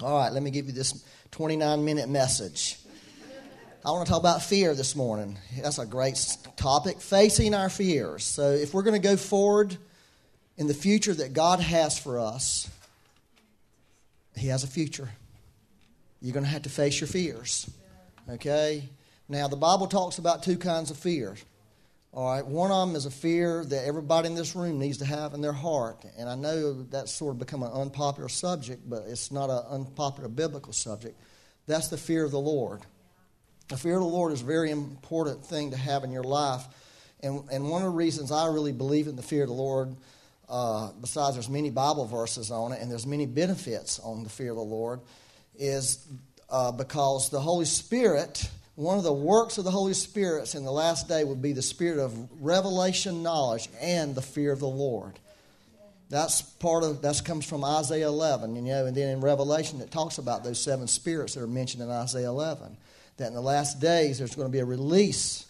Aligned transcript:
All 0.00 0.16
right, 0.16 0.32
let 0.32 0.44
me 0.44 0.52
give 0.52 0.66
you 0.66 0.72
this 0.72 1.04
29 1.32 1.84
minute 1.84 2.08
message. 2.08 2.78
I 3.84 3.90
want 3.90 4.06
to 4.06 4.12
talk 4.12 4.20
about 4.20 4.42
fear 4.42 4.72
this 4.76 4.94
morning. 4.94 5.36
That's 5.60 5.80
a 5.80 5.86
great 5.86 6.36
topic, 6.56 7.00
facing 7.00 7.52
our 7.52 7.68
fears. 7.68 8.22
So, 8.22 8.50
if 8.50 8.74
we're 8.74 8.82
going 8.82 9.00
to 9.00 9.08
go 9.08 9.16
forward 9.16 9.76
in 10.56 10.68
the 10.68 10.74
future 10.74 11.14
that 11.14 11.32
God 11.32 11.58
has 11.58 11.98
for 11.98 12.20
us, 12.20 12.70
He 14.36 14.48
has 14.48 14.62
a 14.62 14.68
future. 14.68 15.08
You're 16.22 16.34
going 16.34 16.44
to 16.44 16.50
have 16.50 16.62
to 16.62 16.70
face 16.70 17.00
your 17.00 17.08
fears. 17.08 17.68
Okay? 18.30 18.84
Now, 19.28 19.48
the 19.48 19.56
Bible 19.56 19.88
talks 19.88 20.18
about 20.18 20.44
two 20.44 20.58
kinds 20.58 20.92
of 20.92 20.96
fear. 20.96 21.34
All 22.14 22.32
right, 22.32 22.44
one 22.44 22.70
of 22.70 22.88
them 22.88 22.96
is 22.96 23.04
a 23.04 23.10
fear 23.10 23.64
that 23.66 23.86
everybody 23.86 24.28
in 24.28 24.34
this 24.34 24.56
room 24.56 24.78
needs 24.78 24.98
to 24.98 25.04
have 25.04 25.34
in 25.34 25.42
their 25.42 25.52
heart. 25.52 26.04
And 26.16 26.28
I 26.28 26.36
know 26.36 26.82
that's 26.84 27.12
sort 27.12 27.34
of 27.34 27.38
become 27.38 27.62
an 27.62 27.70
unpopular 27.70 28.30
subject, 28.30 28.88
but 28.88 29.04
it's 29.06 29.30
not 29.30 29.50
an 29.50 29.62
unpopular 29.70 30.28
biblical 30.28 30.72
subject. 30.72 31.20
That's 31.66 31.88
the 31.88 31.98
fear 31.98 32.24
of 32.24 32.30
the 32.30 32.40
Lord. 32.40 32.80
The 33.68 33.76
fear 33.76 33.96
of 33.96 34.00
the 34.00 34.06
Lord 34.06 34.32
is 34.32 34.40
a 34.40 34.46
very 34.46 34.70
important 34.70 35.44
thing 35.44 35.72
to 35.72 35.76
have 35.76 36.02
in 36.02 36.10
your 36.10 36.24
life. 36.24 36.64
And, 37.20 37.44
and 37.52 37.68
one 37.68 37.82
of 37.82 37.92
the 37.92 37.96
reasons 37.96 38.32
I 38.32 38.46
really 38.46 38.72
believe 38.72 39.06
in 39.06 39.16
the 39.16 39.22
fear 39.22 39.42
of 39.42 39.48
the 39.48 39.54
Lord, 39.54 39.94
uh, 40.48 40.92
besides 40.98 41.36
there's 41.36 41.50
many 41.50 41.68
Bible 41.68 42.06
verses 42.06 42.50
on 42.50 42.72
it 42.72 42.80
and 42.80 42.90
there's 42.90 43.06
many 43.06 43.26
benefits 43.26 43.98
on 43.98 44.24
the 44.24 44.30
fear 44.30 44.50
of 44.50 44.56
the 44.56 44.62
Lord, 44.62 45.00
is 45.58 46.06
uh, 46.48 46.72
because 46.72 47.28
the 47.28 47.40
Holy 47.40 47.66
Spirit 47.66 48.48
one 48.78 48.96
of 48.96 49.02
the 49.02 49.12
works 49.12 49.58
of 49.58 49.64
the 49.64 49.72
Holy 49.72 49.92
Spirit 49.92 50.54
in 50.54 50.62
the 50.62 50.70
last 50.70 51.08
day 51.08 51.24
would 51.24 51.42
be 51.42 51.52
the 51.52 51.62
spirit 51.62 51.98
of 51.98 52.16
revelation 52.40 53.24
knowledge 53.24 53.68
and 53.80 54.14
the 54.14 54.22
fear 54.22 54.52
of 54.52 54.60
the 54.60 54.68
Lord. 54.68 55.18
That's 56.10 56.42
part 56.42 56.84
of 56.84 57.02
that 57.02 57.24
comes 57.24 57.44
from 57.44 57.64
Isaiah 57.64 58.06
11, 58.06 58.54
you 58.54 58.62
know, 58.62 58.86
and 58.86 58.96
then 58.96 59.08
in 59.08 59.20
Revelation 59.20 59.80
it 59.80 59.90
talks 59.90 60.18
about 60.18 60.44
those 60.44 60.62
seven 60.62 60.86
spirits 60.86 61.34
that 61.34 61.42
are 61.42 61.48
mentioned 61.48 61.82
in 61.82 61.90
Isaiah 61.90 62.28
11. 62.28 62.76
That 63.16 63.26
in 63.26 63.34
the 63.34 63.40
last 63.40 63.80
days 63.80 64.18
there's 64.18 64.36
going 64.36 64.46
to 64.46 64.52
be 64.52 64.60
a 64.60 64.64
release 64.64 65.44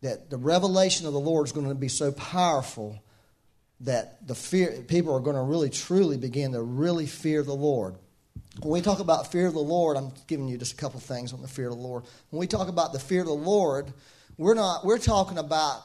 that 0.00 0.28
the 0.28 0.36
revelation 0.36 1.06
of 1.06 1.12
the 1.12 1.20
Lord 1.20 1.46
is 1.46 1.52
going 1.52 1.68
to 1.68 1.74
be 1.76 1.86
so 1.86 2.10
powerful 2.10 3.00
that 3.82 4.26
the 4.26 4.34
fear 4.34 4.82
people 4.88 5.14
are 5.14 5.20
going 5.20 5.36
to 5.36 5.42
really 5.42 5.70
truly 5.70 6.16
begin 6.16 6.50
to 6.52 6.62
really 6.62 7.06
fear 7.06 7.44
the 7.44 7.54
Lord. 7.54 7.94
When 8.58 8.72
we 8.72 8.80
talk 8.80 8.98
about 8.98 9.30
fear 9.30 9.46
of 9.46 9.54
the 9.54 9.60
Lord, 9.60 9.96
I'm 9.96 10.12
giving 10.26 10.48
you 10.48 10.58
just 10.58 10.72
a 10.72 10.76
couple 10.76 11.00
things 11.00 11.32
on 11.32 11.40
the 11.40 11.48
fear 11.48 11.68
of 11.68 11.76
the 11.76 11.82
Lord. 11.82 12.02
When 12.30 12.40
we 12.40 12.46
talk 12.46 12.68
about 12.68 12.92
the 12.92 12.98
fear 12.98 13.20
of 13.20 13.26
the 13.26 13.32
Lord, 13.32 13.92
we're 14.36 14.54
not 14.54 14.84
we're 14.84 14.98
talking 14.98 15.38
about 15.38 15.82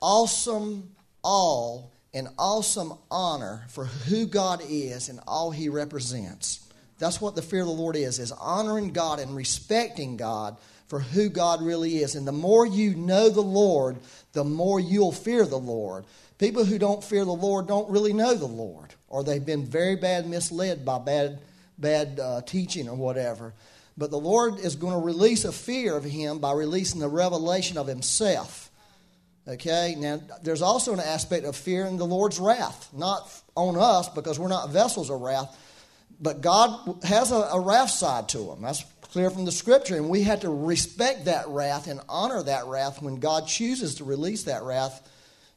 awesome 0.00 0.90
awe 1.22 1.82
and 2.12 2.28
awesome 2.38 2.92
honor 3.10 3.64
for 3.68 3.86
who 3.86 4.26
God 4.26 4.62
is 4.68 5.08
and 5.08 5.20
all 5.26 5.50
he 5.50 5.68
represents. 5.68 6.68
That's 6.98 7.20
what 7.20 7.34
the 7.34 7.42
fear 7.42 7.62
of 7.62 7.66
the 7.66 7.72
Lord 7.72 7.96
is, 7.96 8.18
is 8.18 8.30
honoring 8.30 8.92
God 8.92 9.18
and 9.18 9.34
respecting 9.34 10.16
God 10.16 10.56
for 10.88 11.00
who 11.00 11.30
God 11.30 11.62
really 11.62 11.96
is. 11.96 12.14
And 12.14 12.28
the 12.28 12.32
more 12.32 12.66
you 12.66 12.94
know 12.94 13.30
the 13.30 13.40
Lord, 13.40 13.96
the 14.34 14.44
more 14.44 14.78
you'll 14.78 15.10
fear 15.10 15.46
the 15.46 15.58
Lord. 15.58 16.04
People 16.38 16.64
who 16.64 16.78
don't 16.78 17.02
fear 17.02 17.24
the 17.24 17.32
Lord 17.32 17.66
don't 17.66 17.90
really 17.90 18.12
know 18.12 18.34
the 18.34 18.46
Lord, 18.46 18.94
or 19.08 19.24
they've 19.24 19.44
been 19.44 19.64
very 19.64 19.96
bad 19.96 20.28
misled 20.28 20.84
by 20.84 20.98
bad 20.98 21.38
bad 21.78 22.20
uh, 22.20 22.42
teaching 22.42 22.88
or 22.88 22.96
whatever. 22.96 23.54
But 23.96 24.10
the 24.10 24.18
Lord 24.18 24.58
is 24.58 24.76
going 24.76 24.94
to 24.94 25.04
release 25.04 25.44
a 25.44 25.52
fear 25.52 25.96
of 25.96 26.04
Him 26.04 26.38
by 26.38 26.52
releasing 26.52 27.00
the 27.00 27.08
revelation 27.08 27.76
of 27.76 27.86
Himself. 27.86 28.70
Okay, 29.46 29.96
now 29.98 30.20
there's 30.42 30.62
also 30.62 30.92
an 30.92 31.00
aspect 31.00 31.44
of 31.44 31.56
fear 31.56 31.84
in 31.84 31.96
the 31.96 32.06
Lord's 32.06 32.38
wrath, 32.38 32.88
not 32.92 33.28
on 33.56 33.76
us 33.76 34.08
because 34.08 34.38
we're 34.38 34.48
not 34.48 34.70
vessels 34.70 35.10
of 35.10 35.20
wrath, 35.20 35.58
but 36.20 36.40
God 36.40 37.02
has 37.02 37.32
a, 37.32 37.36
a 37.36 37.60
wrath 37.60 37.90
side 37.90 38.28
to 38.30 38.52
Him. 38.52 38.62
That's 38.62 38.84
clear 39.02 39.28
from 39.30 39.44
the 39.44 39.52
Scripture, 39.52 39.96
and 39.96 40.08
we 40.08 40.22
have 40.22 40.40
to 40.40 40.48
respect 40.48 41.24
that 41.26 41.48
wrath 41.48 41.88
and 41.88 42.00
honor 42.08 42.42
that 42.42 42.66
wrath 42.66 43.02
when 43.02 43.16
God 43.16 43.48
chooses 43.48 43.96
to 43.96 44.04
release 44.04 44.44
that 44.44 44.62
wrath 44.62 45.06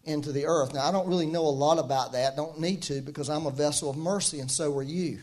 into 0.03 0.31
the 0.31 0.45
earth. 0.45 0.73
Now, 0.73 0.87
I 0.87 0.91
don't 0.91 1.07
really 1.07 1.25
know 1.25 1.45
a 1.45 1.49
lot 1.49 1.79
about 1.79 2.13
that, 2.13 2.35
don't 2.35 2.59
need 2.59 2.81
to 2.83 3.01
because 3.01 3.29
I'm 3.29 3.45
a 3.45 3.51
vessel 3.51 3.89
of 3.89 3.97
mercy, 3.97 4.39
and 4.39 4.49
so 4.49 4.75
are 4.77 4.83
you. 4.83 5.19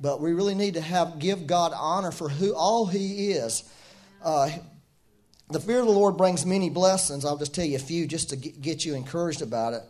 But 0.00 0.20
we 0.20 0.32
really 0.32 0.54
need 0.54 0.74
to 0.74 0.80
have 0.80 1.18
give 1.18 1.46
God 1.46 1.72
honor 1.74 2.10
for 2.10 2.28
who 2.28 2.54
all 2.54 2.86
He 2.86 3.32
is. 3.32 3.64
Uh, 4.22 4.50
the 5.48 5.60
fear 5.60 5.80
of 5.80 5.86
the 5.86 5.92
Lord 5.92 6.16
brings 6.16 6.44
many 6.44 6.70
blessings. 6.70 7.24
I'll 7.24 7.36
just 7.36 7.54
tell 7.54 7.64
you 7.64 7.76
a 7.76 7.80
few 7.80 8.06
just 8.06 8.30
to 8.30 8.36
get 8.36 8.84
you 8.84 8.94
encouraged 8.94 9.42
about 9.42 9.74
it. 9.74 9.82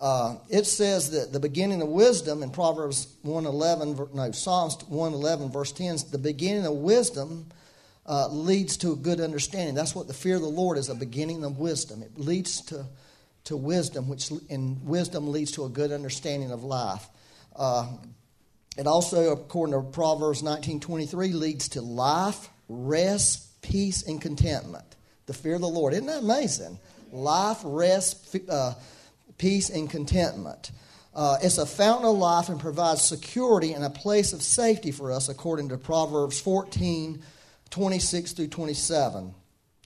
Uh, 0.00 0.36
it 0.48 0.66
says 0.66 1.10
that 1.10 1.32
the 1.32 1.40
beginning 1.40 1.82
of 1.82 1.88
wisdom 1.88 2.42
in 2.42 2.50
Proverbs 2.50 3.08
111, 3.22 4.08
no, 4.14 4.30
Psalms 4.30 4.76
111, 4.88 5.50
verse 5.50 5.72
10, 5.72 5.98
the 6.10 6.18
beginning 6.18 6.64
of 6.64 6.72
wisdom 6.72 7.46
uh, 8.06 8.28
leads 8.28 8.78
to 8.78 8.92
a 8.92 8.96
good 8.96 9.20
understanding. 9.20 9.74
That's 9.74 9.94
what 9.94 10.06
the 10.06 10.14
fear 10.14 10.36
of 10.36 10.42
the 10.42 10.48
Lord 10.48 10.78
is, 10.78 10.88
a 10.88 10.94
beginning 10.94 11.44
of 11.44 11.58
wisdom. 11.58 12.02
It 12.02 12.18
leads 12.18 12.62
to, 12.62 12.86
to 13.44 13.56
wisdom, 13.58 14.08
which 14.08 14.30
and 14.48 14.82
wisdom 14.86 15.30
leads 15.30 15.52
to 15.52 15.66
a 15.66 15.68
good 15.68 15.92
understanding 15.92 16.50
of 16.50 16.64
life. 16.64 17.06
Uh, 17.54 17.88
it 18.80 18.86
also, 18.86 19.32
according 19.32 19.74
to 19.74 19.82
Proverbs 19.82 20.42
19:23, 20.42 21.34
leads 21.34 21.68
to 21.68 21.82
life, 21.82 22.48
rest, 22.66 23.60
peace, 23.60 24.02
and 24.02 24.22
contentment. 24.22 24.96
The 25.26 25.34
fear 25.34 25.56
of 25.56 25.60
the 25.60 25.68
Lord. 25.68 25.92
Isn't 25.92 26.06
that 26.06 26.22
amazing? 26.22 26.78
Life, 27.12 27.58
rest, 27.62 28.34
uh, 28.48 28.72
peace, 29.36 29.68
and 29.68 29.90
contentment. 29.90 30.70
Uh, 31.14 31.36
it's 31.42 31.58
a 31.58 31.66
fountain 31.66 32.06
of 32.06 32.16
life 32.16 32.48
and 32.48 32.58
provides 32.58 33.02
security 33.02 33.74
and 33.74 33.84
a 33.84 33.90
place 33.90 34.32
of 34.32 34.40
safety 34.40 34.92
for 34.92 35.12
us, 35.12 35.28
according 35.28 35.68
to 35.68 35.76
Proverbs 35.76 36.40
14, 36.40 37.22
26 37.68 38.32
through 38.32 38.48
27. 38.48 39.34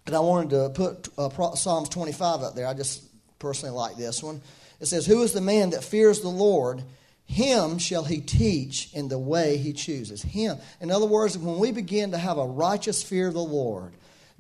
And 0.06 0.14
I 0.14 0.20
wanted 0.20 0.50
to 0.50 0.68
put 0.68 1.08
uh, 1.18 1.54
Psalms 1.56 1.88
25 1.88 2.42
up 2.42 2.54
there. 2.54 2.68
I 2.68 2.74
just 2.74 3.02
personally 3.40 3.74
like 3.74 3.96
this 3.96 4.22
one. 4.22 4.40
It 4.78 4.86
says, 4.86 5.04
Who 5.04 5.20
is 5.24 5.32
the 5.32 5.40
man 5.40 5.70
that 5.70 5.82
fears 5.82 6.20
the 6.20 6.28
Lord? 6.28 6.84
Him 7.26 7.78
shall 7.78 8.04
he 8.04 8.20
teach 8.20 8.92
in 8.92 9.08
the 9.08 9.18
way 9.18 9.56
he 9.56 9.72
chooses. 9.72 10.22
Him. 10.22 10.58
In 10.80 10.90
other 10.90 11.06
words, 11.06 11.36
when 11.38 11.58
we 11.58 11.72
begin 11.72 12.12
to 12.12 12.18
have 12.18 12.38
a 12.38 12.46
righteous 12.46 13.02
fear 13.02 13.28
of 13.28 13.34
the 13.34 13.40
Lord, 13.40 13.94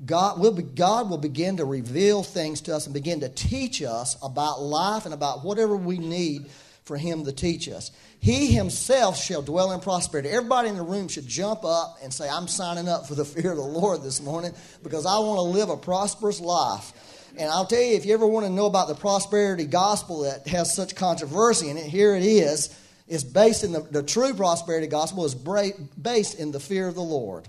God 0.04 0.40
will, 0.40 0.52
be, 0.52 0.62
God 0.62 1.08
will 1.08 1.18
begin 1.18 1.56
to 1.58 1.64
reveal 1.64 2.22
things 2.22 2.60
to 2.62 2.74
us 2.74 2.86
and 2.86 2.94
begin 2.94 3.20
to 3.20 3.28
teach 3.28 3.82
us 3.82 4.16
about 4.22 4.60
life 4.60 5.04
and 5.04 5.14
about 5.14 5.44
whatever 5.44 5.76
we 5.76 5.98
need 5.98 6.46
for 6.84 6.96
Him 6.96 7.24
to 7.24 7.32
teach 7.32 7.68
us. 7.68 7.90
He 8.20 8.48
Himself 8.48 9.18
shall 9.18 9.40
dwell 9.40 9.72
in 9.72 9.80
prosperity. 9.80 10.28
Everybody 10.28 10.68
in 10.68 10.76
the 10.76 10.82
room 10.82 11.08
should 11.08 11.26
jump 11.26 11.64
up 11.64 11.98
and 12.02 12.12
say, 12.12 12.28
I'm 12.28 12.48
signing 12.48 12.88
up 12.88 13.06
for 13.06 13.14
the 13.14 13.24
fear 13.24 13.52
of 13.52 13.56
the 13.56 13.62
Lord 13.62 14.02
this 14.02 14.20
morning 14.20 14.52
because 14.82 15.06
I 15.06 15.18
want 15.18 15.38
to 15.38 15.58
live 15.58 15.70
a 15.70 15.76
prosperous 15.76 16.40
life. 16.40 16.92
And 17.36 17.50
I'll 17.50 17.66
tell 17.66 17.82
you, 17.82 17.96
if 17.96 18.06
you 18.06 18.14
ever 18.14 18.26
want 18.26 18.46
to 18.46 18.52
know 18.52 18.66
about 18.66 18.88
the 18.88 18.94
prosperity 18.94 19.66
gospel 19.66 20.22
that 20.22 20.46
has 20.46 20.74
such 20.74 20.94
controversy 20.94 21.68
in 21.68 21.76
it, 21.76 21.86
here 21.86 22.14
it 22.14 22.22
is. 22.22 22.76
It's 23.08 23.24
based 23.24 23.64
in 23.64 23.72
the, 23.72 23.80
the 23.80 24.02
true 24.02 24.34
prosperity 24.34 24.86
gospel 24.86 25.24
is 25.24 25.34
based 25.34 26.38
in 26.38 26.52
the 26.52 26.60
fear 26.60 26.86
of 26.86 26.94
the 26.94 27.02
Lord. 27.02 27.48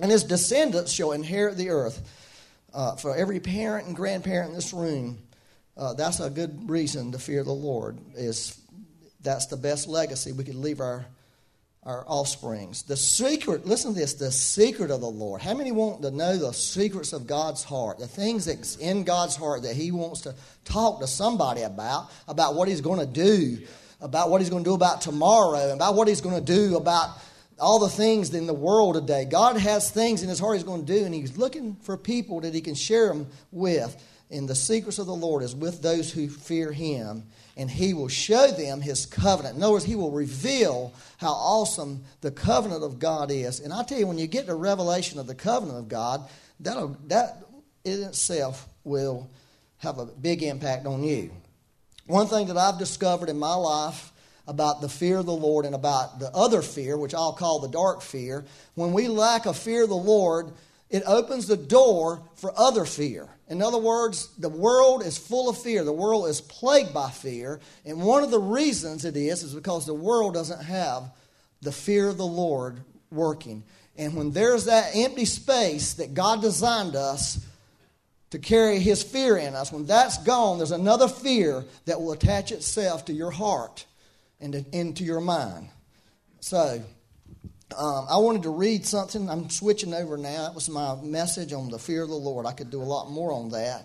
And 0.00 0.10
his 0.10 0.24
descendants 0.24 0.92
shall 0.92 1.12
inherit 1.12 1.56
the 1.56 1.70
earth. 1.70 2.02
Uh, 2.74 2.96
for 2.96 3.16
every 3.16 3.40
parent 3.40 3.86
and 3.86 3.96
grandparent 3.96 4.50
in 4.50 4.54
this 4.54 4.74
room, 4.74 5.18
uh, 5.78 5.94
that's 5.94 6.20
a 6.20 6.28
good 6.28 6.68
reason 6.68 7.12
to 7.12 7.18
fear 7.18 7.42
the 7.42 7.52
Lord. 7.52 7.98
Is 8.14 8.58
that's 9.22 9.46
the 9.46 9.56
best 9.56 9.88
legacy 9.88 10.32
we 10.32 10.44
could 10.44 10.56
leave 10.56 10.80
our 10.80 11.06
our 11.86 12.04
offsprings. 12.08 12.82
The 12.82 12.96
secret, 12.96 13.64
listen 13.64 13.94
to 13.94 13.98
this, 13.98 14.14
the 14.14 14.32
secret 14.32 14.90
of 14.90 15.00
the 15.00 15.08
Lord. 15.08 15.40
How 15.40 15.54
many 15.54 15.70
want 15.70 16.02
to 16.02 16.10
know 16.10 16.36
the 16.36 16.52
secrets 16.52 17.12
of 17.12 17.28
God's 17.28 17.62
heart? 17.62 17.98
The 17.98 18.08
things 18.08 18.44
that's 18.44 18.76
in 18.76 19.04
God's 19.04 19.36
heart 19.36 19.62
that 19.62 19.76
He 19.76 19.92
wants 19.92 20.22
to 20.22 20.34
talk 20.64 21.00
to 21.00 21.06
somebody 21.06 21.62
about, 21.62 22.10
about 22.26 22.56
what 22.56 22.66
He's 22.66 22.80
going 22.80 22.98
to 22.98 23.06
do, 23.06 23.58
about 24.00 24.30
what 24.30 24.40
He's 24.40 24.50
going 24.50 24.64
to 24.64 24.70
do 24.70 24.74
about 24.74 25.00
tomorrow, 25.00 25.72
about 25.72 25.94
what 25.94 26.08
He's 26.08 26.20
going 26.20 26.44
to 26.44 26.52
do 26.52 26.76
about 26.76 27.16
all 27.58 27.78
the 27.78 27.88
things 27.88 28.34
in 28.34 28.46
the 28.46 28.52
world 28.52 28.96
today. 28.96 29.24
God 29.24 29.56
has 29.56 29.88
things 29.88 30.24
in 30.24 30.28
His 30.28 30.40
heart 30.40 30.56
He's 30.56 30.64
going 30.64 30.84
to 30.84 30.92
do, 30.92 31.04
and 31.04 31.14
He's 31.14 31.38
looking 31.38 31.76
for 31.82 31.96
people 31.96 32.40
that 32.40 32.52
He 32.52 32.60
can 32.60 32.74
share 32.74 33.08
them 33.08 33.28
with. 33.52 33.96
And 34.28 34.48
the 34.48 34.56
secrets 34.56 34.98
of 34.98 35.06
the 35.06 35.14
Lord 35.14 35.44
is 35.44 35.54
with 35.54 35.82
those 35.82 36.12
who 36.12 36.28
fear 36.28 36.72
Him 36.72 37.22
and 37.56 37.70
he 37.70 37.94
will 37.94 38.08
show 38.08 38.50
them 38.50 38.80
his 38.80 39.06
covenant. 39.06 39.56
In 39.56 39.62
other 39.62 39.72
words, 39.72 39.84
he 39.84 39.96
will 39.96 40.10
reveal 40.10 40.92
how 41.18 41.32
awesome 41.32 42.04
the 42.20 42.30
covenant 42.30 42.84
of 42.84 42.98
God 42.98 43.30
is. 43.30 43.60
And 43.60 43.72
I 43.72 43.82
tell 43.82 43.98
you, 43.98 44.06
when 44.06 44.18
you 44.18 44.26
get 44.26 44.46
the 44.46 44.54
revelation 44.54 45.18
of 45.18 45.26
the 45.26 45.34
covenant 45.34 45.78
of 45.78 45.88
God, 45.88 46.28
that'll, 46.60 46.96
that 47.06 47.42
in 47.84 48.02
itself 48.02 48.68
will 48.84 49.30
have 49.78 49.98
a 49.98 50.06
big 50.06 50.42
impact 50.42 50.86
on 50.86 51.02
you. 51.02 51.30
One 52.06 52.26
thing 52.26 52.48
that 52.48 52.58
I've 52.58 52.78
discovered 52.78 53.28
in 53.28 53.38
my 53.38 53.54
life 53.54 54.12
about 54.46 54.80
the 54.80 54.88
fear 54.88 55.18
of 55.18 55.26
the 55.26 55.32
Lord 55.32 55.64
and 55.64 55.74
about 55.74 56.20
the 56.20 56.30
other 56.32 56.62
fear, 56.62 56.96
which 56.96 57.14
I'll 57.14 57.32
call 57.32 57.58
the 57.58 57.68
dark 57.68 58.00
fear, 58.00 58.44
when 58.74 58.92
we 58.92 59.08
lack 59.08 59.46
a 59.46 59.54
fear 59.54 59.84
of 59.84 59.88
the 59.88 59.96
Lord, 59.96 60.52
it 60.88 61.02
opens 61.06 61.46
the 61.46 61.56
door 61.56 62.22
for 62.36 62.52
other 62.56 62.84
fear. 62.84 63.28
In 63.48 63.62
other 63.62 63.78
words, 63.78 64.28
the 64.38 64.48
world 64.48 65.04
is 65.04 65.18
full 65.18 65.48
of 65.48 65.58
fear. 65.58 65.84
The 65.84 65.92
world 65.92 66.28
is 66.28 66.40
plagued 66.40 66.94
by 66.94 67.10
fear. 67.10 67.60
And 67.84 68.02
one 68.02 68.22
of 68.22 68.30
the 68.30 68.40
reasons 68.40 69.04
it 69.04 69.16
is 69.16 69.42
is 69.42 69.54
because 69.54 69.86
the 69.86 69.94
world 69.94 70.34
doesn't 70.34 70.64
have 70.64 71.10
the 71.60 71.72
fear 71.72 72.08
of 72.08 72.16
the 72.16 72.26
Lord 72.26 72.80
working. 73.10 73.64
And 73.96 74.14
when 74.14 74.32
there's 74.32 74.66
that 74.66 74.90
empty 74.94 75.24
space 75.24 75.94
that 75.94 76.14
God 76.14 76.40
designed 76.40 76.96
us 76.96 77.44
to 78.30 78.38
carry 78.38 78.78
His 78.78 79.02
fear 79.02 79.36
in 79.36 79.54
us, 79.54 79.72
when 79.72 79.86
that's 79.86 80.18
gone, 80.18 80.58
there's 80.58 80.72
another 80.72 81.08
fear 81.08 81.64
that 81.86 82.00
will 82.00 82.12
attach 82.12 82.52
itself 82.52 83.06
to 83.06 83.12
your 83.12 83.30
heart 83.30 83.86
and 84.40 84.54
into 84.72 85.02
your 85.02 85.20
mind. 85.20 85.68
So, 86.40 86.82
um, 87.74 88.06
I 88.08 88.18
wanted 88.18 88.44
to 88.44 88.50
read 88.50 88.86
something. 88.86 89.28
I'm 89.28 89.50
switching 89.50 89.92
over 89.92 90.16
now. 90.16 90.44
That 90.44 90.54
was 90.54 90.68
my 90.68 90.94
message 91.02 91.52
on 91.52 91.70
the 91.70 91.78
fear 91.78 92.02
of 92.02 92.08
the 92.08 92.14
Lord. 92.14 92.46
I 92.46 92.52
could 92.52 92.70
do 92.70 92.80
a 92.80 92.84
lot 92.84 93.10
more 93.10 93.32
on 93.32 93.50
that. 93.50 93.84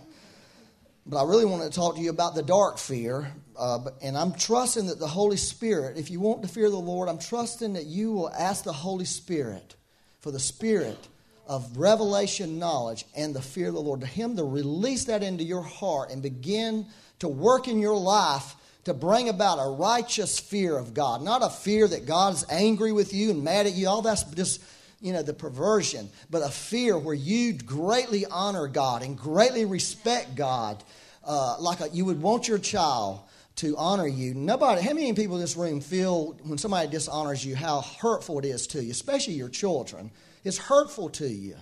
But 1.05 1.23
I 1.23 1.27
really 1.27 1.45
want 1.45 1.63
to 1.63 1.75
talk 1.75 1.95
to 1.95 2.01
you 2.01 2.11
about 2.11 2.35
the 2.35 2.43
dark 2.43 2.77
fear. 2.77 3.33
Uh, 3.57 3.89
and 4.03 4.15
I'm 4.15 4.33
trusting 4.33 4.85
that 4.87 4.99
the 4.99 5.07
Holy 5.07 5.37
Spirit, 5.37 5.97
if 5.97 6.11
you 6.11 6.19
want 6.19 6.43
to 6.43 6.47
fear 6.47 6.69
the 6.69 6.77
Lord, 6.77 7.09
I'm 7.09 7.17
trusting 7.17 7.73
that 7.73 7.85
you 7.85 8.11
will 8.11 8.29
ask 8.29 8.63
the 8.63 8.71
Holy 8.73 9.05
Spirit 9.05 9.75
for 10.19 10.31
the 10.31 10.39
Spirit 10.39 11.07
of 11.47 11.75
revelation 11.75 12.59
knowledge 12.59 13.05
and 13.15 13.33
the 13.33 13.41
fear 13.41 13.69
of 13.69 13.73
the 13.73 13.81
Lord, 13.81 14.01
to 14.01 14.07
Him 14.07 14.37
to 14.37 14.43
release 14.43 15.05
that 15.05 15.23
into 15.23 15.43
your 15.43 15.63
heart 15.63 16.11
and 16.11 16.21
begin 16.21 16.85
to 17.19 17.27
work 17.27 17.67
in 17.67 17.79
your 17.79 17.97
life 17.97 18.55
to 18.85 18.93
bring 18.93 19.29
about 19.29 19.59
a 19.59 19.69
righteous 19.69 20.39
fear 20.39 20.77
of 20.77 20.93
God. 20.93 21.21
Not 21.21 21.43
a 21.43 21.49
fear 21.49 21.87
that 21.87 22.05
God's 22.05 22.45
angry 22.49 22.91
with 22.91 23.13
you 23.13 23.31
and 23.31 23.43
mad 23.43 23.67
at 23.67 23.73
you. 23.73 23.87
All 23.87 24.01
that's 24.01 24.23
just 24.23 24.61
you 25.01 25.13
know, 25.13 25.23
the 25.23 25.33
perversion, 25.33 26.09
but 26.29 26.43
a 26.43 26.49
fear 26.49 26.97
where 26.97 27.15
you 27.15 27.53
greatly 27.53 28.25
honor 28.27 28.67
God 28.67 29.01
and 29.01 29.17
greatly 29.17 29.65
respect 29.65 30.35
God, 30.35 30.83
uh, 31.25 31.57
like 31.59 31.81
a, 31.81 31.89
you 31.89 32.05
would 32.05 32.21
want 32.21 32.47
your 32.47 32.59
child 32.59 33.21
to 33.57 33.75
honor 33.77 34.07
you. 34.07 34.33
Nobody, 34.35 34.81
how 34.81 34.93
many 34.93 35.11
people 35.13 35.35
in 35.35 35.41
this 35.41 35.57
room 35.57 35.81
feel 35.81 36.37
when 36.43 36.57
somebody 36.57 36.87
dishonors 36.87 37.43
you 37.43 37.55
how 37.55 37.81
hurtful 37.81 38.39
it 38.39 38.45
is 38.45 38.67
to 38.67 38.83
you, 38.83 38.91
especially 38.91 39.33
your 39.33 39.49
children? 39.49 40.11
It's 40.43 40.57
hurtful 40.57 41.09
to 41.09 41.27
you. 41.27 41.55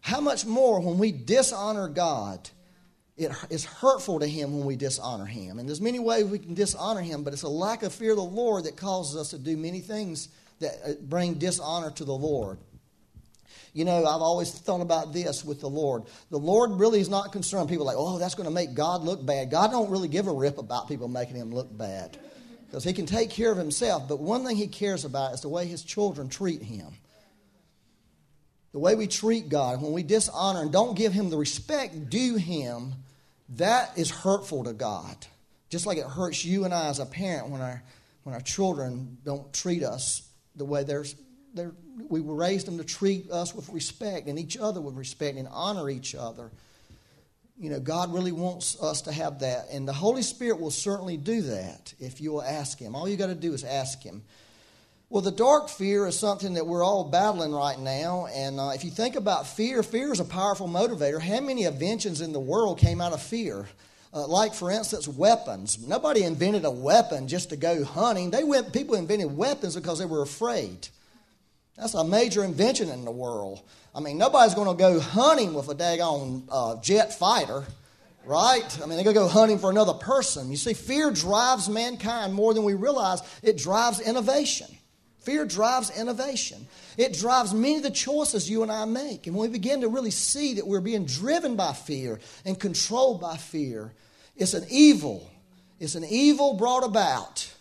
How 0.00 0.20
much 0.20 0.44
more 0.44 0.80
when 0.80 0.98
we 0.98 1.12
dishonor 1.12 1.88
God? 1.88 2.50
It 3.20 3.32
is 3.50 3.66
hurtful 3.66 4.20
to 4.20 4.26
Him 4.26 4.56
when 4.56 4.66
we 4.66 4.76
dishonor 4.76 5.26
Him. 5.26 5.58
And 5.58 5.68
there's 5.68 5.80
many 5.80 5.98
ways 5.98 6.24
we 6.24 6.38
can 6.38 6.54
dishonor 6.54 7.02
Him, 7.02 7.22
but 7.22 7.34
it's 7.34 7.42
a 7.42 7.48
lack 7.48 7.82
of 7.82 7.92
fear 7.92 8.12
of 8.12 8.16
the 8.16 8.22
Lord 8.22 8.64
that 8.64 8.78
causes 8.78 9.14
us 9.20 9.30
to 9.30 9.38
do 9.38 9.58
many 9.58 9.80
things 9.80 10.30
that 10.60 10.72
uh, 10.84 10.92
bring 11.02 11.34
dishonor 11.34 11.90
to 11.90 12.04
the 12.04 12.14
Lord. 12.14 12.58
You 13.74 13.84
know, 13.84 13.98
I've 13.98 14.22
always 14.22 14.50
thought 14.50 14.80
about 14.80 15.12
this 15.12 15.44
with 15.44 15.60
the 15.60 15.68
Lord. 15.68 16.04
The 16.30 16.38
Lord 16.38 16.72
really 16.72 16.98
is 16.98 17.10
not 17.10 17.30
concerned. 17.30 17.68
People 17.68 17.84
like, 17.84 17.96
oh, 17.98 18.18
that's 18.18 18.34
going 18.34 18.48
to 18.48 18.54
make 18.54 18.74
God 18.74 19.02
look 19.02 19.24
bad. 19.24 19.50
God 19.50 19.70
don't 19.70 19.90
really 19.90 20.08
give 20.08 20.26
a 20.26 20.32
rip 20.32 20.56
about 20.56 20.88
people 20.88 21.06
making 21.06 21.36
him 21.36 21.52
look 21.52 21.68
bad 21.76 22.16
because 22.66 22.84
he 22.84 22.92
can 22.94 23.04
take 23.04 23.30
care 23.30 23.52
of 23.52 23.58
himself. 23.58 24.08
But 24.08 24.18
one 24.18 24.44
thing 24.44 24.56
he 24.56 24.66
cares 24.66 25.04
about 25.04 25.34
is 25.34 25.42
the 25.42 25.48
way 25.48 25.66
his 25.66 25.82
children 25.82 26.28
treat 26.30 26.62
him. 26.62 26.88
The 28.72 28.78
way 28.78 28.94
we 28.94 29.06
treat 29.06 29.48
God, 29.48 29.82
when 29.82 29.92
we 29.92 30.02
dishonor 30.02 30.62
and 30.62 30.72
don't 30.72 30.96
give 30.96 31.12
him 31.12 31.30
the 31.30 31.36
respect 31.36 32.08
due 32.08 32.36
him, 32.36 32.94
that 33.56 33.98
is 33.98 34.10
hurtful 34.10 34.64
to 34.64 34.72
God. 34.72 35.16
Just 35.68 35.86
like 35.86 35.98
it 35.98 36.06
hurts 36.06 36.44
you 36.44 36.64
and 36.64 36.74
I 36.74 36.88
as 36.88 36.98
a 36.98 37.06
parent 37.06 37.48
when 37.48 37.60
our, 37.60 37.82
when 38.24 38.34
our 38.34 38.40
children 38.40 39.18
don't 39.24 39.52
treat 39.52 39.82
us 39.82 40.28
the 40.56 40.64
way 40.64 40.84
they're 40.84 41.04
we 42.08 42.20
were 42.20 42.34
raised 42.34 42.66
them 42.66 42.78
to 42.78 42.84
treat 42.84 43.30
us 43.30 43.54
with 43.54 43.68
respect 43.70 44.28
and 44.28 44.38
each 44.38 44.56
other 44.56 44.80
with 44.80 44.94
respect 44.94 45.36
and 45.36 45.48
honor 45.50 45.90
each 45.90 46.14
other. 46.14 46.50
You 47.58 47.70
know, 47.70 47.80
God 47.80 48.14
really 48.14 48.32
wants 48.32 48.80
us 48.80 49.02
to 49.02 49.12
have 49.12 49.40
that. 49.40 49.66
And 49.70 49.86
the 49.86 49.92
Holy 49.92 50.22
Spirit 50.22 50.60
will 50.60 50.70
certainly 50.70 51.16
do 51.16 51.42
that 51.42 51.92
if 51.98 52.20
you 52.20 52.32
will 52.32 52.42
ask 52.42 52.78
Him. 52.78 52.94
All 52.94 53.08
you 53.08 53.16
got 53.16 53.26
to 53.26 53.34
do 53.34 53.52
is 53.52 53.64
ask 53.64 54.02
Him. 54.02 54.22
Well, 55.12 55.22
the 55.22 55.32
dark 55.32 55.68
fear 55.68 56.06
is 56.06 56.16
something 56.16 56.54
that 56.54 56.68
we're 56.68 56.84
all 56.84 57.02
battling 57.02 57.50
right 57.52 57.76
now. 57.76 58.28
And 58.32 58.60
uh, 58.60 58.68
if 58.68 58.84
you 58.84 58.92
think 58.92 59.16
about 59.16 59.44
fear, 59.44 59.82
fear 59.82 60.12
is 60.12 60.20
a 60.20 60.24
powerful 60.24 60.68
motivator. 60.68 61.20
How 61.20 61.40
many 61.40 61.64
inventions 61.64 62.20
in 62.20 62.32
the 62.32 62.38
world 62.38 62.78
came 62.78 63.00
out 63.00 63.12
of 63.12 63.20
fear? 63.20 63.66
Uh, 64.14 64.28
like, 64.28 64.54
for 64.54 64.70
instance, 64.70 65.08
weapons. 65.08 65.84
Nobody 65.84 66.22
invented 66.22 66.64
a 66.64 66.70
weapon 66.70 67.26
just 67.26 67.50
to 67.50 67.56
go 67.56 67.82
hunting. 67.82 68.30
They 68.30 68.44
went, 68.44 68.72
people 68.72 68.94
invented 68.94 69.36
weapons 69.36 69.74
because 69.74 69.98
they 69.98 70.04
were 70.04 70.22
afraid. 70.22 70.86
That's 71.76 71.94
a 71.94 72.04
major 72.04 72.44
invention 72.44 72.88
in 72.88 73.04
the 73.04 73.10
world. 73.10 73.62
I 73.92 73.98
mean, 73.98 74.16
nobody's 74.16 74.54
going 74.54 74.68
to 74.68 74.80
go 74.80 75.00
hunting 75.00 75.54
with 75.54 75.68
a 75.70 75.74
daggone 75.74 76.44
uh, 76.48 76.80
jet 76.82 77.18
fighter, 77.18 77.64
right? 78.24 78.78
I 78.80 78.86
mean, 78.86 78.90
they're 78.90 79.02
going 79.02 79.16
to 79.16 79.22
go 79.22 79.28
hunting 79.28 79.58
for 79.58 79.70
another 79.70 79.94
person. 79.94 80.52
You 80.52 80.56
see, 80.56 80.72
fear 80.72 81.10
drives 81.10 81.68
mankind 81.68 82.32
more 82.32 82.54
than 82.54 82.62
we 82.62 82.74
realize. 82.74 83.22
It 83.42 83.58
drives 83.58 83.98
innovation. 83.98 84.68
Fear 85.20 85.46
drives 85.46 85.96
innovation. 85.98 86.66
It 86.96 87.12
drives 87.12 87.52
many 87.52 87.76
of 87.76 87.82
the 87.82 87.90
choices 87.90 88.48
you 88.48 88.62
and 88.62 88.72
I 88.72 88.86
make. 88.86 89.26
And 89.26 89.36
when 89.36 89.50
we 89.50 89.52
begin 89.52 89.82
to 89.82 89.88
really 89.88 90.10
see 90.10 90.54
that 90.54 90.66
we're 90.66 90.80
being 90.80 91.04
driven 91.04 91.56
by 91.56 91.72
fear 91.72 92.20
and 92.44 92.58
controlled 92.58 93.20
by 93.20 93.36
fear, 93.36 93.92
it's 94.36 94.54
an 94.54 94.64
evil. 94.70 95.30
It's 95.78 95.94
an 95.94 96.04
evil 96.04 96.54
brought 96.54 96.84
about 96.84 97.52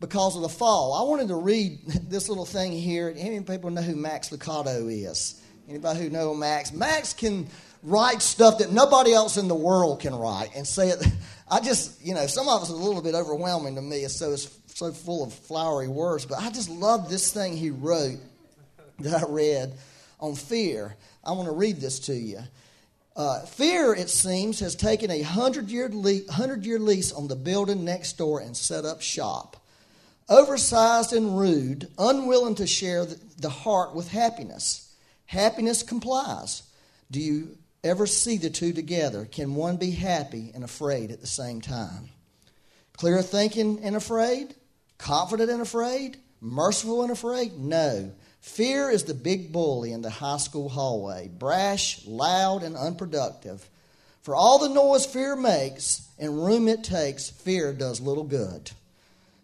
because 0.00 0.36
of 0.36 0.42
the 0.42 0.48
fall. 0.48 0.94
I 0.94 1.08
wanted 1.08 1.28
to 1.28 1.36
read 1.36 1.80
this 2.08 2.28
little 2.28 2.46
thing 2.46 2.72
here. 2.72 3.12
Many 3.14 3.40
people 3.40 3.70
know 3.70 3.82
who 3.82 3.96
Max 3.96 4.30
Lucado 4.30 4.90
is? 4.90 5.42
Anybody 5.68 6.00
who 6.00 6.10
know 6.10 6.34
Max? 6.34 6.72
Max 6.72 7.12
can 7.12 7.46
write 7.82 8.22
stuff 8.22 8.58
that 8.58 8.72
nobody 8.72 9.12
else 9.12 9.36
in 9.36 9.48
the 9.48 9.54
world 9.54 10.00
can 10.00 10.14
write 10.14 10.50
and 10.56 10.66
say 10.66 10.88
it. 10.88 11.06
I 11.50 11.60
just, 11.60 12.02
you 12.04 12.14
know, 12.14 12.26
some 12.26 12.48
of 12.48 12.62
it's 12.62 12.70
a 12.70 12.74
little 12.74 13.02
bit 13.02 13.14
overwhelming 13.14 13.74
to 13.74 13.82
me. 13.82 14.04
So 14.08 14.32
it's 14.32 14.46
so 14.74 14.90
full 14.92 15.22
of 15.22 15.32
flowery 15.32 15.88
words, 15.88 16.26
but 16.26 16.40
I 16.40 16.50
just 16.50 16.68
love 16.68 17.08
this 17.08 17.32
thing 17.32 17.56
he 17.56 17.70
wrote 17.70 18.18
that 18.98 19.22
I 19.22 19.26
read 19.26 19.72
on 20.20 20.34
fear. 20.34 20.96
I 21.24 21.32
want 21.32 21.46
to 21.46 21.54
read 21.54 21.80
this 21.80 22.00
to 22.00 22.14
you. 22.14 22.40
Uh, 23.16 23.40
fear, 23.46 23.94
it 23.94 24.10
seems, 24.10 24.58
has 24.58 24.74
taken 24.74 25.10
a 25.10 25.22
hundred 25.22 25.70
year, 25.70 25.88
le- 25.92 26.30
hundred 26.30 26.66
year 26.66 26.80
lease 26.80 27.12
on 27.12 27.28
the 27.28 27.36
building 27.36 27.84
next 27.84 28.18
door 28.18 28.40
and 28.40 28.56
set 28.56 28.84
up 28.84 29.00
shop 29.00 29.56
oversized 30.28 31.12
and 31.12 31.38
rude, 31.38 31.86
unwilling 31.98 32.54
to 32.56 32.66
share 32.66 33.04
the 33.04 33.50
heart 33.50 33.94
with 33.94 34.10
happiness. 34.10 34.94
Happiness 35.26 35.82
complies. 35.82 36.62
Do 37.10 37.20
you 37.20 37.58
ever 37.82 38.06
see 38.06 38.38
the 38.38 38.50
two 38.50 38.72
together? 38.72 39.26
Can 39.26 39.54
one 39.54 39.76
be 39.76 39.90
happy 39.90 40.50
and 40.54 40.64
afraid 40.64 41.10
at 41.10 41.20
the 41.20 41.26
same 41.26 41.60
time? 41.60 42.08
Clear 42.96 43.22
thinking 43.22 43.80
and 43.82 43.94
afraid? 43.96 44.54
Confident 45.04 45.50
and 45.50 45.60
afraid? 45.60 46.16
Merciful 46.40 47.02
and 47.02 47.10
afraid? 47.10 47.58
No. 47.58 48.10
Fear 48.40 48.88
is 48.88 49.04
the 49.04 49.12
big 49.12 49.52
bully 49.52 49.92
in 49.92 50.00
the 50.00 50.08
high 50.08 50.38
school 50.38 50.70
hallway, 50.70 51.28
brash, 51.28 52.00
loud, 52.06 52.62
and 52.62 52.74
unproductive. 52.74 53.68
For 54.22 54.34
all 54.34 54.58
the 54.58 54.70
noise 54.70 55.04
fear 55.04 55.36
makes 55.36 56.08
and 56.18 56.42
room 56.42 56.68
it 56.68 56.84
takes, 56.84 57.28
fear 57.28 57.74
does 57.74 58.00
little 58.00 58.24
good. 58.24 58.70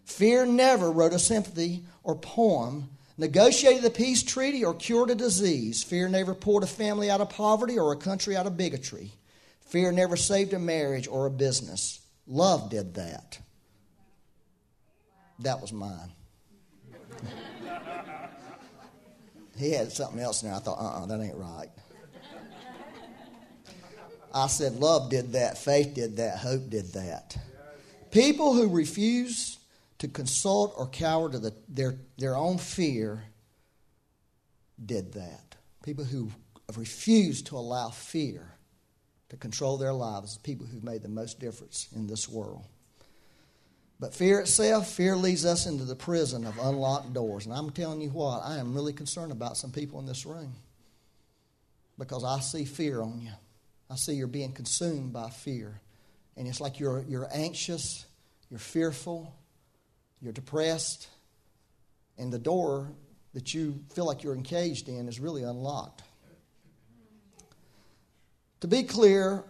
Fear 0.03 0.47
never 0.47 0.91
wrote 0.91 1.13
a 1.13 1.19
sympathy 1.19 1.83
or 2.03 2.15
poem, 2.15 2.89
negotiated 3.19 3.85
a 3.85 3.91
peace 3.91 4.23
treaty, 4.23 4.65
or 4.65 4.73
cured 4.73 5.11
a 5.11 5.15
disease. 5.15 5.83
Fear 5.83 6.09
never 6.09 6.33
pulled 6.33 6.63
a 6.63 6.67
family 6.67 7.11
out 7.11 7.21
of 7.21 7.29
poverty 7.29 7.77
or 7.77 7.91
a 7.91 7.97
country 7.97 8.35
out 8.35 8.47
of 8.47 8.57
bigotry. 8.57 9.11
Fear 9.59 9.91
never 9.91 10.17
saved 10.17 10.53
a 10.53 10.59
marriage 10.59 11.07
or 11.07 11.27
a 11.27 11.31
business. 11.31 11.99
Love 12.25 12.71
did 12.71 12.95
that. 12.95 13.37
That 15.41 15.59
was 15.59 15.73
mine. 15.73 16.11
he 19.57 19.71
had 19.71 19.91
something 19.91 20.19
else 20.19 20.43
in 20.43 20.49
there. 20.49 20.57
I 20.57 20.61
thought, 20.61 20.77
uh 20.77 20.83
uh-uh, 20.83 21.03
uh 21.03 21.05
that 21.07 21.21
ain't 21.21 21.35
right. 21.35 21.69
I 24.33 24.47
said, 24.47 24.75
love 24.75 25.09
did 25.09 25.33
that, 25.33 25.57
faith 25.57 25.93
did 25.93 26.17
that, 26.17 26.37
hope 26.37 26.69
did 26.69 26.93
that. 26.93 27.37
People 28.11 28.53
who 28.53 28.69
refuse 28.69 29.59
to 29.97 30.07
consult 30.07 30.73
or 30.77 30.87
cower 30.87 31.29
to 31.29 31.37
the, 31.37 31.53
their, 31.67 31.95
their 32.17 32.35
own 32.35 32.57
fear 32.57 33.23
did 34.83 35.13
that. 35.13 35.57
People 35.83 36.05
who 36.05 36.31
refused 36.77 37.47
to 37.47 37.57
allow 37.57 37.89
fear 37.89 38.53
to 39.29 39.37
control 39.37 39.77
their 39.77 39.93
lives, 39.93 40.37
people 40.37 40.65
who've 40.65 40.83
made 40.83 41.01
the 41.01 41.09
most 41.09 41.39
difference 41.39 41.87
in 41.93 42.07
this 42.07 42.29
world. 42.29 42.65
But 44.01 44.15
fear 44.15 44.39
itself, 44.39 44.91
fear 44.91 45.15
leads 45.15 45.45
us 45.45 45.67
into 45.67 45.83
the 45.85 45.95
prison 45.95 46.43
of 46.43 46.57
unlocked 46.57 47.13
doors. 47.13 47.45
And 47.45 47.53
I'm 47.53 47.69
telling 47.69 48.01
you 48.01 48.09
what, 48.09 48.41
I 48.43 48.57
am 48.57 48.73
really 48.73 48.93
concerned 48.93 49.31
about 49.31 49.57
some 49.57 49.71
people 49.71 49.99
in 49.99 50.07
this 50.07 50.25
room 50.25 50.55
because 51.99 52.23
I 52.23 52.39
see 52.39 52.65
fear 52.65 53.03
on 53.03 53.21
you. 53.21 53.29
I 53.91 53.95
see 53.97 54.13
you're 54.13 54.25
being 54.25 54.53
consumed 54.53 55.13
by 55.13 55.29
fear. 55.29 55.79
And 56.35 56.47
it's 56.47 56.59
like 56.59 56.79
you're, 56.79 57.05
you're 57.07 57.29
anxious, 57.31 58.07
you're 58.49 58.59
fearful, 58.59 59.35
you're 60.19 60.33
depressed, 60.33 61.07
and 62.17 62.33
the 62.33 62.39
door 62.39 62.91
that 63.35 63.53
you 63.53 63.83
feel 63.93 64.07
like 64.07 64.23
you're 64.23 64.33
encaged 64.33 64.89
in 64.89 65.07
is 65.07 65.19
really 65.19 65.43
unlocked. 65.43 66.01
To 68.61 68.67
be 68.67 68.81
clear, 68.81 69.43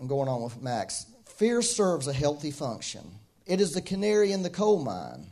I'm 0.00 0.06
going 0.06 0.30
on 0.30 0.42
with 0.42 0.62
Max. 0.62 1.04
Fear 1.26 1.60
serves 1.60 2.06
a 2.06 2.12
healthy 2.14 2.50
function. 2.50 3.17
It 3.48 3.62
is 3.62 3.72
the 3.72 3.80
canary 3.80 4.30
in 4.30 4.42
the 4.42 4.50
coal 4.50 4.78
mine, 4.78 5.26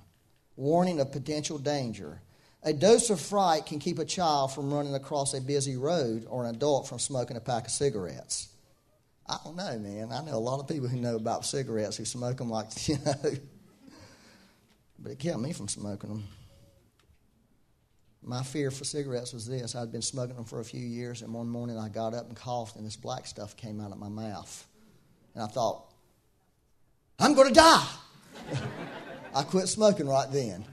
warning 0.56 1.00
of 1.00 1.12
potential 1.12 1.58
danger. 1.58 2.22
A 2.62 2.72
dose 2.72 3.10
of 3.10 3.20
fright 3.20 3.66
can 3.66 3.78
keep 3.78 3.98
a 3.98 4.06
child 4.06 4.54
from 4.54 4.72
running 4.72 4.94
across 4.94 5.34
a 5.34 5.40
busy 5.40 5.76
road 5.76 6.26
or 6.28 6.44
an 6.44 6.54
adult 6.56 6.88
from 6.88 6.98
smoking 6.98 7.36
a 7.36 7.40
pack 7.40 7.66
of 7.66 7.70
cigarettes. 7.70 8.48
I 9.26 9.36
don't 9.44 9.54
know, 9.54 9.78
man. 9.78 10.12
I 10.12 10.24
know 10.24 10.34
a 10.34 10.38
lot 10.38 10.60
of 10.60 10.66
people 10.66 10.88
who 10.88 10.96
know 10.96 11.14
about 11.14 11.44
cigarettes 11.44 11.98
who 11.98 12.06
smoke 12.06 12.38
them 12.38 12.48
like, 12.48 12.66
you 12.88 12.96
know. 13.04 13.32
But 14.98 15.12
it 15.12 15.18
kept 15.18 15.38
me 15.38 15.52
from 15.52 15.68
smoking 15.68 16.08
them. 16.08 16.24
My 18.22 18.42
fear 18.42 18.70
for 18.70 18.84
cigarettes 18.84 19.34
was 19.34 19.46
this 19.46 19.76
I'd 19.76 19.92
been 19.92 20.00
smoking 20.00 20.36
them 20.36 20.46
for 20.46 20.60
a 20.60 20.64
few 20.64 20.80
years, 20.80 21.20
and 21.20 21.34
one 21.34 21.48
morning 21.48 21.78
I 21.78 21.90
got 21.90 22.14
up 22.14 22.26
and 22.28 22.34
coughed, 22.34 22.76
and 22.76 22.86
this 22.86 22.96
black 22.96 23.26
stuff 23.26 23.58
came 23.58 23.78
out 23.78 23.92
of 23.92 23.98
my 23.98 24.08
mouth. 24.08 24.66
And 25.34 25.44
I 25.44 25.48
thought, 25.48 25.92
I'm 27.18 27.34
going 27.34 27.48
to 27.48 27.54
die. 27.54 27.86
I 29.34 29.42
quit 29.42 29.68
smoking 29.68 30.08
right 30.08 30.30
then. 30.30 30.64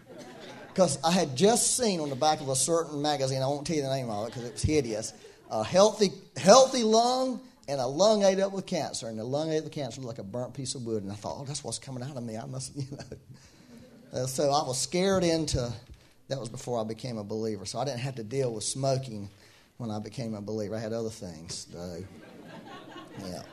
Because 0.68 0.98
I 1.04 1.12
had 1.12 1.36
just 1.36 1.78
seen 1.78 2.00
on 2.00 2.10
the 2.10 2.16
back 2.16 2.42
of 2.42 2.50
a 2.50 2.56
certain 2.56 3.02
magazine, 3.02 3.42
I 3.42 3.48
won't 3.48 3.68
tell 3.68 3.76
you 3.76 3.84
the 3.84 3.94
name 3.94 4.10
of 4.10 4.28
it 4.28 4.32
because 4.32 4.46
it 4.46 4.54
was 4.54 4.64
hideous, 4.64 5.14
a 5.52 5.64
healthy, 5.64 6.12
healthy 6.36 6.84
lung 6.84 7.40
and 7.68 7.80
a 7.80 7.86
lung 7.86 8.24
ate 8.24 8.40
up 8.40 8.52
with 8.54 8.66
cancer. 8.66 9.08
And 9.08 9.20
the 9.20 9.24
lung 9.24 9.52
ate 9.52 9.60
up 9.60 9.64
with 9.66 9.74
cancer 9.74 10.02
like 10.02 10.18
a 10.18 10.24
burnt 10.24 10.54
piece 10.54 10.74
of 10.74 10.86
wood. 10.86 11.04
And 11.04 11.12
I 11.12 11.16
thought, 11.16 11.38
oh, 11.40 11.46
that's 11.46 11.64
what's 11.64 11.78
coming 11.78 12.04
out 12.04 12.18
of 12.18 12.24
me. 12.24 12.38
I 12.38 12.46
must, 12.46 12.76
you 12.76 12.86
know. 12.92 14.22
Uh, 14.22 14.26
so 14.26 14.46
I 14.46 14.66
was 14.68 14.80
scared 14.80 15.24
into, 15.24 15.72
that 16.30 16.40
was 16.40 16.50
before 16.50 16.80
I 16.80 16.84
became 16.84 17.18
a 17.18 17.24
believer. 17.24 17.66
So 17.66 17.80
I 17.80 17.86
didn't 17.86 18.00
have 18.00 18.16
to 18.16 18.24
deal 18.24 18.54
with 18.54 18.64
smoking 18.64 19.30
when 19.78 19.92
I 19.92 20.00
became 20.00 20.34
a 20.34 20.42
believer. 20.42 20.76
I 20.76 20.80
had 20.80 20.94
other 20.94 21.10
things, 21.10 21.66
though. 21.66 22.04
Yeah. 23.24 23.44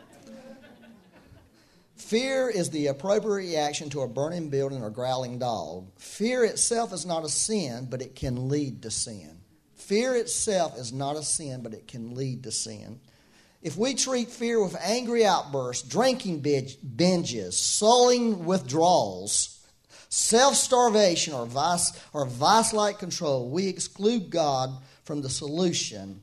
Fear 2.00 2.48
is 2.48 2.70
the 2.70 2.88
appropriate 2.88 3.46
reaction 3.46 3.90
to 3.90 4.00
a 4.00 4.08
burning 4.08 4.48
building 4.48 4.82
or 4.82 4.90
growling 4.90 5.38
dog. 5.38 5.86
Fear 5.96 6.44
itself 6.44 6.92
is 6.92 7.06
not 7.06 7.24
a 7.24 7.28
sin, 7.28 7.86
but 7.88 8.02
it 8.02 8.16
can 8.16 8.48
lead 8.48 8.82
to 8.82 8.90
sin. 8.90 9.42
Fear 9.76 10.16
itself 10.16 10.76
is 10.76 10.92
not 10.92 11.16
a 11.16 11.22
sin, 11.22 11.62
but 11.62 11.74
it 11.74 11.86
can 11.86 12.16
lead 12.16 12.42
to 12.44 12.50
sin. 12.50 12.98
If 13.62 13.76
we 13.76 13.94
treat 13.94 14.28
fear 14.28 14.60
with 14.60 14.76
angry 14.80 15.24
outbursts, 15.24 15.86
drinking 15.86 16.42
binges, 16.42 17.52
sullying 17.52 18.44
withdrawals, 18.44 19.60
self 20.08 20.56
starvation, 20.56 21.34
or 21.34 21.46
vice 21.46 21.92
or 22.12 22.26
vice 22.26 22.72
like 22.72 22.98
control, 22.98 23.50
we 23.50 23.68
exclude 23.68 24.30
God 24.30 24.70
from 25.04 25.20
the 25.22 25.30
solution 25.30 26.22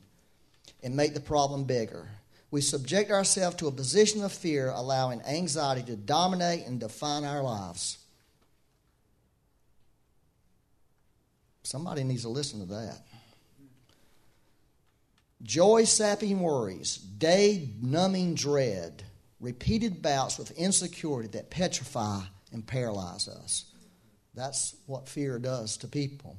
and 0.82 0.96
make 0.96 1.14
the 1.14 1.20
problem 1.20 1.64
bigger 1.64 2.08
we 2.50 2.60
subject 2.60 3.10
ourselves 3.10 3.56
to 3.56 3.66
a 3.66 3.72
position 3.72 4.24
of 4.24 4.32
fear, 4.32 4.70
allowing 4.70 5.20
anxiety 5.22 5.82
to 5.82 5.96
dominate 5.96 6.66
and 6.66 6.80
define 6.80 7.24
our 7.24 7.42
lives. 7.42 7.98
Somebody 11.62 12.04
needs 12.04 12.22
to 12.22 12.30
listen 12.30 12.60
to 12.60 12.66
that. 12.66 13.02
Joy 15.42 15.84
sapping 15.84 16.40
worries, 16.40 16.96
day 16.96 17.68
numbing 17.80 18.34
dread, 18.34 19.04
repeated 19.40 20.00
bouts 20.00 20.38
with 20.38 20.50
insecurity 20.52 21.28
that 21.30 21.50
petrify 21.50 22.22
and 22.52 22.66
paralyze 22.66 23.28
us. 23.28 23.66
That's 24.34 24.74
what 24.86 25.08
fear 25.08 25.38
does 25.38 25.76
to 25.78 25.88
people. 25.88 26.36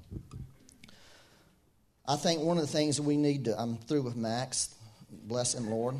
I 2.07 2.15
think 2.15 2.41
one 2.41 2.57
of 2.57 2.63
the 2.63 2.71
things 2.71 2.99
we 2.99 3.15
need 3.15 3.45
to, 3.45 3.59
I'm 3.59 3.77
through 3.77 4.01
with 4.01 4.15
Max, 4.15 4.73
Bless 5.11 5.53
him, 5.55 5.69
Lord. 5.69 5.95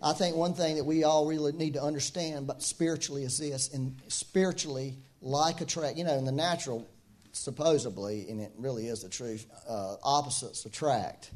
I 0.00 0.12
think 0.12 0.36
one 0.36 0.54
thing 0.54 0.76
that 0.76 0.84
we 0.84 1.02
all 1.02 1.26
really 1.26 1.52
need 1.52 1.74
to 1.74 1.82
understand, 1.82 2.46
but 2.46 2.62
spiritually, 2.62 3.24
is 3.24 3.38
this: 3.38 3.72
and 3.74 3.96
spiritually, 4.08 4.96
like 5.20 5.60
attract, 5.60 5.96
you 5.96 6.04
know, 6.04 6.14
in 6.14 6.24
the 6.24 6.32
natural, 6.32 6.88
supposedly, 7.32 8.28
and 8.28 8.40
it 8.40 8.52
really 8.56 8.86
is 8.86 9.02
the 9.02 9.08
truth, 9.08 9.46
uh, 9.68 9.96
opposites 10.02 10.64
attract. 10.66 11.32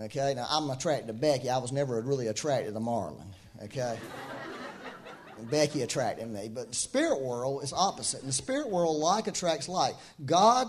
Okay, 0.00 0.34
now 0.34 0.46
I'm 0.48 0.70
attracted 0.70 1.08
to 1.08 1.12
Becky. 1.12 1.50
I 1.50 1.58
was 1.58 1.72
never 1.72 2.00
really 2.00 2.28
attracted 2.28 2.74
to 2.74 2.80
Marlon. 2.80 3.26
Okay. 3.64 3.98
Becky 5.50 5.82
attracted 5.82 6.28
me, 6.28 6.48
but 6.48 6.68
the 6.68 6.74
spirit 6.74 7.20
world 7.20 7.62
is 7.62 7.72
opposite. 7.72 8.20
In 8.20 8.26
the 8.26 8.32
spirit 8.32 8.70
world, 8.70 8.96
like 8.96 9.26
attracts 9.26 9.68
like. 9.68 9.94
God, 10.24 10.68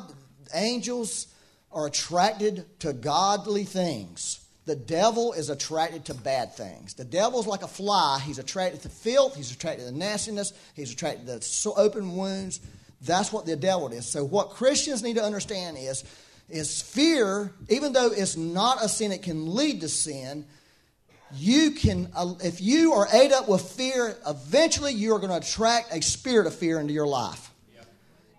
angels, 0.54 1.28
are 1.72 1.88
attracted 1.88 2.66
to 2.80 2.94
godly 2.94 3.64
things. 3.64 4.40
The 4.66 4.76
devil 4.76 5.34
is 5.34 5.50
attracted 5.50 6.06
to 6.06 6.14
bad 6.14 6.54
things. 6.54 6.94
The 6.94 7.04
devil's 7.04 7.48
like 7.48 7.64
a 7.64 7.68
fly. 7.68 8.22
He's 8.24 8.40
attracted 8.40 8.82
to 8.84 8.90
filth. 8.90 9.36
He's 9.36 9.52
attracted 9.52 9.86
to 9.86 9.92
nastiness. 9.92 10.54
He's 10.76 10.94
attracted 10.94 11.42
to 11.42 11.74
open 11.74 12.16
wounds. 12.16 12.60
That's 13.02 13.32
what 13.32 13.46
the 13.46 13.56
devil 13.56 13.88
is. 13.90 14.06
So, 14.06 14.24
what 14.24 14.52
Christians 14.52 15.02
need 15.02 15.16
to 15.16 15.24
understand 15.24 15.78
is, 15.78 16.04
is 16.50 16.82
fear, 16.82 17.52
even 17.70 17.94
though 17.94 18.12
it's 18.12 18.36
not 18.36 18.84
a 18.84 18.90
sin, 18.90 19.12
it 19.12 19.24
can 19.24 19.56
lead 19.56 19.82
to 19.82 19.90
sin. 19.90 20.46
You 21.34 21.72
can, 21.72 22.12
uh, 22.16 22.34
if 22.44 22.60
you 22.60 22.94
are 22.94 23.08
ate 23.14 23.32
up 23.32 23.48
with 23.48 23.62
fear, 23.62 24.18
eventually 24.28 24.94
you 24.94 25.14
are 25.14 25.20
going 25.20 25.30
to 25.32 25.48
attract 25.48 25.96
a 25.96 26.02
spirit 26.02 26.48
of 26.48 26.56
fear 26.56 26.80
into 26.80 26.94
your 26.94 27.08
life 27.08 27.49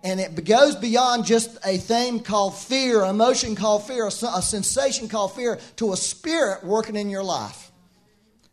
and 0.03 0.19
it 0.19 0.43
goes 0.45 0.75
beyond 0.75 1.25
just 1.25 1.57
a 1.65 1.77
thing 1.77 2.21
called 2.21 2.57
fear, 2.57 3.03
an 3.03 3.09
emotion 3.09 3.55
called 3.55 3.85
fear, 3.85 4.07
a, 4.07 4.11
sensation 4.11 5.07
called 5.07 5.35
fear, 5.35 5.59
to 5.77 5.93
a 5.93 5.97
spirit 5.97 6.63
working 6.63 6.95
in 6.95 7.09
your 7.09 7.23
life. 7.23 7.71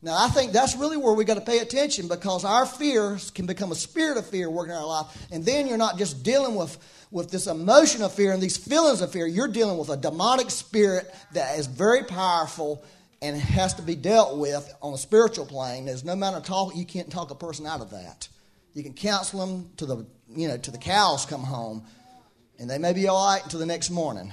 Now, 0.00 0.16
I 0.16 0.28
think 0.28 0.52
that's 0.52 0.76
really 0.76 0.96
where 0.96 1.14
we 1.14 1.24
got 1.24 1.34
to 1.34 1.40
pay 1.40 1.58
attention 1.58 2.06
because 2.06 2.44
our 2.44 2.66
fears 2.66 3.30
can 3.30 3.46
become 3.46 3.72
a 3.72 3.74
spirit 3.74 4.16
of 4.16 4.26
fear 4.26 4.48
working 4.48 4.72
in 4.72 4.78
our 4.78 4.86
life, 4.86 5.26
and 5.32 5.44
then 5.44 5.66
you're 5.66 5.78
not 5.78 5.98
just 5.98 6.22
dealing 6.22 6.54
with 6.54 6.78
with 7.10 7.30
this 7.30 7.46
emotion 7.46 8.02
of 8.02 8.12
fear 8.12 8.32
and 8.32 8.42
these 8.42 8.58
feelings 8.58 9.00
of 9.00 9.10
fear. 9.10 9.26
You're 9.26 9.48
dealing 9.48 9.78
with 9.78 9.88
a 9.88 9.96
demonic 9.96 10.50
spirit 10.50 11.12
that 11.32 11.58
is 11.58 11.66
very 11.66 12.04
powerful 12.04 12.84
and 13.22 13.36
has 13.36 13.74
to 13.74 13.82
be 13.82 13.94
dealt 13.94 14.38
with 14.38 14.72
on 14.82 14.92
a 14.92 14.98
spiritual 14.98 15.46
plane. 15.46 15.86
There's 15.86 16.04
no 16.04 16.14
matter 16.14 16.40
talk 16.40 16.76
you 16.76 16.84
can't 16.84 17.10
talk 17.10 17.30
a 17.30 17.34
person 17.34 17.66
out 17.66 17.80
of 17.80 17.90
that. 17.90 18.28
You 18.74 18.82
can 18.82 18.94
counsel 18.94 19.44
them 19.44 19.70
to 19.78 19.86
the 19.86 20.06
you 20.34 20.48
know, 20.48 20.56
to 20.56 20.70
the 20.70 20.78
cows 20.78 21.24
come 21.26 21.42
home, 21.42 21.84
and 22.58 22.68
they 22.68 22.78
may 22.78 22.92
be 22.92 23.08
all 23.08 23.32
right 23.32 23.42
until 23.42 23.60
the 23.60 23.66
next 23.66 23.90
morning, 23.90 24.32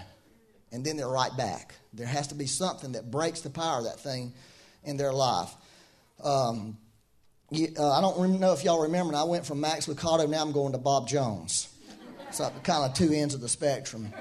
and 0.71 0.83
then 0.85 0.97
they're 0.97 1.07
right 1.07 1.35
back. 1.37 1.75
There 1.93 2.07
has 2.07 2.27
to 2.27 2.35
be 2.35 2.45
something 2.45 2.93
that 2.93 3.09
breaks 3.09 3.41
the 3.41 3.49
power 3.49 3.79
of 3.79 3.85
that 3.85 3.99
thing 3.99 4.33
in 4.83 4.97
their 4.97 5.13
life. 5.13 5.53
Um, 6.23 6.77
you, 7.51 7.69
uh, 7.77 7.97
I 7.97 8.01
don't 8.01 8.39
know 8.39 8.53
if 8.53 8.63
y'all 8.63 8.83
remember, 8.83 9.15
I 9.15 9.23
went 9.23 9.45
from 9.45 9.61
Max 9.61 9.87
Lucado, 9.87 10.29
now 10.29 10.41
I'm 10.41 10.51
going 10.51 10.73
to 10.73 10.77
Bob 10.77 11.07
Jones. 11.07 11.69
So 12.31 12.51
kind 12.63 12.83
of 12.83 12.93
two 12.93 13.13
ends 13.13 13.33
of 13.33 13.39
the 13.39 13.47
spectrum. 13.47 14.11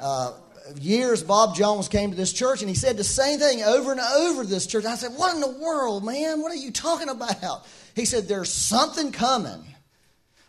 Uh, 0.00 0.32
years, 0.80 1.22
Bob 1.22 1.54
Jones 1.54 1.88
came 1.88 2.10
to 2.10 2.16
this 2.16 2.32
church 2.32 2.62
and 2.62 2.68
he 2.68 2.74
said 2.74 2.96
the 2.96 3.04
same 3.04 3.38
thing 3.38 3.62
over 3.62 3.92
and 3.92 4.00
over 4.00 4.42
to 4.42 4.48
this 4.48 4.66
church. 4.66 4.84
I 4.84 4.96
said, 4.96 5.12
What 5.12 5.34
in 5.34 5.40
the 5.40 5.60
world, 5.60 6.04
man? 6.04 6.40
What 6.40 6.50
are 6.50 6.56
you 6.56 6.72
talking 6.72 7.08
about? 7.08 7.66
He 7.94 8.04
said, 8.04 8.28
There's 8.28 8.52
something 8.52 9.12
coming 9.12 9.64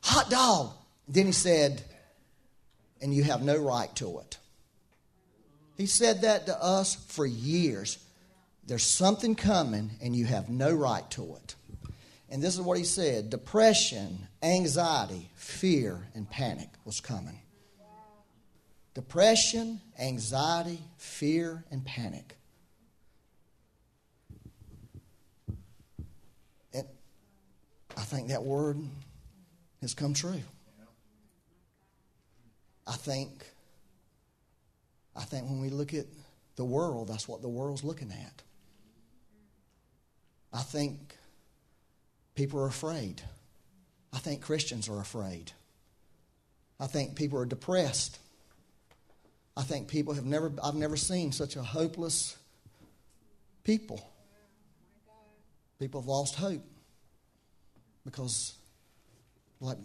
hot 0.02 0.30
dog. 0.30 0.72
Then 1.08 1.28
he 1.28 1.32
said, 1.32 1.84
and 3.02 3.14
you 3.14 3.24
have 3.24 3.42
no 3.42 3.58
right 3.58 3.94
to 3.96 4.20
it. 4.20 4.38
He 5.78 5.86
said 5.86 6.22
that 6.22 6.46
to 6.46 6.64
us 6.64 6.96
for 6.96 7.26
years. 7.26 7.98
There's 8.68 8.84
something 8.84 9.36
coming, 9.36 9.92
and 10.02 10.16
you 10.16 10.26
have 10.26 10.50
no 10.50 10.72
right 10.72 11.10
to 11.12 11.36
it. 11.36 11.56
And 12.30 12.42
this 12.42 12.54
is 12.54 12.62
what 12.62 12.78
he 12.78 12.84
said 12.84 13.30
depression, 13.30 14.28
anxiety, 14.44 15.30
fear, 15.36 16.08
and 16.14 16.30
panic 16.30 16.70
was 16.86 17.02
coming. 17.02 17.40
Depression, 18.94 19.82
anxiety, 20.00 20.82
fear, 20.98 21.64
and 21.72 21.84
panic. 21.84 22.38
I 28.02 28.04
think 28.04 28.30
that 28.30 28.42
word 28.42 28.80
has 29.82 29.94
come 29.94 30.16
true. 30.16 30.42
I 32.88 32.94
think 32.94 33.46
I 35.16 35.22
think 35.22 35.46
when 35.48 35.62
we 35.62 35.70
look 35.70 35.94
at 35.94 36.08
the 36.56 36.66
world, 36.66 37.10
that's 37.10 37.28
what 37.28 37.44
the 37.44 37.48
world's 37.48 37.84
looking 37.84 38.12
at. 38.12 38.42
I 40.52 40.64
think 40.64 41.16
people 42.34 42.60
are 42.60 42.68
afraid. 42.68 43.22
I 44.12 44.18
think 44.18 44.42
Christians 44.42 44.90
are 44.90 45.00
afraid. 45.00 45.52
I 46.80 46.88
think 46.88 47.16
people 47.16 47.38
are 47.38 47.46
depressed. 47.46 48.18
I 49.56 49.62
think 49.62 49.90
people 49.90 50.16
have 50.16 50.26
never 50.26 50.52
I've 50.64 50.74
never 50.74 50.98
seen 50.98 51.32
such 51.34 51.56
a 51.56 51.62
hopeless 51.62 52.36
people. 53.64 54.04
People 55.78 56.02
have 56.02 56.08
lost 56.08 56.34
hope 56.34 56.64
because 58.04 58.54
like 59.60 59.78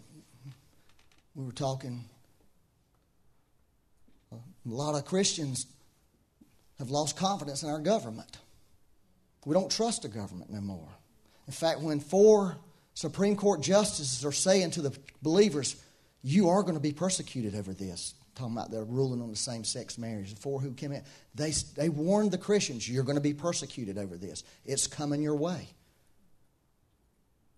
we 1.35 1.45
were 1.45 1.53
talking, 1.53 2.05
uh, 4.33 4.37
a 4.37 4.69
lot 4.69 4.95
of 4.95 5.05
Christians 5.05 5.67
have 6.79 6.91
lost 6.91 7.17
confidence 7.17 7.63
in 7.63 7.69
our 7.69 7.79
government. 7.79 8.39
We 9.45 9.55
don't 9.55 9.71
trust 9.71 10.03
the 10.03 10.09
government 10.09 10.51
no 10.51 10.61
more. 10.61 10.89
In 11.47 11.53
fact, 11.53 11.81
when 11.81 12.01
four 12.01 12.57
Supreme 12.95 13.37
Court 13.37 13.61
justices 13.61 14.25
are 14.25 14.33
saying 14.33 14.73
to 14.73 14.83
the 14.83 14.99
believers, 15.23 15.77
you 16.23 16.49
are 16.49 16.63
going 16.63 16.75
to 16.75 16.81
be 16.81 16.93
persecuted 16.93 17.55
over 17.55 17.73
this. 17.73 18.15
Talking 18.35 18.57
about 18.57 18.71
the 18.71 18.83
ruling 18.83 19.23
on 19.23 19.31
the 19.31 19.37
same 19.37 19.65
sex 19.65 19.97
marriage. 19.97 20.35
The 20.35 20.41
four 20.41 20.61
who 20.61 20.73
came 20.73 20.93
in, 20.93 21.03
they, 21.35 21.53
they 21.77 21.89
warned 21.89 22.33
the 22.33 22.39
Christians, 22.39 22.89
you're 22.89 23.05
going 23.05 23.17
to 23.17 23.23
be 23.23 23.33
persecuted 23.33 23.97
over 23.97 24.17
this. 24.17 24.43
It's 24.65 24.87
coming 24.87 25.23
your 25.23 25.37
way. 25.37 25.69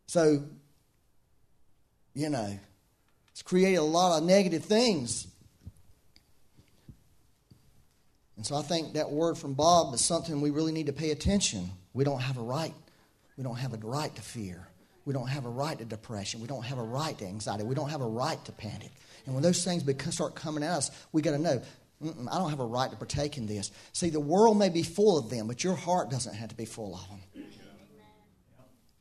So, 0.08 0.42
you 2.14 2.30
know, 2.30 2.58
it's 3.30 3.42
created 3.42 3.76
a 3.76 3.82
lot 3.82 4.18
of 4.18 4.24
negative 4.24 4.64
things. 4.64 5.28
And 8.36 8.46
so 8.46 8.56
I 8.56 8.62
think 8.62 8.94
that 8.94 9.10
word 9.10 9.36
from 9.36 9.54
Bob 9.54 9.94
is 9.94 10.00
something 10.00 10.40
we 10.40 10.50
really 10.50 10.72
need 10.72 10.86
to 10.86 10.92
pay 10.92 11.10
attention. 11.10 11.70
We 11.92 12.04
don't 12.04 12.20
have 12.20 12.38
a 12.38 12.42
right. 12.42 12.74
We 13.36 13.44
don't 13.44 13.56
have 13.56 13.74
a 13.74 13.76
right 13.76 14.14
to 14.14 14.22
fear. 14.22 14.66
We 15.04 15.12
don't 15.12 15.28
have 15.28 15.44
a 15.44 15.50
right 15.50 15.78
to 15.78 15.84
depression. 15.84 16.40
We 16.40 16.46
don't 16.46 16.64
have 16.64 16.78
a 16.78 16.82
right 16.82 17.16
to 17.18 17.26
anxiety. 17.26 17.64
We 17.64 17.74
don't 17.74 17.90
have 17.90 18.00
a 18.00 18.06
right 18.06 18.42
to 18.46 18.52
panic. 18.52 18.92
And 19.26 19.34
when 19.34 19.42
those 19.42 19.62
things 19.62 19.84
start 20.14 20.34
coming 20.34 20.62
at 20.62 20.70
us, 20.70 20.90
we 21.12 21.20
got 21.20 21.32
to 21.32 21.38
know 21.38 21.60
I 22.00 22.38
don't 22.38 22.50
have 22.50 22.60
a 22.60 22.66
right 22.66 22.90
to 22.90 22.96
partake 22.96 23.36
in 23.36 23.46
this. 23.46 23.72
See, 23.92 24.08
the 24.08 24.20
world 24.20 24.56
may 24.56 24.68
be 24.68 24.82
full 24.82 25.18
of 25.18 25.28
them, 25.28 25.48
but 25.48 25.64
your 25.64 25.74
heart 25.74 26.10
doesn't 26.10 26.34
have 26.34 26.48
to 26.48 26.54
be 26.54 26.64
full 26.64 26.94
of 26.94 27.08
them. 27.08 27.44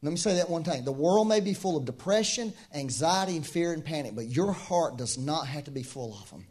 Let 0.04 0.12
me 0.12 0.18
say 0.18 0.36
that 0.36 0.50
one 0.50 0.64
time. 0.64 0.86
The 0.86 0.92
world 0.92 1.28
may 1.28 1.40
be 1.40 1.54
full 1.54 1.76
of 1.76 1.86
depression, 1.86 2.54
anxiety, 2.74 3.36
and 3.36 3.46
fear 3.46 3.74
and 3.74 3.84
panic, 3.84 4.16
but 4.16 4.28
your 4.28 4.52
heart 4.52 4.98
does 4.98 5.18
not 5.18 5.48
have 5.48 5.64
to 5.66 5.72
be 5.72 5.84
full 5.84 6.18
of 6.22 6.30
them. 6.30 6.46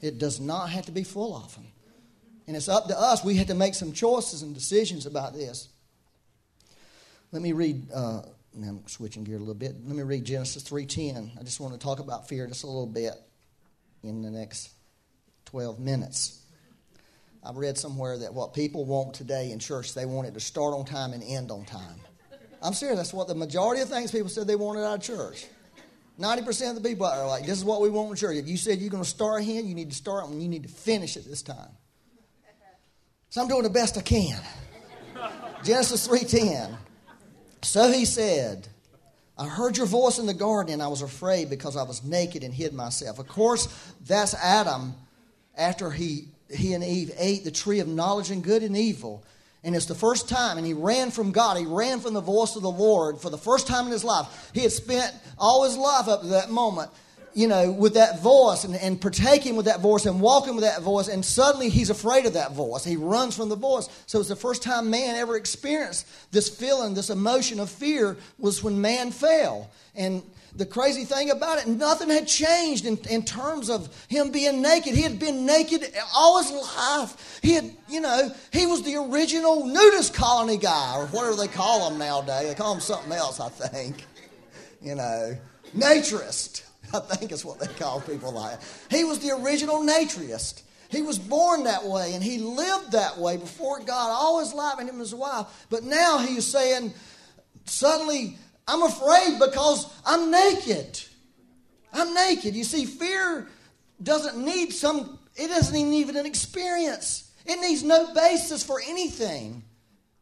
It 0.00 0.18
does 0.18 0.40
not 0.40 0.70
have 0.70 0.86
to 0.86 0.92
be 0.92 1.04
full 1.04 1.36
of 1.36 1.54
them. 1.54 1.68
And 2.46 2.56
it's 2.56 2.68
up 2.68 2.88
to 2.88 3.00
us. 3.00 3.24
We 3.24 3.36
have 3.36 3.46
to 3.46 3.54
make 3.54 3.74
some 3.74 3.92
choices 3.92 4.42
and 4.42 4.54
decisions 4.54 5.06
about 5.06 5.34
this. 5.34 5.68
Let 7.32 7.42
me 7.42 7.52
read. 7.52 7.90
Uh, 7.92 8.22
I'm 8.56 8.86
switching 8.86 9.24
gear 9.24 9.36
a 9.36 9.38
little 9.38 9.54
bit. 9.54 9.74
Let 9.84 9.96
me 9.96 10.02
read 10.02 10.24
Genesis 10.24 10.62
3:10. 10.62 11.32
I 11.38 11.42
just 11.42 11.58
want 11.58 11.72
to 11.74 11.78
talk 11.80 12.00
about 12.00 12.28
fear 12.28 12.46
just 12.46 12.64
a 12.64 12.66
little 12.66 12.86
bit 12.86 13.14
in 14.02 14.22
the 14.22 14.30
next 14.30 14.70
12 15.46 15.78
minutes. 15.78 16.40
I've 17.42 17.56
read 17.56 17.78
somewhere 17.78 18.18
that 18.18 18.34
what 18.34 18.54
people 18.54 18.84
want 18.84 19.14
today 19.14 19.52
in 19.52 19.58
church, 19.58 19.94
they 19.94 20.06
want 20.06 20.28
it 20.28 20.34
to 20.34 20.40
start 20.40 20.74
on 20.74 20.84
time 20.84 21.12
and 21.12 21.22
end 21.22 21.50
on 21.50 21.64
time. 21.64 22.00
I'm 22.64 22.72
serious. 22.72 22.96
That's 22.96 23.12
what 23.12 23.28
the 23.28 23.34
majority 23.34 23.82
of 23.82 23.90
things 23.90 24.10
people 24.10 24.30
said 24.30 24.46
they 24.46 24.56
wanted 24.56 24.84
out 24.84 24.94
of 24.94 25.02
church. 25.02 25.46
90% 26.18 26.70
of 26.70 26.82
the 26.82 26.88
people 26.88 27.06
are 27.06 27.26
like, 27.26 27.44
this 27.44 27.58
is 27.58 27.64
what 27.64 27.82
we 27.82 27.90
want 27.90 28.10
in 28.10 28.16
church. 28.16 28.36
If 28.36 28.48
you 28.48 28.56
said 28.56 28.78
you're 28.78 28.90
going 28.90 29.02
to 29.02 29.08
start 29.08 29.42
here, 29.42 29.62
you 29.62 29.74
need 29.74 29.90
to 29.90 29.96
start 29.96 30.28
and 30.28 30.42
you 30.42 30.48
need 30.48 30.62
to 30.62 30.68
finish 30.68 31.16
it 31.16 31.26
this 31.28 31.42
time. 31.42 31.68
So 33.28 33.42
I'm 33.42 33.48
doing 33.48 33.64
the 33.64 33.70
best 33.70 33.98
I 33.98 34.00
can. 34.00 34.40
Genesis 35.64 36.06
3:10. 36.08 36.76
So 37.62 37.90
he 37.90 38.04
said, 38.04 38.68
I 39.36 39.46
heard 39.46 39.76
your 39.76 39.86
voice 39.86 40.18
in 40.18 40.26
the 40.26 40.34
garden 40.34 40.72
and 40.72 40.82
I 40.82 40.86
was 40.86 41.02
afraid 41.02 41.50
because 41.50 41.76
I 41.76 41.82
was 41.82 42.04
naked 42.04 42.44
and 42.44 42.54
hid 42.54 42.72
myself. 42.72 43.18
Of 43.18 43.26
course, 43.26 43.66
that's 44.06 44.34
Adam 44.34 44.94
after 45.56 45.90
he, 45.90 46.28
he 46.48 46.74
and 46.74 46.84
Eve 46.84 47.10
ate 47.18 47.42
the 47.42 47.50
tree 47.50 47.80
of 47.80 47.88
knowledge 47.88 48.30
and 48.30 48.44
good 48.44 48.62
and 48.62 48.76
evil. 48.76 49.24
And 49.64 49.74
it's 49.74 49.86
the 49.86 49.94
first 49.94 50.28
time, 50.28 50.58
and 50.58 50.66
he 50.66 50.74
ran 50.74 51.10
from 51.10 51.32
God. 51.32 51.56
He 51.56 51.64
ran 51.64 52.00
from 52.00 52.12
the 52.12 52.20
voice 52.20 52.54
of 52.54 52.62
the 52.62 52.70
Lord 52.70 53.18
for 53.18 53.30
the 53.30 53.38
first 53.38 53.66
time 53.66 53.86
in 53.86 53.92
his 53.92 54.04
life. 54.04 54.50
He 54.52 54.60
had 54.60 54.72
spent 54.72 55.12
all 55.38 55.64
his 55.64 55.76
life 55.76 56.06
up 56.06 56.20
to 56.20 56.26
that 56.28 56.50
moment 56.50 56.90
you 57.34 57.48
know, 57.48 57.72
with 57.72 57.94
that 57.94 58.20
voice 58.20 58.64
and, 58.64 58.76
and 58.76 59.00
partaking 59.00 59.56
with 59.56 59.66
that 59.66 59.80
voice 59.80 60.06
and 60.06 60.20
walking 60.20 60.54
with 60.54 60.64
that 60.64 60.82
voice, 60.82 61.08
and 61.08 61.24
suddenly 61.24 61.68
he's 61.68 61.90
afraid 61.90 62.26
of 62.26 62.34
that 62.34 62.52
voice. 62.52 62.84
He 62.84 62.96
runs 62.96 63.36
from 63.36 63.48
the 63.48 63.56
voice. 63.56 63.88
So 64.06 64.20
it's 64.20 64.28
the 64.28 64.36
first 64.36 64.62
time 64.62 64.88
man 64.88 65.16
ever 65.16 65.36
experienced 65.36 66.06
this 66.30 66.48
feeling, 66.48 66.94
this 66.94 67.10
emotion 67.10 67.58
of 67.58 67.68
fear 67.68 68.16
was 68.38 68.62
when 68.62 68.80
man 68.80 69.10
fell. 69.10 69.68
And 69.96 70.22
the 70.56 70.66
crazy 70.66 71.04
thing 71.04 71.30
about 71.30 71.58
it, 71.58 71.66
nothing 71.66 72.08
had 72.08 72.28
changed 72.28 72.86
in, 72.86 72.96
in 73.10 73.24
terms 73.24 73.68
of 73.68 73.88
him 74.08 74.30
being 74.30 74.62
naked. 74.62 74.94
He 74.94 75.02
had 75.02 75.18
been 75.18 75.44
naked 75.44 75.92
all 76.14 76.42
his 76.42 76.52
life. 76.52 77.40
He 77.42 77.54
had, 77.54 77.70
you 77.88 78.00
know, 78.00 78.30
he 78.52 78.66
was 78.66 78.82
the 78.82 78.96
original 78.96 79.66
nudist 79.66 80.14
colony 80.14 80.56
guy, 80.56 80.96
or 80.96 81.06
whatever 81.06 81.36
they 81.36 81.48
call 81.48 81.88
them 81.88 81.98
nowadays. 81.98 82.48
They 82.48 82.54
call 82.54 82.74
him 82.74 82.80
something 82.80 83.12
else, 83.12 83.40
I 83.40 83.48
think. 83.48 84.04
You 84.80 84.94
know, 84.94 85.36
naturist. 85.76 86.62
I 86.94 87.00
think 87.00 87.32
is 87.32 87.44
what 87.44 87.58
they 87.58 87.66
call 87.66 88.00
people 88.00 88.32
like. 88.32 88.58
He 88.90 89.04
was 89.04 89.18
the 89.18 89.32
original 89.32 89.80
naturist. 89.80 90.62
He 90.90 91.02
was 91.02 91.18
born 91.18 91.64
that 91.64 91.84
way 91.84 92.14
and 92.14 92.22
he 92.22 92.38
lived 92.38 92.92
that 92.92 93.18
way 93.18 93.36
before 93.36 93.80
God 93.80 94.10
all 94.10 94.38
his 94.38 94.54
life 94.54 94.76
and 94.78 94.88
him 94.88 94.96
and 94.96 95.00
his 95.00 95.14
wife. 95.14 95.66
But 95.70 95.82
now 95.82 96.18
he's 96.18 96.46
saying, 96.46 96.94
suddenly, 97.64 98.38
I'm 98.66 98.82
afraid 98.82 99.38
because 99.38 99.92
I'm 100.04 100.30
naked. 100.30 101.00
I'm 101.92 102.14
naked. 102.14 102.54
You 102.54 102.64
see, 102.64 102.86
fear 102.86 103.46
doesn't 104.02 104.42
need 104.42 104.72
some, 104.72 105.18
it 105.36 105.48
doesn't 105.48 105.76
even 105.76 105.90
need 105.90 106.08
an 106.10 106.26
experience. 106.26 107.30
It 107.46 107.60
needs 107.60 107.82
no 107.82 108.12
basis 108.14 108.62
for 108.62 108.80
anything 108.86 109.62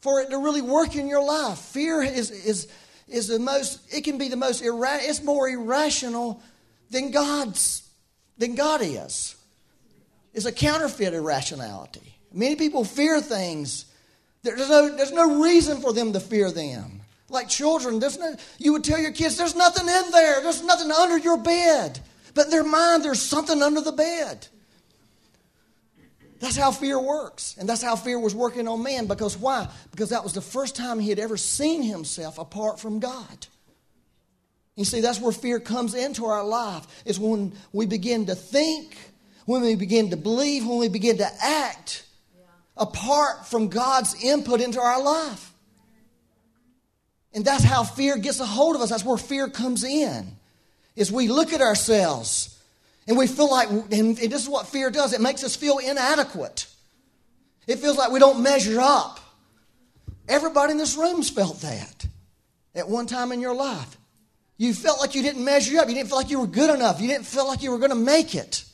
for 0.01 0.21
it 0.21 0.31
to 0.31 0.39
really 0.39 0.63
work 0.63 0.97
in 0.97 1.07
your 1.07 1.23
life. 1.23 1.59
Fear 1.59 2.03
is, 2.03 2.31
is, 2.31 2.69
is 3.09 3.29
the 3.29 3.39
most, 3.39 3.81
it 3.95 4.03
can 4.03 4.19
be 4.19 4.29
the 4.29 4.37
most, 4.37 4.63
irra- 4.63 4.99
it's 5.01 5.23
more 5.23 5.49
irrational 5.49 6.43
than 6.91 7.11
God's 7.11 7.89
than 8.39 8.55
God 8.57 8.81
is. 8.83 9.37
It's 10.35 10.47
a 10.47 10.53
counterfeit 10.53 11.15
irrationality. 11.15 12.17
Many 12.33 12.57
people 12.57 12.85
fear 12.85 13.21
things. 13.21 13.87
There's 14.43 14.69
no, 14.69 14.97
there's 14.97 15.13
no 15.13 15.43
reason 15.43 15.81
for 15.81 15.93
them 15.93 16.13
to 16.13 16.21
fear 16.21 16.51
them. 16.51 17.02
Like 17.33 17.49
children, 17.49 17.99
there's 17.99 18.19
no, 18.19 18.37
you 18.59 18.73
would 18.73 18.85
tell 18.85 19.01
your 19.01 19.13
kids, 19.13 19.37
there's 19.37 19.57
nothing 19.57 19.89
in 19.89 20.11
there. 20.11 20.43
There's 20.43 20.63
nothing 20.63 20.91
under 20.91 21.19
your 21.19 21.39
bed. 21.39 21.99
But 22.35 22.47
in 22.47 22.51
their 22.51 22.65
mind, 22.65 23.05
there's 23.05 23.23
something 23.23 23.63
under 23.63 23.81
the 23.81 23.93
bed. 23.93 24.47
That's 26.41 26.57
how 26.57 26.73
fear 26.73 27.01
works. 27.01 27.57
And 27.59 27.69
that's 27.69 27.83
how 27.83 27.97
fear 27.97 28.19
was 28.19 28.35
working 28.35 28.69
on 28.69 28.83
man. 28.83 29.07
Because 29.07 29.37
why? 29.37 29.69
Because 29.93 30.11
that 30.11 30.25
was 30.25 30.33
the 30.33 30.41
first 30.41 30.77
time 30.77 30.99
he 30.99 31.09
had 31.09 31.19
ever 31.19 31.37
seen 31.37 31.83
himself 31.83 32.39
apart 32.39 32.81
from 32.81 33.01
God. 33.01 33.47
You 34.75 34.85
see, 34.85 35.01
that's 35.01 35.21
where 35.21 35.33
fear 35.33 35.61
comes 35.61 35.95
into 35.95 36.25
our 36.25 36.45
life, 36.45 36.87
is 37.05 37.19
when 37.21 37.53
we 37.73 37.87
begin 37.87 38.27
to 38.27 38.35
think, 38.35 38.97
when 39.45 39.63
we 39.63 39.75
begin 39.75 40.11
to 40.11 40.17
believe, 40.17 40.67
when 40.67 40.79
we 40.79 40.89
begin 40.89 41.19
to 41.19 41.29
act 41.43 42.07
apart 42.77 43.47
from 43.47 43.69
God's 43.69 44.23
input 44.23 44.61
into 44.61 44.81
our 44.81 45.03
life. 45.03 45.52
And 47.35 47.45
that's 47.45 47.65
how 47.65 47.83
fear 47.83 48.19
gets 48.19 48.41
a 48.41 48.47
hold 48.47 48.77
of 48.77 48.83
us. 48.83 48.91
That's 48.91 49.05
where 49.05 49.17
fear 49.17 49.49
comes 49.49 49.85
in. 49.85 50.37
Is 50.97 51.11
we 51.11 51.29
look 51.29 51.53
at 51.53 51.61
ourselves 51.61 52.59
and 53.09 53.17
we 53.17 53.27
feel 53.27 53.51
like, 53.51 53.71
and 53.71 54.17
this 54.17 54.43
is 54.43 54.49
what 54.49 54.67
fear 54.67 54.91
does 54.91 55.13
it 55.13 55.21
makes 55.21 55.43
us 55.43 55.57
feel 55.57 55.79
inadequate. 55.79 56.67
It 57.67 57.79
feels 57.79 57.97
like 57.97 58.13
we 58.13 58.19
don't 58.19 58.43
measure 58.43 58.81
up. 58.81 59.21
Everybody 60.29 60.73
in 60.73 60.79
this 60.79 60.97
room's 60.97 61.31
felt 61.31 61.61
that 61.63 62.07
at 62.75 62.89
one 62.89 63.07
time 63.07 63.33
in 63.33 63.41
your 63.41 63.55
life. 63.55 63.97
You 64.59 64.75
felt 64.75 65.01
like 65.01 65.15
you 65.15 65.23
didn't 65.23 65.45
measure 65.45 65.79
up. 65.81 65.89
You 65.89 65.95
didn't 65.95 66.09
feel 66.09 66.19
like 66.19 66.31
you 66.31 66.41
were 66.41 66.47
good 66.47 66.71
enough. 66.71 67.01
You 67.01 67.09
didn't 67.09 67.27
feel 67.27 67.47
like 67.47 67.63
you 67.63 67.71
were 67.71 67.79
going 67.79 67.91
to 67.91 67.97
make 67.97 68.35
it 68.35 68.65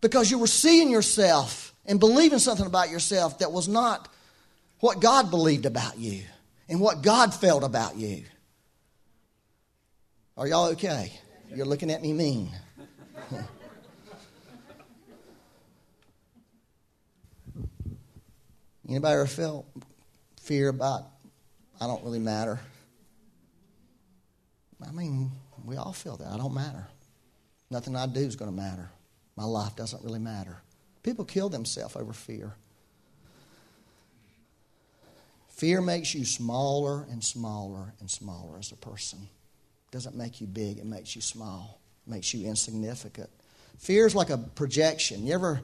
because 0.00 0.30
you 0.30 0.38
were 0.38 0.46
seeing 0.46 0.90
yourself 0.90 1.74
and 1.86 2.00
believing 2.00 2.38
something 2.38 2.66
about 2.66 2.90
yourself 2.90 3.38
that 3.38 3.52
was 3.52 3.68
not 3.68 4.08
what 4.80 5.00
God 5.00 5.30
believed 5.30 5.66
about 5.66 5.98
you 5.98 6.22
and 6.68 6.80
what 6.80 7.02
God 7.02 7.34
felt 7.34 7.64
about 7.64 7.96
you. 7.96 8.24
Are 10.36 10.46
y'all 10.46 10.66
okay? 10.68 11.12
You're 11.54 11.66
looking 11.66 11.90
at 11.90 12.02
me 12.02 12.12
mean. 12.12 12.50
Anybody 18.88 19.14
ever 19.14 19.26
felt 19.26 19.66
fear 20.40 20.68
about 20.68 21.04
I 21.80 21.86
don't 21.86 22.04
really 22.04 22.18
matter? 22.18 22.58
I 24.86 24.92
mean, 24.92 25.32
we 25.64 25.76
all 25.76 25.92
feel 25.92 26.16
that. 26.16 26.28
I 26.28 26.36
don't 26.36 26.54
matter. 26.54 26.86
Nothing 27.70 27.96
I 27.96 28.06
do 28.06 28.20
is 28.20 28.36
going 28.36 28.50
to 28.50 28.56
matter. 28.56 28.90
My 29.36 29.44
life 29.44 29.76
doesn't 29.76 30.02
really 30.02 30.18
matter. 30.18 30.56
People 31.02 31.24
kill 31.24 31.48
themselves 31.48 31.96
over 31.96 32.12
fear. 32.12 32.54
Fear 35.58 35.80
makes 35.80 36.14
you 36.14 36.24
smaller 36.24 37.04
and 37.10 37.22
smaller 37.22 37.92
and 37.98 38.08
smaller 38.08 38.60
as 38.60 38.70
a 38.70 38.76
person. 38.76 39.18
It 39.22 39.90
doesn't 39.90 40.14
make 40.14 40.40
you 40.40 40.46
big, 40.46 40.78
it 40.78 40.86
makes 40.86 41.16
you 41.16 41.20
small, 41.20 41.80
it 42.06 42.10
makes 42.10 42.32
you 42.32 42.46
insignificant. 42.46 43.28
Fear 43.78 44.06
is 44.06 44.14
like 44.14 44.30
a 44.30 44.38
projection. 44.38 45.26
You 45.26 45.34
ever, 45.34 45.60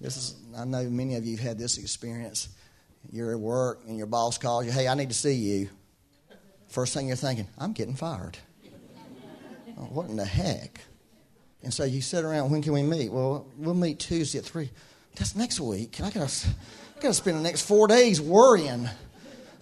this 0.00 0.16
is, 0.16 0.34
I 0.58 0.64
know 0.64 0.82
many 0.90 1.14
of 1.14 1.24
you 1.24 1.36
have 1.36 1.46
had 1.46 1.58
this 1.58 1.78
experience. 1.78 2.48
You're 3.12 3.30
at 3.30 3.38
work 3.38 3.82
and 3.86 3.96
your 3.96 4.08
boss 4.08 4.36
calls 4.36 4.66
you, 4.66 4.72
hey, 4.72 4.88
I 4.88 4.94
need 4.94 5.10
to 5.10 5.14
see 5.14 5.34
you. 5.34 5.68
First 6.66 6.92
thing 6.92 7.06
you're 7.06 7.16
thinking, 7.16 7.46
I'm 7.56 7.72
getting 7.72 7.94
fired. 7.94 8.36
oh, 9.78 9.82
what 9.90 10.08
in 10.08 10.16
the 10.16 10.24
heck? 10.24 10.80
And 11.62 11.72
so 11.72 11.84
you 11.84 12.00
sit 12.00 12.24
around, 12.24 12.50
when 12.50 12.62
can 12.62 12.72
we 12.72 12.82
meet? 12.82 13.12
Well, 13.12 13.46
we'll 13.56 13.74
meet 13.74 14.00
Tuesday 14.00 14.40
at 14.40 14.44
3. 14.44 14.68
That's 15.14 15.36
next 15.36 15.60
week. 15.60 16.00
I 16.00 16.10
gotta, 16.10 16.32
I 16.96 17.00
gotta 17.00 17.14
spend 17.14 17.38
the 17.38 17.42
next 17.42 17.62
four 17.62 17.86
days 17.86 18.20
worrying 18.20 18.88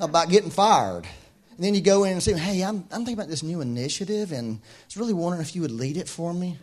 about 0.00 0.28
getting 0.28 0.50
fired. 0.50 1.04
And 1.56 1.64
then 1.64 1.74
you 1.74 1.80
go 1.80 2.04
in 2.04 2.12
and 2.12 2.22
say, 2.22 2.34
hey, 2.34 2.62
I'm, 2.62 2.84
I'm 2.90 3.04
thinking 3.04 3.14
about 3.14 3.28
this 3.28 3.42
new 3.42 3.60
initiative 3.60 4.32
and 4.32 4.56
I 4.56 4.84
was 4.86 4.96
really 4.96 5.12
wondering 5.12 5.42
if 5.42 5.56
you 5.56 5.62
would 5.62 5.72
lead 5.72 5.96
it 5.96 6.08
for 6.08 6.32
me. 6.32 6.56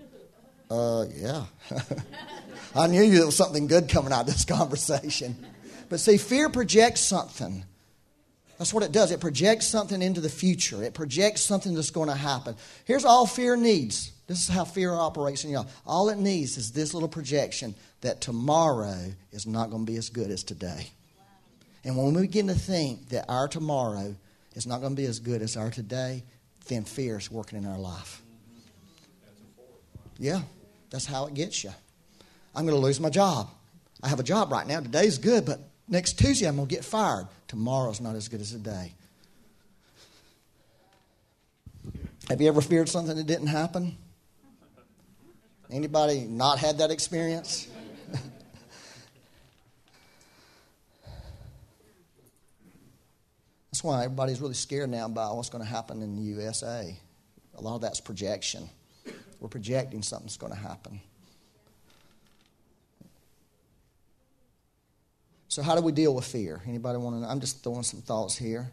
Uh, 0.69 1.05
yeah. 1.13 1.45
I 2.75 2.87
knew 2.87 3.09
there 3.09 3.25
was 3.25 3.35
something 3.35 3.67
good 3.67 3.89
coming 3.89 4.11
out 4.11 4.21
of 4.21 4.27
this 4.27 4.45
conversation. 4.45 5.35
But 5.89 5.99
see, 5.99 6.17
fear 6.17 6.49
projects 6.49 7.01
something. 7.01 7.63
That's 8.57 8.73
what 8.73 8.83
it 8.83 8.91
does. 8.91 9.11
It 9.11 9.19
projects 9.19 9.67
something 9.67 10.01
into 10.01 10.21
the 10.21 10.29
future. 10.29 10.81
It 10.81 10.93
projects 10.93 11.41
something 11.41 11.73
that's 11.73 11.91
going 11.91 12.09
to 12.09 12.15
happen. 12.15 12.55
Here's 12.85 13.05
all 13.05 13.27
fear 13.27 13.57
needs. 13.57 14.11
This 14.27 14.41
is 14.41 14.47
how 14.47 14.63
fear 14.63 14.93
operates 14.93 15.43
in 15.43 15.51
you. 15.51 15.65
All 15.85 16.09
it 16.09 16.17
needs 16.17 16.57
is 16.57 16.71
this 16.71 16.93
little 16.93 17.09
projection 17.09 17.75
that 18.01 18.21
tomorrow 18.21 19.13
is 19.31 19.45
not 19.45 19.69
going 19.69 19.85
to 19.85 19.91
be 19.91 19.97
as 19.97 20.09
good 20.09 20.31
as 20.31 20.43
today. 20.43 20.87
And 21.85 21.95
when 21.95 22.13
we 22.15 22.23
begin 22.23 22.47
to 22.47 22.55
think 22.55 23.09
that 23.09 23.25
our 23.29 23.47
tomorrow 23.47 24.15
is 24.55 24.65
not 24.65 24.81
going 24.81 24.95
to 24.95 25.01
be 25.01 25.07
as 25.07 25.19
good 25.19 25.43
as 25.43 25.55
our 25.55 25.69
today, 25.69 26.23
then 26.67 26.83
fear 26.83 27.17
is 27.17 27.29
working 27.29 27.59
in 27.59 27.65
our 27.67 27.77
life. 27.77 28.23
Yeah, 30.17 30.41
that's 30.89 31.05
how 31.05 31.27
it 31.27 31.35
gets 31.35 31.63
you. 31.63 31.71
I'm 32.55 32.65
going 32.65 32.75
to 32.75 32.81
lose 32.81 32.99
my 32.99 33.11
job. 33.11 33.49
I 34.01 34.09
have 34.09 34.19
a 34.19 34.23
job 34.23 34.51
right 34.51 34.65
now. 34.65 34.79
Today's 34.79 35.19
good, 35.19 35.45
but 35.45 35.59
next 35.87 36.17
Tuesday 36.17 36.47
I'm 36.47 36.55
going 36.55 36.67
to 36.67 36.73
get 36.73 36.83
fired. 36.83 37.27
Tomorrow's 37.47 38.01
not 38.01 38.15
as 38.15 38.27
good 38.29 38.41
as 38.41 38.51
today. 38.51 38.93
Have 42.29 42.41
you 42.41 42.47
ever 42.47 42.61
feared 42.61 42.89
something 42.89 43.15
that 43.15 43.27
didn't 43.27 43.47
happen? 43.47 43.95
Anybody 45.69 46.21
not 46.21 46.57
had 46.57 46.79
that 46.79 46.89
experience? 46.89 47.67
That's 53.75 53.83
why 53.83 54.05
everybody's 54.05 54.39
really 54.39 54.53
scared 54.53 54.89
now 54.89 55.05
about 55.05 55.35
what's 55.35 55.49
going 55.49 55.61
to 55.61 55.69
happen 55.69 56.01
in 56.01 56.15
the 56.15 56.21
USA. 56.21 56.97
A 57.57 57.61
lot 57.61 57.75
of 57.75 57.81
that's 57.81 57.99
projection. 57.99 58.69
We're 59.41 59.49
projecting 59.49 60.01
something's 60.01 60.37
going 60.37 60.53
to 60.53 60.57
happen. 60.57 61.01
So 65.49 65.61
how 65.61 65.75
do 65.75 65.81
we 65.81 65.91
deal 65.91 66.15
with 66.15 66.23
fear? 66.23 66.61
Anybody 66.65 66.99
want 66.99 67.17
to 67.17 67.21
know? 67.23 67.27
I'm 67.27 67.41
just 67.41 67.65
throwing 67.65 67.83
some 67.83 67.99
thoughts 67.99 68.37
here. 68.37 68.71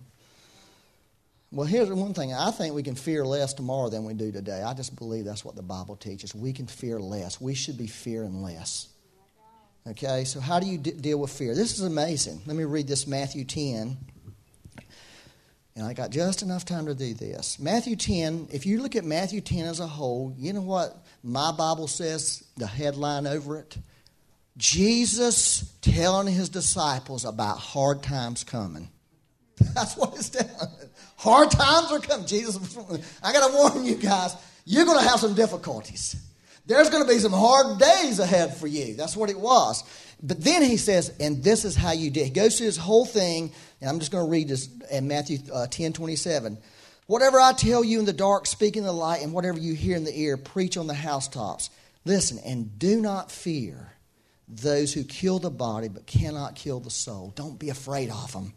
Well, 1.51 1.67
here's 1.67 1.91
one 1.91 2.15
thing. 2.15 2.33
I 2.33 2.53
think 2.53 2.73
we 2.73 2.85
can 2.85 2.95
fear 2.95 3.25
less 3.27 3.55
tomorrow 3.55 3.89
than 3.89 4.05
we 4.05 4.15
do 4.15 4.31
today. 4.31 4.63
I 4.63 4.73
just 4.73 4.95
believe 4.95 5.25
that's 5.25 5.45
what 5.45 5.57
the 5.57 5.63
Bible 5.63 5.97
teaches. 5.97 6.33
We 6.33 6.53
can 6.53 6.69
fear 6.69 7.01
less. 7.01 7.41
We 7.41 7.55
should 7.55 7.77
be 7.77 7.89
fearing 7.89 8.41
less. 8.41 8.87
Okay, 9.85 10.23
so 10.23 10.39
how 10.39 10.61
do 10.61 10.67
you 10.67 10.79
d- 10.79 10.93
deal 10.93 11.19
with 11.19 11.33
fear? 11.33 11.57
This 11.57 11.77
is 11.77 11.83
amazing. 11.83 12.41
Let 12.47 12.55
me 12.55 12.63
read 12.63 12.87
this 12.87 13.09
Matthew 13.09 13.45
10, 13.45 13.97
and 15.75 15.87
I 15.87 15.95
got 15.95 16.11
just 16.11 16.43
enough 16.43 16.65
time 16.65 16.87
to 16.87 16.95
do 16.95 17.15
this. 17.15 17.59
Matthew 17.59 17.97
10, 17.97 18.49
if 18.53 18.67
you 18.67 18.83
look 18.83 18.95
at 18.95 19.05
Matthew 19.05 19.41
10 19.41 19.65
as 19.65 19.81
a 19.81 19.87
whole, 19.87 20.35
you 20.37 20.53
know 20.53 20.61
what 20.61 20.97
my 21.23 21.53
Bible 21.53 21.89
says, 21.89 22.45
the 22.57 22.67
headline 22.67 23.27
over 23.27 23.59
it? 23.59 23.77
Jesus 24.57 25.73
telling 25.81 26.33
his 26.33 26.51
disciples 26.51 27.25
about 27.25 27.59
hard 27.59 28.03
times 28.03 28.45
coming. 28.45 28.91
That's 29.75 29.97
what 29.97 30.15
it's 30.15 30.29
telling. 30.29 30.91
Hard 31.17 31.51
times 31.51 31.91
are 31.91 32.01
coming. 32.01 32.27
Jesus, 32.27 32.77
I 33.23 33.33
got 33.33 33.49
to 33.49 33.57
warn 33.57 33.85
you 33.87 33.95
guys, 33.95 34.37
you're 34.67 34.85
going 34.85 35.03
to 35.03 35.09
have 35.09 35.21
some 35.21 35.35
difficulties. 35.35 36.17
There's 36.67 36.91
going 36.91 37.03
to 37.03 37.09
be 37.09 37.19
some 37.19 37.33
hard 37.33 37.79
days 37.79 38.19
ahead 38.19 38.57
for 38.57 38.67
you. 38.67 38.95
That's 38.95 39.17
what 39.17 39.31
it 39.31 39.41
was. 39.41 39.83
But 40.23 40.43
then 40.43 40.63
he 40.63 40.77
says, 40.77 41.13
and 41.19 41.43
this 41.43 41.65
is 41.65 41.75
how 41.75 41.93
you 41.93 42.11
do. 42.11 42.23
He 42.23 42.31
goes 42.31 42.57
through 42.57 42.67
this 42.67 42.77
whole 42.77 43.05
thing, 43.05 43.53
and 43.83 43.91
I'm 43.91 43.99
just 43.99 44.13
going 44.13 44.25
to 44.25 44.31
read 44.31 44.47
this 44.47 44.69
in 44.93 45.09
Matthew 45.09 45.39
uh, 45.53 45.67
10 45.67 45.93
27. 45.93 46.57
Whatever 47.09 47.41
I 47.41 47.53
tell 47.53 47.83
you 47.83 47.99
in 47.99 48.05
the 48.05 48.13
dark, 48.13 48.47
speak 48.47 48.77
in 48.77 48.85
the 48.85 48.93
light, 48.93 49.23
and 49.23 49.33
whatever 49.33 49.59
you 49.59 49.75
hear 49.75 49.97
in 49.97 50.05
the 50.05 50.17
ear, 50.17 50.37
preach 50.37 50.77
on 50.77 50.87
the 50.87 50.95
housetops. 50.95 51.69
Listen, 52.05 52.39
and 52.47 52.79
do 52.79 53.01
not 53.01 53.33
fear 53.33 53.93
those 54.49 54.95
who 54.95 55.03
kill 55.03 55.41
the 55.41 55.51
body 55.51 55.89
but 55.89 56.07
cannot 56.07 56.55
kill 56.55 56.79
the 56.79 56.91
soul. 56.91 57.33
Don't 57.35 57.59
be 57.59 57.71
afraid 57.71 58.09
of 58.09 58.33
them. 58.33 58.53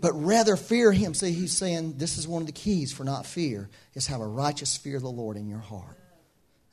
But 0.00 0.12
rather 0.12 0.56
fear 0.56 0.92
him. 0.92 1.12
See, 1.12 1.32
he's 1.32 1.56
saying 1.56 1.94
this 1.98 2.16
is 2.16 2.28
one 2.28 2.42
of 2.42 2.46
the 2.46 2.52
keys 2.52 2.92
for 2.92 3.02
not 3.02 3.26
fear, 3.26 3.68
is 3.94 4.06
have 4.06 4.20
a 4.20 4.26
righteous 4.26 4.76
fear 4.76 4.96
of 4.96 5.02
the 5.02 5.10
Lord 5.10 5.36
in 5.36 5.48
your 5.48 5.58
heart. 5.58 5.98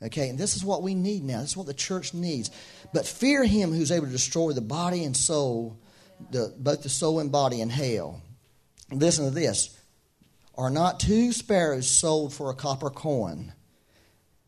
Okay, 0.00 0.28
and 0.28 0.38
this 0.38 0.54
is 0.54 0.64
what 0.64 0.82
we 0.82 0.94
need 0.94 1.24
now. 1.24 1.40
This 1.40 1.50
is 1.50 1.56
what 1.56 1.66
the 1.66 1.74
church 1.74 2.14
needs. 2.14 2.52
But 2.92 3.06
fear 3.06 3.44
him 3.44 3.72
who's 3.72 3.92
able 3.92 4.06
to 4.06 4.12
destroy 4.12 4.52
the 4.52 4.60
body 4.60 5.04
and 5.04 5.16
soul, 5.16 5.76
the, 6.30 6.54
both 6.58 6.82
the 6.82 6.88
soul 6.88 7.20
and 7.20 7.32
body 7.32 7.60
in 7.60 7.70
hell. 7.70 8.20
Listen 8.90 9.24
to 9.24 9.30
this. 9.30 9.78
Are 10.56 10.70
not 10.70 11.00
two 11.00 11.32
sparrows 11.32 11.88
sold 11.88 12.34
for 12.34 12.50
a 12.50 12.54
copper 12.54 12.90
coin, 12.90 13.52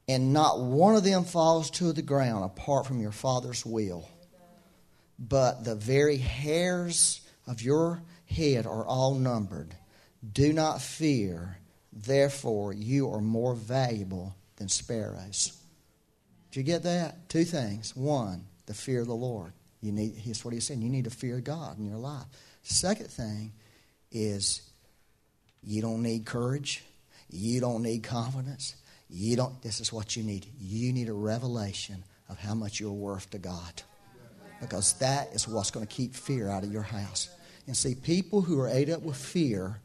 and 0.07 0.33
not 0.33 0.61
one 0.61 0.97
of 0.97 1.05
them 1.05 1.25
falls 1.25 1.71
to 1.73 1.93
the 1.93 2.03
ground 2.03 2.45
apart 2.45 2.87
from 2.87 3.01
your 3.01 3.13
Father's 3.13 3.65
will? 3.65 4.09
But 5.19 5.65
the 5.65 5.75
very 5.75 6.19
hairs 6.19 7.21
of 7.47 7.63
your 7.63 8.03
head 8.27 8.67
are 8.67 8.85
all 8.85 9.15
numbered. 9.15 9.75
Do 10.33 10.53
not 10.53 10.83
fear, 10.83 11.59
therefore, 11.93 12.73
you 12.73 13.11
are 13.13 13.21
more 13.21 13.55
valuable 13.55 14.35
than 14.57 14.69
sparrows. 14.69 15.59
Did 16.51 16.61
you 16.61 16.65
get 16.65 16.83
that? 16.83 17.29
Two 17.29 17.45
things. 17.45 17.97
One, 17.97 18.47
the 18.67 18.75
fear 18.75 19.01
of 19.01 19.07
the 19.07 19.15
Lord. 19.15 19.53
You 19.85 19.93
need, 19.93 20.15
here's 20.15 20.45
what 20.45 20.55
he's 20.55 20.65
saying. 20.65 20.81
You 20.81 20.89
need 20.89 21.05
to 21.05 21.11
fear 21.11 21.41
God 21.41 21.79
in 21.79 21.85
your 21.85 21.99
life. 21.99 22.25
Second 22.63 23.09
thing 23.09 23.53
is 24.11 24.63
you 25.63 25.83
don't 25.83 26.03
need 26.03 26.25
courage. 26.25 26.83
You 27.31 27.61
don't 27.61 27.83
need 27.83 28.03
confidence. 28.03 28.77
You 29.11 29.37
don't, 29.37 29.61
this 29.61 29.81
is 29.81 29.93
what 29.93 30.17
you 30.17 30.23
need. 30.23 30.47
You 30.59 30.93
need 30.93 31.11
a 31.11 31.15
revelation 31.15 32.03
of 32.31 32.39
how 32.39 32.55
much 32.55 32.81
you're 32.81 32.93
worth 32.93 33.29
to 33.31 33.39
God. 33.39 33.83
Because 34.61 34.95
that 34.95 35.35
is 35.35 35.47
what's 35.47 35.71
going 35.71 35.87
to 35.87 35.93
keep 35.93 36.15
fear 36.15 36.49
out 36.49 36.65
of 36.65 36.73
your 36.73 36.83
house. 36.83 37.29
And 37.67 37.77
see, 37.77 37.95
people 37.95 38.41
who 38.41 38.59
are 38.61 38.69
ate 38.69 38.89
up 38.89 39.03
with 39.03 39.17
fear 39.17 39.81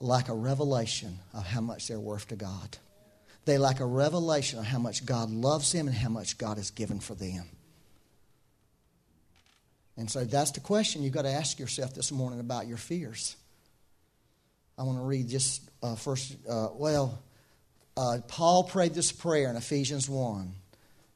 lack 0.00 0.28
a 0.28 0.34
revelation 0.34 1.18
of 1.32 1.46
how 1.46 1.60
much 1.60 1.86
they're 1.86 2.00
worth 2.00 2.26
to 2.28 2.36
God. 2.36 2.78
They 3.44 3.58
lack 3.58 3.78
a 3.78 3.86
revelation 3.86 4.58
of 4.58 4.64
how 4.64 4.80
much 4.80 5.06
God 5.06 5.30
loves 5.30 5.70
them 5.70 5.86
and 5.86 5.96
how 5.96 6.08
much 6.08 6.36
God 6.36 6.56
has 6.56 6.72
given 6.72 6.98
for 6.98 7.14
them. 7.14 7.44
And 9.96 10.10
so 10.10 10.24
that's 10.24 10.50
the 10.52 10.60
question 10.60 11.02
you've 11.02 11.14
got 11.14 11.22
to 11.22 11.30
ask 11.30 11.58
yourself 11.58 11.94
this 11.94 12.12
morning 12.12 12.40
about 12.40 12.66
your 12.66 12.76
fears. 12.76 13.36
I 14.78 14.82
want 14.82 14.98
to 14.98 15.04
read 15.04 15.28
just 15.28 15.62
uh, 15.82 15.96
first, 15.96 16.36
uh, 16.48 16.68
well, 16.74 17.18
uh, 17.96 18.18
Paul 18.28 18.64
prayed 18.64 18.92
this 18.92 19.10
prayer 19.10 19.48
in 19.48 19.56
Ephesians 19.56 20.08
1 20.08 20.52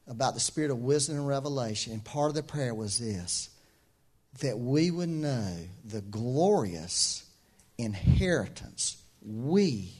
about 0.07 0.33
the 0.33 0.39
spirit 0.39 0.71
of 0.71 0.79
wisdom 0.79 1.17
and 1.17 1.27
revelation. 1.27 1.93
And 1.93 2.03
part 2.03 2.29
of 2.29 2.35
the 2.35 2.43
prayer 2.43 2.73
was 2.73 2.97
this 2.97 3.49
that 4.39 4.57
we 4.57 4.89
would 4.89 5.09
know 5.09 5.57
the 5.83 6.01
glorious 6.01 7.25
inheritance 7.77 8.95
we 9.21 9.91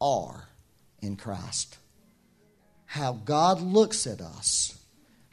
are 0.00 0.48
in 1.00 1.16
Christ. 1.16 1.76
How 2.86 3.12
God 3.12 3.60
looks 3.60 4.06
at 4.06 4.20
us, 4.20 4.78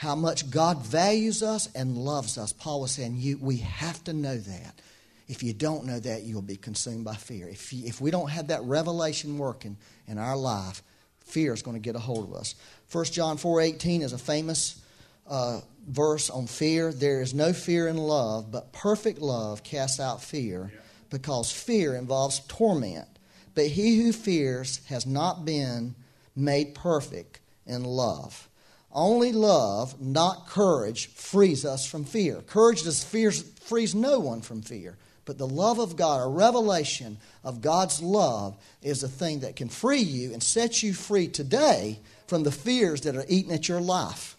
how 0.01 0.15
much 0.15 0.49
God 0.49 0.83
values 0.83 1.43
us 1.43 1.69
and 1.75 1.95
loves 1.95 2.35
us. 2.39 2.51
Paul 2.51 2.81
was 2.81 2.93
saying, 2.93 3.17
you, 3.17 3.37
we 3.37 3.57
have 3.57 4.03
to 4.05 4.13
know 4.13 4.35
that. 4.35 4.81
If 5.27 5.43
you 5.43 5.53
don't 5.53 5.85
know 5.85 5.99
that, 5.99 6.23
you'll 6.23 6.41
be 6.41 6.55
consumed 6.55 7.05
by 7.05 7.13
fear. 7.13 7.47
If, 7.47 7.71
you, 7.71 7.85
if 7.85 8.01
we 8.01 8.09
don't 8.09 8.31
have 8.31 8.47
that 8.47 8.63
revelation 8.63 9.37
working 9.37 9.77
in 10.07 10.17
our 10.17 10.35
life, 10.35 10.81
fear 11.19 11.53
is 11.53 11.61
going 11.61 11.75
to 11.75 11.79
get 11.79 11.95
a 11.95 11.99
hold 11.99 12.27
of 12.27 12.33
us. 12.33 12.55
1 12.91 13.05
John 13.05 13.37
4.18 13.37 14.01
is 14.01 14.11
a 14.11 14.17
famous 14.17 14.81
uh, 15.27 15.61
verse 15.87 16.31
on 16.31 16.47
fear. 16.47 16.91
There 16.91 17.21
is 17.21 17.35
no 17.35 17.53
fear 17.53 17.87
in 17.87 17.97
love, 17.97 18.51
but 18.51 18.73
perfect 18.73 19.19
love 19.19 19.61
casts 19.61 19.99
out 19.99 20.23
fear 20.23 20.71
because 21.11 21.51
fear 21.51 21.93
involves 21.93 22.39
torment. 22.47 23.07
But 23.53 23.67
he 23.67 24.01
who 24.01 24.13
fears 24.13 24.83
has 24.87 25.05
not 25.05 25.45
been 25.45 25.93
made 26.35 26.73
perfect 26.73 27.39
in 27.67 27.83
love. 27.83 28.47
Only 28.93 29.31
love, 29.31 30.01
not 30.01 30.47
courage, 30.47 31.07
frees 31.13 31.65
us 31.65 31.85
from 31.85 32.03
fear. 32.03 32.41
Courage 32.41 32.83
does 32.83 33.03
frees 33.03 33.95
no 33.95 34.19
one 34.19 34.41
from 34.41 34.61
fear. 34.61 34.97
But 35.23 35.37
the 35.37 35.47
love 35.47 35.79
of 35.79 35.95
God, 35.95 36.21
a 36.21 36.27
revelation 36.27 37.17
of 37.43 37.61
God's 37.61 38.01
love, 38.01 38.57
is 38.81 39.01
the 39.01 39.07
thing 39.07 39.41
that 39.41 39.55
can 39.55 39.69
free 39.69 40.01
you 40.01 40.33
and 40.33 40.41
set 40.41 40.83
you 40.83 40.93
free 40.93 41.27
today 41.27 41.99
from 42.27 42.43
the 42.43 42.51
fears 42.51 43.01
that 43.01 43.15
are 43.15 43.25
eating 43.29 43.53
at 43.53 43.69
your 43.69 43.81
life. 43.81 44.35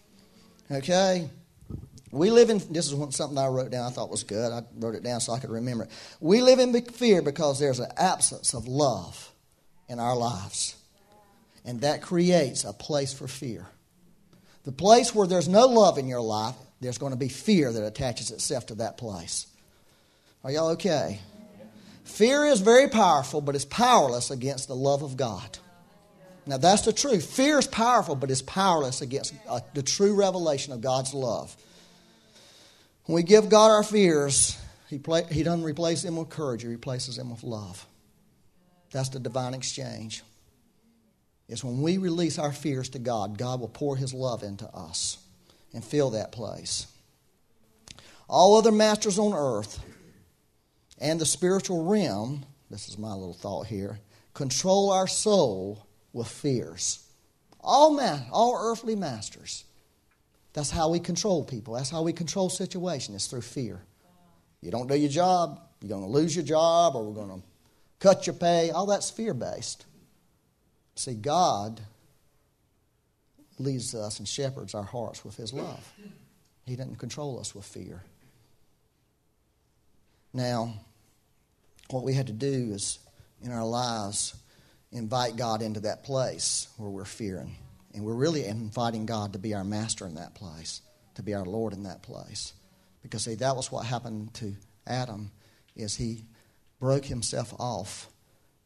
Okay? 0.69 1.29
We 2.11 2.29
live 2.29 2.51
in, 2.51 2.59
this 2.71 2.91
is 2.91 3.15
something 3.15 3.37
I 3.37 3.47
wrote 3.47 3.71
down 3.71 3.87
I 3.87 3.89
thought 3.89 4.11
was 4.11 4.23
good. 4.23 4.51
I 4.51 4.63
wrote 4.77 4.93
it 4.93 5.03
down 5.03 5.19
so 5.19 5.33
I 5.33 5.39
could 5.39 5.49
remember 5.49 5.85
it. 5.85 5.89
We 6.19 6.41
live 6.41 6.59
in 6.59 6.79
fear 6.85 7.23
because 7.23 7.59
there's 7.59 7.79
an 7.79 7.91
absence 7.97 8.53
of 8.53 8.67
love 8.67 9.31
in 9.89 9.99
our 9.99 10.15
lives. 10.15 10.75
And 11.65 11.81
that 11.81 12.01
creates 12.01 12.65
a 12.65 12.73
place 12.73 13.13
for 13.13 13.27
fear. 13.27 13.65
The 14.63 14.71
place 14.71 15.13
where 15.13 15.27
there's 15.27 15.49
no 15.49 15.65
love 15.65 15.97
in 15.97 16.07
your 16.07 16.21
life, 16.21 16.55
there's 16.79 16.97
going 16.97 17.11
to 17.11 17.17
be 17.17 17.29
fear 17.29 17.71
that 17.71 17.85
attaches 17.85 18.31
itself 18.31 18.67
to 18.67 18.75
that 18.75 18.97
place. 18.97 19.47
Are 20.43 20.51
y'all 20.51 20.69
okay? 20.71 21.19
Fear 22.03 22.45
is 22.45 22.59
very 22.59 22.89
powerful, 22.89 23.41
but 23.41 23.55
it's 23.55 23.65
powerless 23.65 24.29
against 24.31 24.67
the 24.67 24.75
love 24.75 25.03
of 25.03 25.17
God. 25.17 25.57
Now, 26.45 26.57
that's 26.57 26.81
the 26.81 26.91
truth. 26.91 27.25
Fear 27.25 27.59
is 27.59 27.67
powerful, 27.67 28.15
but 28.15 28.29
it's 28.29 28.41
powerless 28.41 29.01
against 29.01 29.33
uh, 29.47 29.61
the 29.73 29.83
true 29.83 30.13
revelation 30.13 30.73
of 30.73 30.81
God's 30.81 31.13
love. 31.13 31.55
When 33.05 33.15
we 33.15 33.23
give 33.23 33.49
God 33.49 33.71
our 33.71 33.83
fears, 33.83 34.57
He, 34.89 34.97
he 35.31 35.43
doesn't 35.43 35.63
replace 35.63 36.03
them 36.03 36.17
with 36.17 36.29
courage, 36.29 36.63
He 36.63 36.67
replaces 36.67 37.15
them 37.15 37.29
with 37.31 37.43
love. 37.43 37.85
That's 38.91 39.09
the 39.09 39.19
divine 39.19 39.53
exchange. 39.53 40.23
It's 41.53 41.63
when 41.63 41.83
we 41.83 41.99
release 41.99 42.39
our 42.39 42.51
fears 42.51 42.89
to 42.89 42.99
God, 42.99 43.37
God 43.37 43.59
will 43.59 43.67
pour 43.67 43.95
His 43.95 44.11
love 44.11 44.41
into 44.41 44.65
us 44.69 45.19
and 45.71 45.85
fill 45.85 46.09
that 46.09 46.31
place. 46.31 46.87
All 48.27 48.57
other 48.57 48.71
masters 48.71 49.19
on 49.19 49.33
earth 49.33 49.79
and 50.99 51.21
the 51.21 51.27
spiritual 51.27 51.85
realm, 51.85 52.43
this 52.71 52.89
is 52.89 52.97
my 52.97 53.13
little 53.13 53.35
thought 53.35 53.67
here, 53.67 53.99
control 54.33 54.91
our 54.91 55.05
soul 55.05 55.85
with 56.11 56.27
fears. 56.27 57.07
All, 57.61 57.93
man, 57.93 58.25
all 58.31 58.57
earthly 58.59 58.95
masters. 58.95 59.63
That's 60.53 60.71
how 60.71 60.89
we 60.89 60.99
control 60.99 61.43
people. 61.43 61.75
That's 61.75 61.91
how 61.91 62.01
we 62.01 62.13
control 62.13 62.49
situations. 62.49 63.15
It's 63.15 63.27
through 63.27 63.41
fear. 63.41 63.79
You 64.59 64.71
don't 64.71 64.87
do 64.87 64.97
your 64.97 65.11
job, 65.11 65.61
you're 65.81 65.89
going 65.89 66.01
to 66.01 66.09
lose 66.09 66.35
your 66.35 66.45
job, 66.45 66.95
or 66.95 67.03
we're 67.03 67.13
going 67.13 67.41
to 67.41 67.47
cut 67.99 68.25
your 68.25 68.33
pay. 68.33 68.71
All 68.71 68.87
that's 68.87 69.11
fear 69.11 69.35
based. 69.35 69.85
See, 70.95 71.15
God 71.15 71.81
leads 73.59 73.95
us 73.95 74.19
and 74.19 74.27
shepherds 74.27 74.75
our 74.75 74.83
hearts 74.83 75.23
with 75.25 75.37
His 75.37 75.53
love. 75.53 75.93
He 76.65 76.75
doesn't 76.75 76.97
control 76.97 77.39
us 77.39 77.53
with 77.53 77.65
fear. 77.65 78.03
Now, 80.33 80.73
what 81.89 82.03
we 82.03 82.13
had 82.13 82.27
to 82.27 82.33
do 82.33 82.71
is, 82.73 82.99
in 83.41 83.51
our 83.51 83.65
lives, 83.65 84.35
invite 84.91 85.35
God 85.35 85.61
into 85.61 85.81
that 85.81 86.03
place 86.03 86.67
where 86.77 86.89
we're 86.89 87.05
fearing. 87.05 87.55
And 87.93 88.03
we're 88.03 88.13
really 88.13 88.45
inviting 88.45 89.05
God 89.05 89.33
to 89.33 89.39
be 89.39 89.53
our 89.53 89.63
master 89.63 90.07
in 90.07 90.15
that 90.15 90.33
place, 90.33 90.81
to 91.15 91.23
be 91.23 91.33
our 91.33 91.45
Lord 91.45 91.73
in 91.73 91.83
that 91.83 92.01
place. 92.01 92.53
Because 93.03 93.23
see, 93.23 93.35
that 93.35 93.55
was 93.55 93.71
what 93.71 93.85
happened 93.85 94.33
to 94.35 94.55
Adam, 94.87 95.31
is 95.75 95.95
he 95.95 96.23
broke 96.79 97.05
himself 97.05 97.53
off 97.59 98.07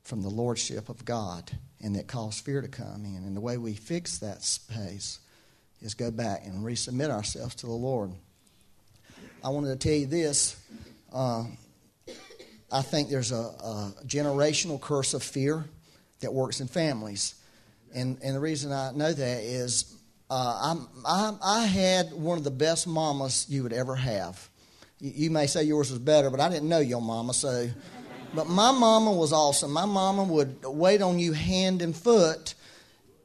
from 0.07 0.21
the 0.21 0.29
lordship 0.29 0.87
of 0.87 1.03
God, 1.03 1.51
and 1.81 1.95
that 1.97 2.07
caused 2.07 2.43
fear 2.45 2.61
to 2.61 2.69
come 2.69 3.03
in. 3.03 3.23
And 3.25 3.35
the 3.35 3.41
way 3.41 3.57
we 3.57 3.73
fix 3.73 4.19
that 4.19 4.41
space 4.41 5.19
is 5.81 5.93
go 5.93 6.11
back 6.11 6.45
and 6.45 6.63
resubmit 6.63 7.09
ourselves 7.09 7.55
to 7.55 7.65
the 7.65 7.73
Lord. 7.73 8.11
I 9.43 9.49
wanted 9.49 9.79
to 9.79 9.87
tell 9.87 9.97
you 9.97 10.05
this. 10.05 10.55
Uh, 11.13 11.43
I 12.71 12.81
think 12.81 13.09
there's 13.09 13.33
a, 13.33 13.35
a 13.35 13.93
generational 14.05 14.79
curse 14.79 15.13
of 15.13 15.23
fear 15.23 15.65
that 16.21 16.33
works 16.33 16.61
in 16.61 16.67
families. 16.67 17.35
And, 17.93 18.17
and 18.23 18.33
the 18.33 18.39
reason 18.39 18.71
I 18.71 18.91
know 18.93 19.11
that 19.11 19.43
is 19.43 19.93
uh, 20.29 20.75
I, 21.05 21.33
I 21.43 21.65
had 21.65 22.13
one 22.13 22.37
of 22.37 22.45
the 22.45 22.51
best 22.51 22.87
mamas 22.87 23.45
you 23.49 23.63
would 23.63 23.73
ever 23.73 23.95
have. 23.95 24.49
You, 24.99 25.11
you, 25.15 25.31
may 25.31 25.47
say 25.47 25.63
yours 25.63 25.91
was 25.91 25.99
better, 25.99 26.29
but 26.29 26.39
I 26.39 26.49
didn't 26.49 26.69
know 26.69 26.79
your 26.79 27.01
mama, 27.01 27.33
so. 27.33 27.69
But 28.37 28.47
my 28.47 28.71
mama 28.71 29.11
was 29.11 29.33
awesome. 29.33 29.71
My 29.71 29.87
mama 29.87 30.23
would 30.23 30.63
wait 30.63 31.01
on 31.01 31.17
you 31.17 31.33
hand 31.33 31.81
and 31.81 31.95
foot. 31.95 32.53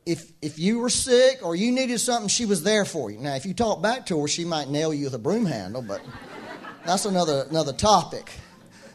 If, 0.07 0.33
if 0.41 0.59
you 0.59 0.79
were 0.79 0.89
sick 0.89 1.45
or 1.45 1.55
you 1.55 1.71
needed 1.71 1.99
something, 1.99 2.29
she 2.29 2.47
was 2.47 2.63
there 2.63 2.87
for 2.87 3.11
you. 3.11 3.19
Now, 3.19 3.35
if 3.35 3.45
you 3.45 3.53
talk 3.53 3.83
back 3.83 4.07
to 4.07 4.19
her, 4.23 4.27
she 4.27 4.47
might 4.47 4.71
nail 4.71 4.95
you 4.95 5.05
with 5.05 5.15
a 5.15 5.19
broom 5.19 5.45
handle, 5.45 5.83
but 5.83 6.01
that's 6.87 7.05
another, 7.05 7.45
another 7.51 7.75
topic. 7.75 8.33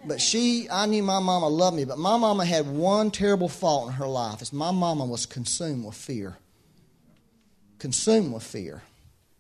But 0.05 0.19
she, 0.19 0.67
I 0.71 0.87
knew 0.87 1.03
my 1.03 1.19
mama 1.19 1.49
loved 1.49 1.77
me, 1.77 1.85
but 1.85 1.99
my 1.99 2.17
mama 2.17 2.45
had 2.45 2.65
one 2.65 3.11
terrible 3.11 3.47
fault 3.47 3.89
in 3.89 3.93
her 3.93 4.07
life. 4.07 4.41
Is 4.41 4.51
my 4.51 4.71
mama 4.71 5.05
was 5.05 5.27
consumed 5.27 5.85
with 5.85 5.93
fear. 5.93 6.39
Consumed 7.77 8.33
with 8.33 8.41
fear. 8.41 8.81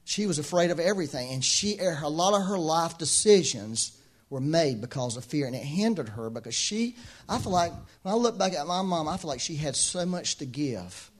She 0.05 0.27
was 0.27 0.37
afraid 0.37 0.69
of 0.69 0.79
everything, 0.79 1.33
and 1.33 1.43
she 1.43 1.79
er, 1.81 1.97
a 2.03 2.07
lot 2.07 2.39
of 2.39 2.45
her 2.45 2.59
life 2.59 2.99
decisions 2.99 3.97
were 4.29 4.41
made 4.41 4.81
because 4.81 5.17
of 5.17 5.25
fear, 5.25 5.47
and 5.47 5.55
it 5.55 5.63
hindered 5.63 6.09
her 6.09 6.29
because 6.29 6.55
she. 6.55 6.95
I 7.29 7.39
feel 7.39 7.51
like 7.51 7.71
when 8.01 8.13
I 8.13 8.17
look 8.17 8.37
back 8.37 8.53
at 8.53 8.67
my 8.67 8.81
mom, 8.81 9.07
I 9.07 9.17
feel 9.17 9.29
like 9.29 9.39
she 9.39 9.55
had 9.55 9.75
so 9.75 10.05
much 10.05 10.37
to 10.37 10.45
give 10.45 11.11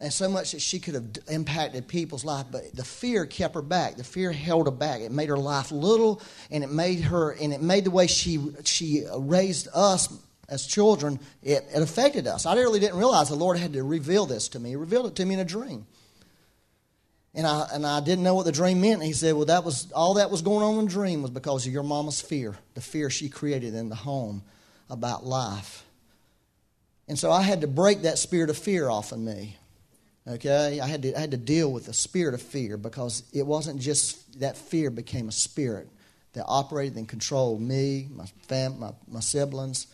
and 0.00 0.12
so 0.12 0.28
much 0.28 0.52
that 0.52 0.62
she 0.62 0.78
could 0.78 0.94
have 0.94 1.04
impacted 1.28 1.86
people's 1.86 2.24
life 2.24 2.46
but 2.50 2.74
the 2.74 2.84
fear 2.84 3.26
kept 3.26 3.54
her 3.54 3.62
back. 3.62 3.96
The 3.96 4.04
fear 4.04 4.32
held 4.32 4.66
her 4.66 4.72
back. 4.72 5.00
It 5.00 5.12
made 5.12 5.28
her 5.28 5.36
life 5.36 5.70
little 5.70 6.22
and 6.50 6.64
it 6.64 6.70
made 6.70 7.00
her 7.02 7.32
and 7.32 7.52
it 7.52 7.60
made 7.60 7.84
the 7.84 7.90
way 7.90 8.06
she 8.06 8.40
she 8.64 9.04
raised 9.14 9.68
us 9.74 10.08
as 10.48 10.66
children 10.66 11.20
it, 11.42 11.64
it 11.74 11.82
affected 11.82 12.26
us. 12.26 12.46
I 12.46 12.54
really 12.54 12.80
didn't 12.80 12.96
realize 12.96 13.28
the 13.28 13.34
lord 13.34 13.58
had 13.58 13.74
to 13.74 13.82
reveal 13.82 14.26
this 14.26 14.48
to 14.48 14.58
me. 14.58 14.70
He 14.70 14.76
revealed 14.76 15.06
it 15.06 15.16
to 15.16 15.24
me 15.24 15.34
in 15.34 15.40
a 15.40 15.44
dream 15.44 15.86
and 17.34 17.46
I, 17.46 17.68
and 17.72 17.86
I 17.86 18.00
didn't 18.00 18.24
know 18.24 18.34
what 18.34 18.46
the 18.46 18.52
dream 18.52 18.80
meant. 18.80 19.02
He 19.02 19.12
said, 19.12 19.34
Well, 19.34 19.46
that 19.46 19.64
was 19.64 19.90
all 19.92 20.14
that 20.14 20.30
was 20.30 20.42
going 20.42 20.64
on 20.64 20.78
in 20.78 20.86
the 20.86 20.90
dream 20.90 21.22
was 21.22 21.30
because 21.30 21.66
of 21.66 21.72
your 21.72 21.82
mama's 21.82 22.20
fear, 22.20 22.56
the 22.74 22.80
fear 22.80 23.08
she 23.10 23.28
created 23.28 23.74
in 23.74 23.88
the 23.88 23.94
home 23.94 24.42
about 24.88 25.24
life. 25.24 25.84
And 27.06 27.18
so 27.18 27.30
I 27.30 27.42
had 27.42 27.60
to 27.60 27.66
break 27.66 28.02
that 28.02 28.18
spirit 28.18 28.50
of 28.50 28.58
fear 28.58 28.88
off 28.88 29.12
of 29.12 29.18
me. 29.18 29.56
Okay, 30.26 30.80
I 30.80 30.86
had 30.86 31.02
to 31.02 31.16
I 31.16 31.20
had 31.20 31.30
to 31.30 31.36
deal 31.36 31.72
with 31.72 31.86
the 31.86 31.94
spirit 31.94 32.34
of 32.34 32.42
fear 32.42 32.76
because 32.76 33.22
it 33.32 33.46
wasn't 33.46 33.80
just 33.80 34.40
that 34.40 34.56
fear 34.56 34.90
became 34.90 35.28
a 35.28 35.32
spirit 35.32 35.88
that 36.32 36.44
operated 36.46 36.96
and 36.96 37.08
controlled 37.08 37.60
me, 37.60 38.08
my 38.10 38.26
fam, 38.42 38.78
my, 38.78 38.90
my 39.08 39.20
siblings. 39.20 39.86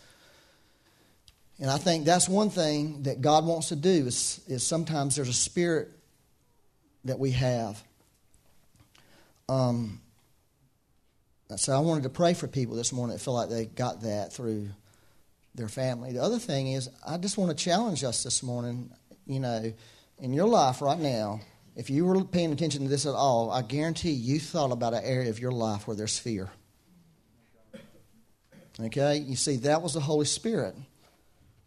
And 1.59 1.71
I 1.71 1.79
think 1.79 2.05
that's 2.05 2.29
one 2.29 2.51
thing 2.51 3.05
that 3.05 3.23
God 3.23 3.47
wants 3.47 3.69
to 3.69 3.77
do 3.77 4.07
is, 4.07 4.43
is 4.47 4.67
sometimes 4.67 5.17
there's 5.17 5.29
a 5.29 5.33
spirit 5.33 5.89
that 7.07 7.19
we 7.19 7.33
have. 7.33 7.83
Um, 9.49 10.01
so 11.57 11.75
I 11.75 11.79
wanted 11.79 12.03
to 12.05 12.09
pray 12.11 12.35
for 12.35 12.49
people 12.49 12.77
this 12.77 12.93
morning 12.93 13.17
that 13.17 13.23
feel 13.23 13.35
like 13.35 13.49
they 13.49 13.67
got 13.67 14.03
that 14.03 14.33
through 14.33 14.69
their 15.55 15.69
family. 15.69 16.13
The 16.13 16.23
other 16.23 16.39
thing 16.39 16.73
is, 16.73 16.89
I 17.07 17.17
just 17.19 17.39
want 17.39 17.57
to 17.57 17.65
challenge 17.65 18.05
us 18.05 18.23
this 18.23 18.43
morning. 18.43 18.91
You 19.27 19.41
know, 19.41 19.73
in 20.19 20.33
your 20.33 20.49
life 20.49 20.83
right 20.83 20.99
now, 20.99 21.41
if 21.77 21.91
you 21.91 22.05
were 22.05 22.25
paying 22.25 22.53
attention 22.53 22.83
to 22.83 22.89
this 22.89 23.07
at 23.07 23.15
all, 23.15 23.51
I 23.51 23.63
guarantee 23.63 24.11
you 24.11 24.41
thought 24.41 24.73
about 24.73 24.95
an 24.95 25.05
area 25.05 25.31
of 25.31 25.39
your 25.39 25.53
life 25.53 25.87
where 25.87 25.97
there's 25.97 26.19
fear. 26.19 26.51
Okay? 28.81 29.19
You 29.19 29.37
see, 29.37 29.57
that 29.59 29.83
was 29.83 29.95
the 29.95 30.01
Holy 30.01 30.27
Spirit 30.27 30.75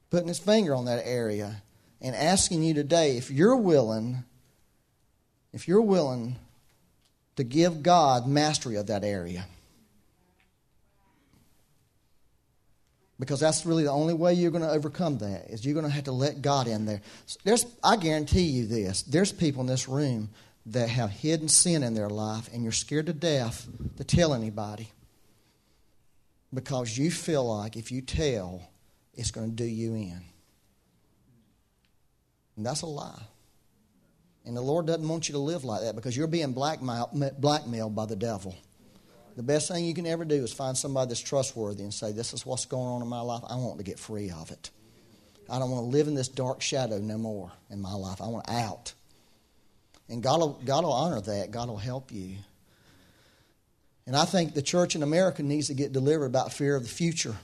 putting 0.09 0.27
his 0.27 0.39
finger 0.39 0.73
on 0.73 0.85
that 0.85 1.03
area 1.05 1.61
and 2.01 2.15
asking 2.15 2.63
you 2.63 2.73
today 2.73 3.17
if 3.17 3.29
you're 3.29 3.55
willing, 3.55 4.23
if 5.53 5.67
you're 5.67 5.81
willing 5.81 6.35
to 7.35 7.43
give 7.43 7.81
God 7.83 8.27
mastery 8.27 8.75
of 8.75 8.87
that 8.87 9.03
area. 9.03 9.45
because 13.19 13.41
that's 13.41 13.65
really 13.65 13.83
the 13.83 13.91
only 13.91 14.13
way 14.13 14.33
you're 14.33 14.51
going 14.51 14.63
to 14.63 14.71
overcome 14.71 15.17
that 15.17 15.49
is 15.49 15.65
you're 15.65 15.73
going 15.73 15.85
to 15.85 15.91
have 15.91 16.05
to 16.05 16.11
let 16.11 16.41
god 16.41 16.67
in 16.67 16.85
there 16.85 17.01
there's 17.43 17.65
i 17.83 17.95
guarantee 17.95 18.41
you 18.41 18.65
this 18.65 19.03
there's 19.03 19.31
people 19.31 19.61
in 19.61 19.67
this 19.67 19.87
room 19.87 20.29
that 20.65 20.89
have 20.89 21.09
hidden 21.09 21.47
sin 21.47 21.83
in 21.83 21.93
their 21.93 22.09
life 22.09 22.49
and 22.53 22.63
you're 22.63 22.71
scared 22.71 23.05
to 23.05 23.13
death 23.13 23.67
to 23.97 24.03
tell 24.03 24.33
anybody 24.33 24.91
because 26.53 26.97
you 26.97 27.11
feel 27.11 27.45
like 27.45 27.75
if 27.75 27.91
you 27.91 28.01
tell 28.01 28.61
it's 29.13 29.31
going 29.31 29.49
to 29.49 29.55
do 29.55 29.65
you 29.65 29.93
in 29.93 30.21
and 32.55 32.65
that's 32.65 32.81
a 32.81 32.87
lie 32.87 33.21
and 34.49 34.57
the 34.57 34.61
lord 34.61 34.85
doesn't 34.85 35.07
want 35.07 35.29
you 35.29 35.33
to 35.33 35.39
live 35.39 35.63
like 35.63 35.81
that 35.81 35.95
because 35.95 36.17
you're 36.17 36.27
being 36.27 36.51
blackmailed, 36.51 37.95
by 37.95 38.05
the 38.05 38.17
devil 38.17 38.53
the 39.39 39.43
best 39.43 39.69
thing 39.69 39.85
you 39.85 39.93
can 39.93 40.05
ever 40.05 40.25
do 40.25 40.35
is 40.35 40.51
find 40.51 40.77
somebody 40.77 41.07
that's 41.07 41.21
trustworthy 41.21 41.83
and 41.83 41.93
say, 41.93 42.11
This 42.11 42.33
is 42.33 42.45
what's 42.45 42.65
going 42.65 42.87
on 42.87 43.01
in 43.01 43.07
my 43.07 43.21
life. 43.21 43.41
I 43.47 43.55
want 43.55 43.77
to 43.77 43.85
get 43.85 43.97
free 43.97 44.31
of 44.31 44.51
it. 44.51 44.69
I 45.49 45.59
don't 45.59 45.71
want 45.71 45.85
to 45.85 45.89
live 45.89 46.09
in 46.09 46.13
this 46.13 46.27
dark 46.27 46.61
shadow 46.61 46.97
no 46.97 47.17
more 47.17 47.49
in 47.69 47.79
my 47.79 47.93
life. 47.93 48.21
I 48.21 48.27
want 48.27 48.49
out. 48.49 48.91
And 50.09 50.21
God 50.21 50.41
will, 50.41 50.59
God 50.65 50.83
will 50.83 50.91
honor 50.91 51.21
that. 51.21 51.51
God 51.51 51.69
will 51.69 51.77
help 51.77 52.11
you. 52.11 52.35
And 54.05 54.13
I 54.13 54.25
think 54.25 54.55
the 54.55 54.61
church 54.61 54.97
in 54.97 55.03
America 55.03 55.41
needs 55.41 55.67
to 55.67 55.73
get 55.73 55.93
delivered 55.93 56.25
about 56.25 56.51
fear 56.51 56.75
of 56.75 56.83
the 56.83 56.89
future. 56.89 57.37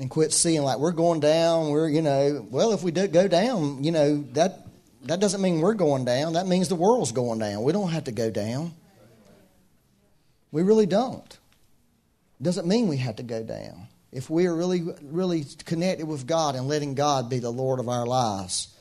And 0.00 0.08
quit 0.08 0.32
seeing 0.32 0.62
like 0.62 0.78
we're 0.78 0.92
going 0.92 1.20
down, 1.20 1.68
we're, 1.68 1.86
you 1.86 2.00
know, 2.00 2.46
well, 2.50 2.72
if 2.72 2.82
we 2.82 2.90
do 2.90 3.06
go 3.06 3.28
down, 3.28 3.84
you 3.84 3.92
know, 3.92 4.24
that 4.32 4.66
that 5.02 5.20
doesn't 5.20 5.42
mean 5.42 5.60
we're 5.60 5.74
going 5.74 6.06
down. 6.06 6.32
That 6.32 6.46
means 6.46 6.70
the 6.70 6.74
world's 6.74 7.12
going 7.12 7.38
down. 7.38 7.62
We 7.64 7.74
don't 7.74 7.90
have 7.90 8.04
to 8.04 8.12
go 8.12 8.30
down. 8.30 8.72
We 10.50 10.62
really 10.62 10.86
don't. 10.86 11.38
Doesn't 12.40 12.66
mean 12.66 12.88
we 12.88 12.96
have 12.96 13.16
to 13.16 13.22
go 13.22 13.42
down. 13.42 13.88
If 14.10 14.30
we 14.30 14.46
are 14.46 14.56
really, 14.56 14.82
really 15.02 15.44
connected 15.66 16.06
with 16.06 16.26
God 16.26 16.54
and 16.56 16.66
letting 16.66 16.94
God 16.94 17.28
be 17.28 17.38
the 17.38 17.52
Lord 17.52 17.78
of 17.78 17.90
our 17.90 18.06
lives 18.06 18.74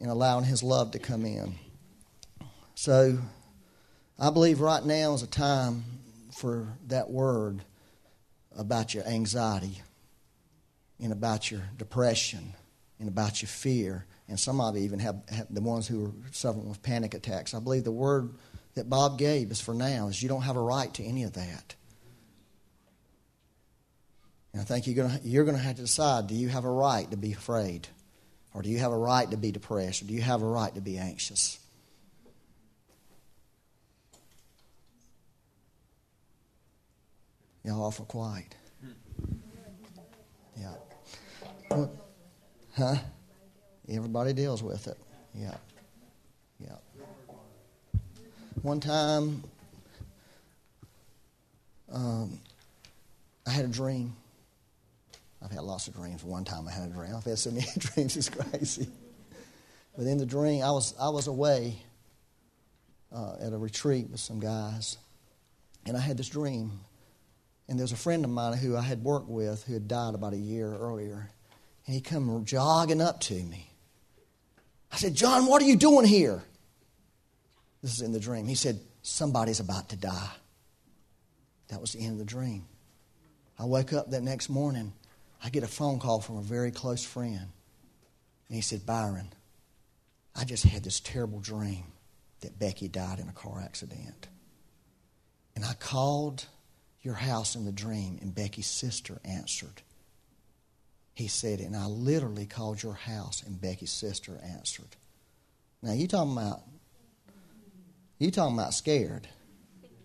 and 0.00 0.10
allowing 0.10 0.44
His 0.44 0.64
love 0.64 0.90
to 0.90 0.98
come 0.98 1.24
in. 1.24 1.54
So, 2.74 3.16
I 4.18 4.30
believe 4.30 4.60
right 4.60 4.84
now 4.84 5.14
is 5.14 5.22
a 5.22 5.28
time 5.28 5.84
for 6.32 6.76
that 6.88 7.10
word 7.10 7.62
about 8.56 8.94
your 8.94 9.06
anxiety 9.06 9.80
and 11.02 11.12
about 11.12 11.50
your 11.50 11.62
depression 11.78 12.54
and 12.98 13.08
about 13.08 13.42
your 13.42 13.48
fear. 13.48 14.06
And 14.28 14.38
some 14.38 14.60
of 14.60 14.76
you 14.76 14.82
even 14.82 14.98
have, 14.98 15.22
have 15.28 15.46
the 15.50 15.60
ones 15.60 15.88
who 15.88 16.06
are 16.06 16.12
suffering 16.32 16.68
with 16.68 16.82
panic 16.82 17.14
attacks. 17.14 17.54
I 17.54 17.60
believe 17.60 17.84
the 17.84 17.90
word 17.90 18.30
that 18.74 18.88
Bob 18.88 19.18
gave 19.18 19.50
is 19.50 19.60
for 19.60 19.74
now 19.74 20.08
is 20.08 20.22
you 20.22 20.28
don't 20.28 20.42
have 20.42 20.56
a 20.56 20.62
right 20.62 20.92
to 20.94 21.04
any 21.04 21.24
of 21.24 21.32
that. 21.34 21.74
And 24.52 24.60
I 24.60 24.64
think 24.64 24.86
you're 24.86 24.96
going 24.96 25.20
you're 25.22 25.44
to 25.44 25.56
have 25.56 25.76
to 25.76 25.82
decide 25.82 26.26
do 26.26 26.34
you 26.34 26.48
have 26.48 26.64
a 26.64 26.70
right 26.70 27.08
to 27.10 27.16
be 27.16 27.32
afraid? 27.32 27.88
Or 28.52 28.62
do 28.62 28.68
you 28.68 28.78
have 28.80 28.90
a 28.90 28.98
right 28.98 29.30
to 29.30 29.36
be 29.36 29.52
depressed? 29.52 30.02
Or 30.02 30.06
do 30.06 30.14
you 30.14 30.22
have 30.22 30.42
a 30.42 30.46
right 30.46 30.74
to 30.74 30.80
be 30.80 30.98
anxious? 30.98 31.59
Y'all 37.70 37.84
awful 37.84 38.04
quiet. 38.04 38.56
Yeah. 40.58 40.74
Well, 41.70 41.92
huh? 42.76 42.96
Everybody 43.88 44.32
deals 44.32 44.60
with 44.60 44.88
it. 44.88 44.98
Yeah. 45.32 45.54
Yeah. 46.58 46.74
One 48.62 48.80
time, 48.80 49.44
um, 51.92 52.40
I 53.46 53.50
had 53.50 53.66
a 53.66 53.68
dream. 53.68 54.16
I've 55.40 55.52
had 55.52 55.62
lots 55.62 55.86
of 55.86 55.94
dreams. 55.94 56.24
One 56.24 56.42
time 56.42 56.66
I 56.66 56.72
had 56.72 56.88
a 56.88 56.92
dream. 56.92 57.14
I've 57.14 57.22
had 57.22 57.38
so 57.38 57.52
many 57.52 57.68
dreams, 57.78 58.16
it's 58.16 58.28
crazy. 58.28 58.88
But 59.96 60.08
in 60.08 60.18
the 60.18 60.26
dream, 60.26 60.64
I 60.64 60.72
was, 60.72 60.92
I 61.00 61.10
was 61.10 61.28
away 61.28 61.76
uh, 63.12 63.36
at 63.40 63.52
a 63.52 63.56
retreat 63.56 64.10
with 64.10 64.18
some 64.18 64.40
guys, 64.40 64.98
and 65.86 65.96
I 65.96 66.00
had 66.00 66.16
this 66.16 66.28
dream. 66.28 66.80
And 67.70 67.78
there 67.78 67.84
was 67.84 67.92
a 67.92 67.96
friend 67.96 68.24
of 68.24 68.32
mine 68.32 68.58
who 68.58 68.76
I 68.76 68.80
had 68.82 69.04
worked 69.04 69.28
with 69.28 69.62
who 69.62 69.74
had 69.74 69.86
died 69.86 70.16
about 70.16 70.32
a 70.32 70.36
year 70.36 70.74
earlier. 70.74 71.30
And 71.86 71.94
he 71.94 72.00
come 72.00 72.44
jogging 72.44 73.00
up 73.00 73.20
to 73.20 73.34
me. 73.34 73.70
I 74.90 74.96
said, 74.96 75.14
John, 75.14 75.46
what 75.46 75.62
are 75.62 75.66
you 75.66 75.76
doing 75.76 76.04
here? 76.04 76.42
This 77.80 77.94
is 77.94 78.00
in 78.00 78.10
the 78.10 78.18
dream. 78.18 78.48
He 78.48 78.56
said, 78.56 78.80
Somebody's 79.02 79.60
about 79.60 79.90
to 79.90 79.96
die. 79.96 80.32
That 81.68 81.80
was 81.80 81.92
the 81.92 82.00
end 82.00 82.14
of 82.14 82.18
the 82.18 82.24
dream. 82.24 82.66
I 83.56 83.66
wake 83.66 83.92
up 83.92 84.10
that 84.10 84.22
next 84.22 84.48
morning. 84.48 84.92
I 85.42 85.48
get 85.48 85.62
a 85.62 85.68
phone 85.68 86.00
call 86.00 86.20
from 86.20 86.38
a 86.38 86.42
very 86.42 86.72
close 86.72 87.04
friend. 87.04 87.38
And 88.48 88.56
he 88.56 88.62
said, 88.62 88.84
Byron, 88.84 89.32
I 90.34 90.44
just 90.44 90.64
had 90.64 90.82
this 90.82 90.98
terrible 90.98 91.38
dream 91.38 91.84
that 92.40 92.58
Becky 92.58 92.88
died 92.88 93.20
in 93.20 93.28
a 93.28 93.32
car 93.32 93.62
accident. 93.64 94.26
And 95.54 95.64
I 95.64 95.74
called 95.74 96.46
your 97.02 97.14
house 97.14 97.56
in 97.56 97.64
the 97.64 97.72
dream, 97.72 98.18
and 98.20 98.34
Becky's 98.34 98.66
sister 98.66 99.20
answered. 99.24 99.82
He 101.14 101.28
said, 101.28 101.60
and 101.60 101.76
I 101.76 101.86
literally 101.86 102.46
called 102.46 102.82
your 102.82 102.94
house, 102.94 103.42
and 103.44 103.60
Becky's 103.60 103.90
sister 103.90 104.40
answered. 104.42 104.96
Now 105.82 105.92
you 105.92 106.06
talking 106.06 106.32
about 106.32 106.62
you 108.18 108.30
talking 108.30 108.54
about 108.54 108.74
scared. 108.74 109.26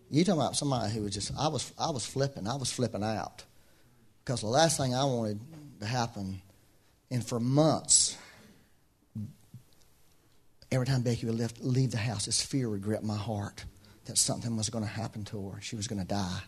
You 0.09 0.23
talking 0.23 0.41
about 0.41 0.55
somebody 0.55 0.93
who 0.93 1.03
was 1.03 1.13
just 1.13 1.31
I 1.37 1.49
was 1.49 1.71
I 1.77 1.91
was 1.91 2.05
flipping, 2.05 2.47
I 2.47 2.55
was 2.55 2.71
flipping 2.71 3.03
out. 3.03 3.43
Because 4.23 4.41
the 4.41 4.47
last 4.47 4.77
thing 4.77 4.95
I 4.95 5.03
wanted 5.03 5.39
to 5.79 5.85
happen, 5.85 6.41
and 7.11 7.25
for 7.25 7.39
months, 7.39 8.17
every 10.71 10.87
time 10.87 11.01
Becky 11.03 11.27
would 11.27 11.35
leave, 11.35 11.53
leave 11.59 11.91
the 11.91 11.97
house, 11.97 12.25
this 12.25 12.41
fear 12.41 12.69
would 12.69 12.81
grip 12.81 13.03
my 13.03 13.17
heart 13.17 13.65
that 14.05 14.17
something 14.17 14.55
was 14.57 14.69
going 14.69 14.83
to 14.83 14.89
happen 14.89 15.25
to 15.25 15.49
her. 15.49 15.61
She 15.61 15.75
was 15.75 15.87
going 15.87 16.01
to 16.01 16.07
die. 16.07 16.41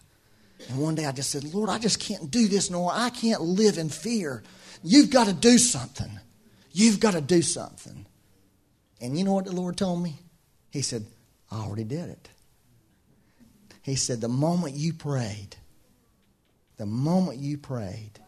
And 0.69 0.79
one 0.79 0.95
day 0.95 1.05
I 1.05 1.11
just 1.11 1.29
said, 1.29 1.53
Lord, 1.53 1.69
I 1.69 1.77
just 1.79 1.99
can't 1.99 2.29
do 2.29 2.47
this 2.47 2.69
no 2.69 2.79
more. 2.79 2.91
I 2.93 3.09
can't 3.09 3.41
live 3.41 3.77
in 3.77 3.89
fear. 3.89 4.43
You've 4.83 5.09
got 5.09 5.27
to 5.27 5.33
do 5.33 5.57
something. 5.57 6.19
You've 6.71 6.99
got 6.99 7.13
to 7.13 7.21
do 7.21 7.41
something. 7.41 8.05
And 9.01 9.17
you 9.17 9.23
know 9.23 9.33
what 9.33 9.45
the 9.45 9.51
Lord 9.51 9.77
told 9.77 10.01
me? 10.01 10.15
He 10.71 10.81
said, 10.81 11.05
I 11.51 11.57
already 11.57 11.83
did 11.83 12.09
it. 12.09 12.29
He 13.81 13.95
said, 13.95 14.19
the 14.19 14.27
moment 14.27 14.75
you 14.75 14.93
prayed, 14.93 15.55
the 16.77 16.85
moment 16.85 17.39
you 17.39 17.57
prayed 17.57 18.19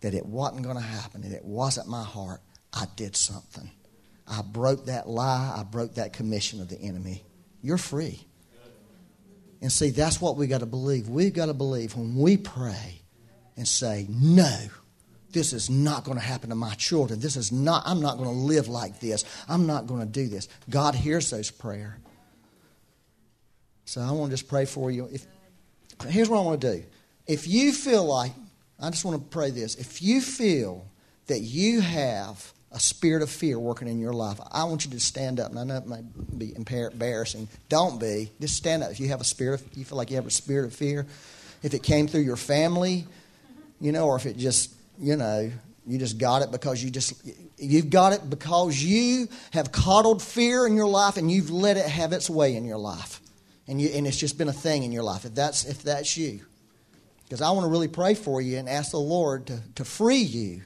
that 0.00 0.14
it 0.14 0.26
wasn't 0.26 0.62
going 0.62 0.76
to 0.76 0.82
happen, 0.82 1.22
that 1.22 1.32
it 1.32 1.44
wasn't 1.44 1.88
my 1.88 2.02
heart, 2.02 2.40
I 2.72 2.86
did 2.96 3.16
something. 3.16 3.70
I 4.26 4.42
broke 4.42 4.86
that 4.86 5.08
lie. 5.08 5.54
I 5.56 5.62
broke 5.62 5.94
that 5.94 6.12
commission 6.12 6.60
of 6.60 6.68
the 6.68 6.80
enemy. 6.80 7.24
You're 7.62 7.78
free. 7.78 8.26
And 9.60 9.72
see, 9.72 9.90
that's 9.90 10.20
what 10.20 10.36
we 10.36 10.46
got 10.46 10.60
to 10.60 10.66
believe. 10.66 11.08
We've 11.08 11.32
got 11.32 11.46
to 11.46 11.54
believe 11.54 11.96
when 11.96 12.16
we 12.16 12.36
pray 12.36 13.00
and 13.56 13.66
say, 13.66 14.06
No, 14.08 14.54
this 15.32 15.52
is 15.52 15.70
not 15.70 16.04
going 16.04 16.18
to 16.18 16.24
happen 16.24 16.50
to 16.50 16.54
my 16.54 16.74
children. 16.74 17.20
This 17.20 17.36
is 17.36 17.52
not, 17.52 17.82
I'm 17.86 18.00
not 18.00 18.18
going 18.18 18.30
to 18.30 18.36
live 18.36 18.68
like 18.68 19.00
this. 19.00 19.24
I'm 19.48 19.66
not 19.66 19.86
going 19.86 20.00
to 20.00 20.06
do 20.06 20.28
this. 20.28 20.48
God 20.68 20.94
hears 20.94 21.30
those 21.30 21.50
prayers. 21.50 21.94
So 23.84 24.00
I 24.00 24.10
want 24.10 24.30
to 24.30 24.36
just 24.36 24.48
pray 24.48 24.64
for 24.64 24.90
you. 24.90 25.08
If, 25.12 25.26
here's 26.08 26.28
what 26.28 26.38
I 26.38 26.42
want 26.42 26.60
to 26.60 26.76
do. 26.78 26.84
If 27.26 27.46
you 27.46 27.72
feel 27.72 28.04
like, 28.04 28.32
I 28.80 28.90
just 28.90 29.04
want 29.04 29.22
to 29.22 29.28
pray 29.28 29.50
this. 29.50 29.76
If 29.76 30.02
you 30.02 30.20
feel 30.20 30.86
that 31.26 31.40
you 31.40 31.80
have 31.80 32.52
a 32.76 32.78
spirit 32.78 33.22
of 33.22 33.30
fear 33.30 33.58
working 33.58 33.88
in 33.88 33.98
your 33.98 34.12
life, 34.12 34.38
I 34.52 34.64
want 34.64 34.84
you 34.84 34.90
to 34.90 35.00
stand 35.00 35.40
up. 35.40 35.50
And 35.50 35.58
I 35.58 35.64
know 35.64 35.78
it 35.78 35.86
might 35.86 36.38
be 36.38 36.54
embarrassing. 36.54 37.48
Don't 37.70 37.98
be. 37.98 38.30
Just 38.38 38.54
stand 38.54 38.82
up. 38.82 38.90
If 38.90 39.00
you 39.00 39.08
have 39.08 39.22
a 39.22 39.24
spirit, 39.24 39.62
of, 39.62 39.76
you 39.78 39.86
feel 39.86 39.96
like 39.96 40.10
you 40.10 40.16
have 40.16 40.26
a 40.26 40.30
spirit 40.30 40.66
of 40.66 40.74
fear, 40.74 41.06
if 41.62 41.72
it 41.72 41.82
came 41.82 42.06
through 42.06 42.20
your 42.20 42.36
family, 42.36 43.06
you 43.80 43.92
know, 43.92 44.06
or 44.06 44.16
if 44.16 44.26
it 44.26 44.36
just, 44.36 44.74
you 45.00 45.16
know, 45.16 45.50
you 45.86 45.98
just 45.98 46.18
got 46.18 46.42
it 46.42 46.50
because 46.50 46.84
you 46.84 46.90
just, 46.90 47.14
you've 47.56 47.88
got 47.88 48.12
it 48.12 48.28
because 48.28 48.76
you 48.76 49.28
have 49.52 49.72
coddled 49.72 50.20
fear 50.20 50.66
in 50.66 50.76
your 50.76 50.88
life 50.88 51.16
and 51.16 51.30
you've 51.30 51.50
let 51.50 51.78
it 51.78 51.86
have 51.86 52.12
its 52.12 52.28
way 52.28 52.56
in 52.56 52.66
your 52.66 52.76
life. 52.76 53.20
And, 53.66 53.80
you, 53.80 53.88
and 53.88 54.06
it's 54.06 54.18
just 54.18 54.36
been 54.36 54.48
a 54.48 54.52
thing 54.52 54.82
in 54.82 54.92
your 54.92 55.02
life. 55.02 55.24
If 55.24 55.34
that's, 55.34 55.64
if 55.64 55.82
that's 55.82 56.14
you. 56.18 56.40
Because 57.24 57.40
I 57.40 57.50
want 57.52 57.64
to 57.64 57.70
really 57.70 57.88
pray 57.88 58.12
for 58.12 58.42
you 58.42 58.58
and 58.58 58.68
ask 58.68 58.90
the 58.90 58.98
Lord 58.98 59.46
to, 59.46 59.62
to 59.76 59.84
free 59.86 60.18
you 60.18 60.60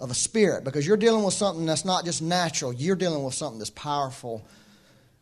of 0.00 0.10
a 0.10 0.14
spirit 0.14 0.64
because 0.64 0.86
you're 0.86 0.96
dealing 0.96 1.24
with 1.24 1.34
something 1.34 1.66
that's 1.66 1.84
not 1.84 2.04
just 2.04 2.22
natural. 2.22 2.72
You're 2.72 2.96
dealing 2.96 3.22
with 3.22 3.34
something 3.34 3.58
that's 3.58 3.70
powerful, 3.70 4.46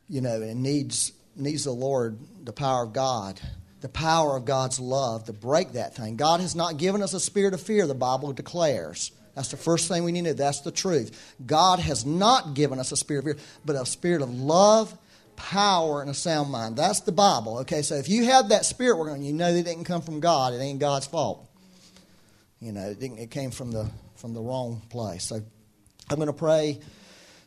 you 0.08 0.20
know, 0.20 0.40
and 0.40 0.62
needs 0.62 1.12
needs 1.36 1.64
the 1.64 1.72
Lord, 1.72 2.18
the 2.44 2.52
power 2.52 2.84
of 2.84 2.92
God, 2.92 3.40
the 3.80 3.88
power 3.88 4.36
of 4.36 4.44
God's 4.44 4.80
love 4.80 5.24
to 5.24 5.32
break 5.32 5.72
that 5.72 5.94
thing. 5.94 6.16
God 6.16 6.40
has 6.40 6.54
not 6.54 6.78
given 6.78 7.02
us 7.02 7.14
a 7.14 7.20
spirit 7.20 7.54
of 7.54 7.60
fear, 7.60 7.86
the 7.86 7.94
Bible 7.94 8.32
declares. 8.32 9.12
That's 9.34 9.52
the 9.52 9.56
first 9.56 9.86
thing 9.86 10.02
we 10.02 10.10
need 10.10 10.24
to 10.24 10.30
know. 10.30 10.34
That's 10.34 10.62
the 10.62 10.72
truth. 10.72 11.34
God 11.46 11.78
has 11.78 12.04
not 12.04 12.54
given 12.54 12.80
us 12.80 12.90
a 12.90 12.96
spirit 12.96 13.20
of 13.20 13.36
fear, 13.36 13.44
but 13.64 13.76
a 13.76 13.86
spirit 13.86 14.20
of 14.20 14.30
love, 14.34 14.92
power, 15.36 16.02
and 16.02 16.10
a 16.10 16.14
sound 16.14 16.50
mind. 16.50 16.76
That's 16.76 17.00
the 17.00 17.12
Bible. 17.12 17.58
Okay, 17.58 17.82
so 17.82 17.94
if 17.94 18.08
you 18.08 18.24
have 18.24 18.48
that 18.48 18.64
spirit 18.64 18.98
working 18.98 19.22
you 19.22 19.32
know 19.32 19.52
that 19.52 19.60
it 19.60 19.64
didn't 19.64 19.84
come 19.84 20.02
from 20.02 20.18
God. 20.18 20.54
It 20.54 20.58
ain't 20.58 20.80
God's 20.80 21.06
fault. 21.06 21.48
You 22.60 22.72
know, 22.72 22.88
it, 22.88 23.00
it 23.00 23.30
came 23.30 23.52
from 23.52 23.70
the 23.70 23.88
from 24.18 24.34
the 24.34 24.40
wrong 24.40 24.82
place. 24.90 25.24
So 25.24 25.36
I'm 26.10 26.16
going 26.16 26.26
to 26.26 26.32
pray 26.32 26.80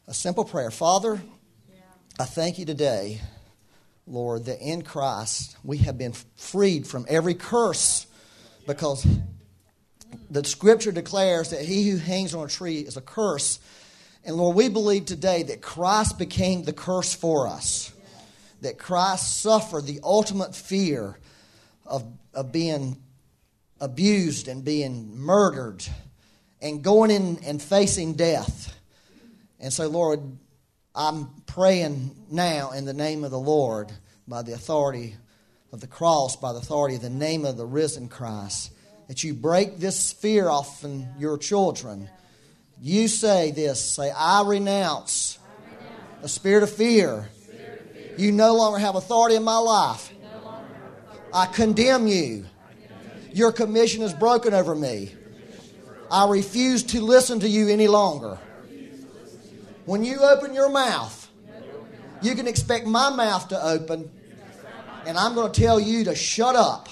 a 0.07 0.13
simple 0.13 0.45
prayer. 0.45 0.71
Father, 0.71 1.21
I 2.17 2.23
thank 2.23 2.57
you 2.57 2.65
today, 2.65 3.19
Lord, 4.07 4.45
that 4.45 4.61
in 4.61 4.81
Christ 4.81 5.57
we 5.65 5.79
have 5.79 5.97
been 5.97 6.13
freed 6.37 6.87
from 6.87 7.05
every 7.09 7.33
curse 7.33 8.07
because 8.65 9.05
the 10.29 10.45
scripture 10.45 10.93
declares 10.93 11.49
that 11.49 11.61
he 11.61 11.89
who 11.89 11.97
hangs 11.97 12.33
on 12.33 12.45
a 12.45 12.49
tree 12.49 12.79
is 12.79 12.95
a 12.95 13.01
curse. 13.01 13.59
And 14.23 14.37
Lord, 14.37 14.55
we 14.55 14.69
believe 14.69 15.05
today 15.05 15.43
that 15.43 15.61
Christ 15.61 16.17
became 16.17 16.63
the 16.63 16.73
curse 16.73 17.13
for 17.13 17.47
us, 17.47 17.91
that 18.61 18.77
Christ 18.77 19.41
suffered 19.41 19.87
the 19.87 19.99
ultimate 20.03 20.55
fear 20.55 21.19
of, 21.85 22.05
of 22.33 22.53
being 22.53 23.01
abused 23.81 24.47
and 24.47 24.63
being 24.63 25.17
murdered 25.17 25.83
and 26.61 26.83
going 26.83 27.11
in 27.11 27.39
and 27.45 27.61
facing 27.61 28.13
death. 28.13 28.77
And 29.59 29.71
so, 29.71 29.87
Lord, 29.87 30.19
I'm 30.95 31.29
praying 31.45 32.15
now 32.29 32.71
in 32.71 32.85
the 32.85 32.93
name 32.93 33.23
of 33.23 33.31
the 33.31 33.39
Lord, 33.39 33.91
by 34.27 34.41
the 34.41 34.53
authority 34.53 35.15
of 35.71 35.81
the 35.81 35.87
cross, 35.87 36.35
by 36.35 36.53
the 36.53 36.59
authority 36.59 36.95
of 36.95 37.01
the 37.01 37.09
name 37.09 37.45
of 37.45 37.57
the 37.57 37.65
risen 37.65 38.07
Christ, 38.07 38.71
that 39.07 39.23
you 39.23 39.33
break 39.33 39.77
this 39.77 40.11
fear 40.11 40.49
off 40.49 40.83
in 40.83 41.07
your 41.17 41.37
children. 41.37 42.09
You 42.81 43.07
say 43.07 43.51
this 43.51 43.81
say, 43.81 44.11
I 44.11 44.43
renounce 44.45 45.37
the 46.21 46.29
spirit 46.29 46.63
of 46.63 46.71
fear. 46.71 47.29
You 48.17 48.31
no 48.31 48.55
longer 48.55 48.79
have 48.79 48.95
authority 48.95 49.35
in 49.35 49.43
my 49.43 49.57
life. 49.57 50.11
I 51.33 51.45
condemn 51.45 52.07
you. 52.07 52.45
Your 53.33 53.51
commission 53.51 54.01
is 54.03 54.13
broken 54.13 54.53
over 54.53 54.75
me. 54.75 55.13
I 56.11 56.27
refuse 56.27 56.83
to 56.83 57.01
listen 57.01 57.39
to 57.39 57.47
you 57.47 57.69
any 57.69 57.87
longer. 57.87 58.37
When 59.85 60.03
you 60.03 60.19
open 60.19 60.53
your 60.53 60.69
mouth, 60.69 61.29
you 62.21 62.35
can 62.35 62.47
expect 62.47 62.85
my 62.85 63.09
mouth 63.09 63.47
to 63.47 63.65
open 63.65 64.11
And 65.05 65.17
I'm 65.17 65.33
going 65.33 65.51
to 65.51 65.61
tell 65.61 65.79
you 65.79 66.03
to 66.05 66.15
shut 66.15 66.55
up. 66.55 66.89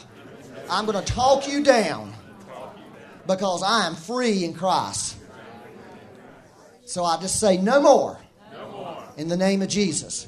I'm 0.69 0.85
going 0.85 1.03
to 1.03 1.13
talk 1.13 1.47
you 1.47 1.63
down 1.63 2.13
because 3.27 3.61
I 3.61 3.85
am 3.85 3.95
free 3.95 4.43
in 4.43 4.53
Christ. 4.53 5.17
So 6.85 7.03
I 7.03 7.19
just 7.19 7.39
say, 7.39 7.57
no 7.57 7.81
more. 7.81 8.19
In 9.17 9.27
the 9.27 9.37
name 9.37 9.61
of 9.61 9.67
Jesus. 9.67 10.27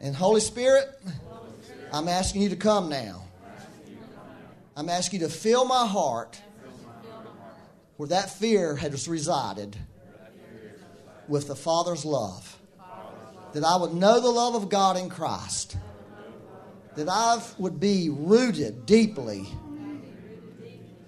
And 0.00 0.16
Holy 0.16 0.40
Spirit, 0.40 0.88
I'm 1.92 2.08
asking 2.08 2.42
you 2.42 2.48
to 2.48 2.56
come 2.56 2.88
now. 2.88 3.24
I'm 4.76 4.88
asking 4.88 5.20
you 5.20 5.26
to 5.26 5.32
fill 5.32 5.64
my 5.66 5.86
heart 5.86 6.40
where 8.00 8.08
that 8.08 8.30
fear 8.30 8.76
has 8.76 9.06
resided 9.06 9.76
with 11.28 11.46
the 11.48 11.54
Father's 11.54 12.02
love. 12.02 12.58
That 13.52 13.62
I 13.62 13.76
would 13.76 13.92
know 13.92 14.22
the 14.22 14.30
love 14.30 14.54
of 14.54 14.70
God 14.70 14.96
in 14.96 15.10
Christ. 15.10 15.76
That 16.96 17.10
I 17.10 17.42
would 17.58 17.78
be 17.78 18.08
rooted 18.08 18.86
deeply 18.86 19.46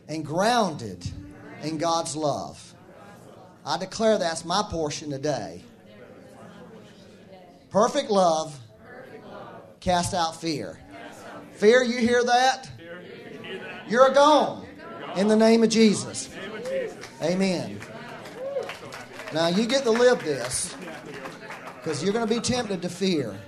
and 0.06 0.22
grounded 0.22 1.10
in 1.62 1.78
God's 1.78 2.14
love. 2.14 2.74
I 3.64 3.78
declare 3.78 4.18
that's 4.18 4.44
my 4.44 4.62
portion 4.68 5.08
today. 5.08 5.64
Perfect 7.70 8.10
love 8.10 8.54
cast 9.80 10.12
out 10.12 10.38
fear. 10.38 10.78
Fear, 11.52 11.84
you 11.84 12.00
hear 12.00 12.22
that? 12.22 12.70
You're 13.88 14.12
gone 14.12 14.66
in 15.16 15.28
the 15.28 15.36
name 15.36 15.62
of 15.62 15.70
Jesus. 15.70 16.28
Amen. 17.22 17.78
Now 19.32 19.48
you 19.48 19.66
get 19.66 19.84
to 19.84 19.90
live 19.90 20.22
this 20.24 20.74
because 21.76 22.02
you're 22.02 22.12
going 22.12 22.26
to 22.26 22.34
be 22.34 22.40
tempted 22.40 22.82
to 22.82 22.88
fear. 22.88 23.38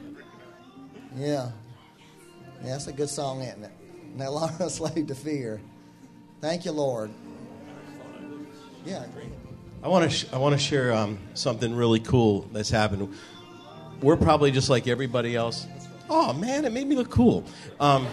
Yeah. 1.16 1.50
Yeah, 2.62 2.70
that's 2.70 2.86
a 2.86 2.92
good 2.92 3.08
song, 3.10 3.42
isn't 3.42 3.64
it? 3.64 3.70
Now, 4.14 4.30
Laura, 4.30 4.70
slave 4.70 5.08
to 5.08 5.14
fear. 5.14 5.60
Thank 6.40 6.64
you, 6.64 6.72
Lord. 6.72 7.10
Yeah, 8.84 9.04
I 9.82 9.88
want 9.88 10.10
to 10.10 10.16
sh- 10.16 10.26
I 10.32 10.36
want 10.36 10.54
to 10.54 10.58
share 10.58 10.92
um, 10.92 11.18
something 11.32 11.74
really 11.74 12.00
cool 12.00 12.42
that's 12.52 12.70
happened. 12.70 13.14
We're 14.02 14.16
probably 14.16 14.50
just 14.50 14.68
like 14.68 14.86
everybody 14.86 15.34
else. 15.36 15.66
Oh 16.10 16.34
man, 16.34 16.66
it 16.66 16.72
made 16.72 16.86
me 16.86 16.94
look 16.96 17.10
cool. 17.10 17.44
Um, 17.80 18.06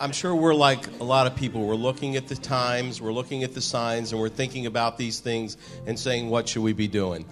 I'm 0.00 0.12
sure 0.12 0.34
we're 0.34 0.54
like 0.54 1.00
a 1.00 1.04
lot 1.04 1.26
of 1.26 1.36
people. 1.36 1.66
We're 1.66 1.74
looking 1.74 2.16
at 2.16 2.28
the 2.28 2.34
times, 2.34 3.00
we're 3.00 3.12
looking 3.12 3.42
at 3.42 3.54
the 3.54 3.60
signs, 3.60 4.12
and 4.12 4.20
we're 4.20 4.28
thinking 4.28 4.66
about 4.66 4.98
these 4.98 5.20
things 5.20 5.56
and 5.86 5.98
saying, 5.98 6.30
"What 6.30 6.48
should 6.48 6.62
we 6.62 6.72
be 6.72 6.88
doing?" 6.88 7.24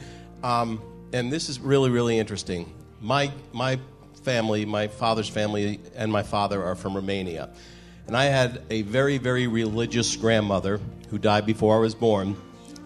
Um, 0.43 0.81
and 1.13 1.33
this 1.33 1.49
is 1.49 1.61
really, 1.61 1.91
really 1.91 2.19
interesting. 2.19 2.73
My 3.01 3.31
my 3.53 3.79
family, 4.23 4.65
my 4.65 4.89
father's 4.89 5.29
family, 5.29 5.81
and 5.95 6.13
my 6.13 6.23
father 6.23 6.63
are 6.63 6.75
from 6.75 6.95
Romania, 6.95 7.51
and 8.07 8.17
I 8.17 8.25
had 8.25 8.63
a 8.71 8.83
very, 8.83 9.19
very 9.19 9.47
religious 9.47 10.15
grandmother 10.17 10.81
who 11.09 11.19
died 11.19 11.47
before 11.47 11.77
I 11.77 11.81
was 11.81 11.95
born. 11.95 12.37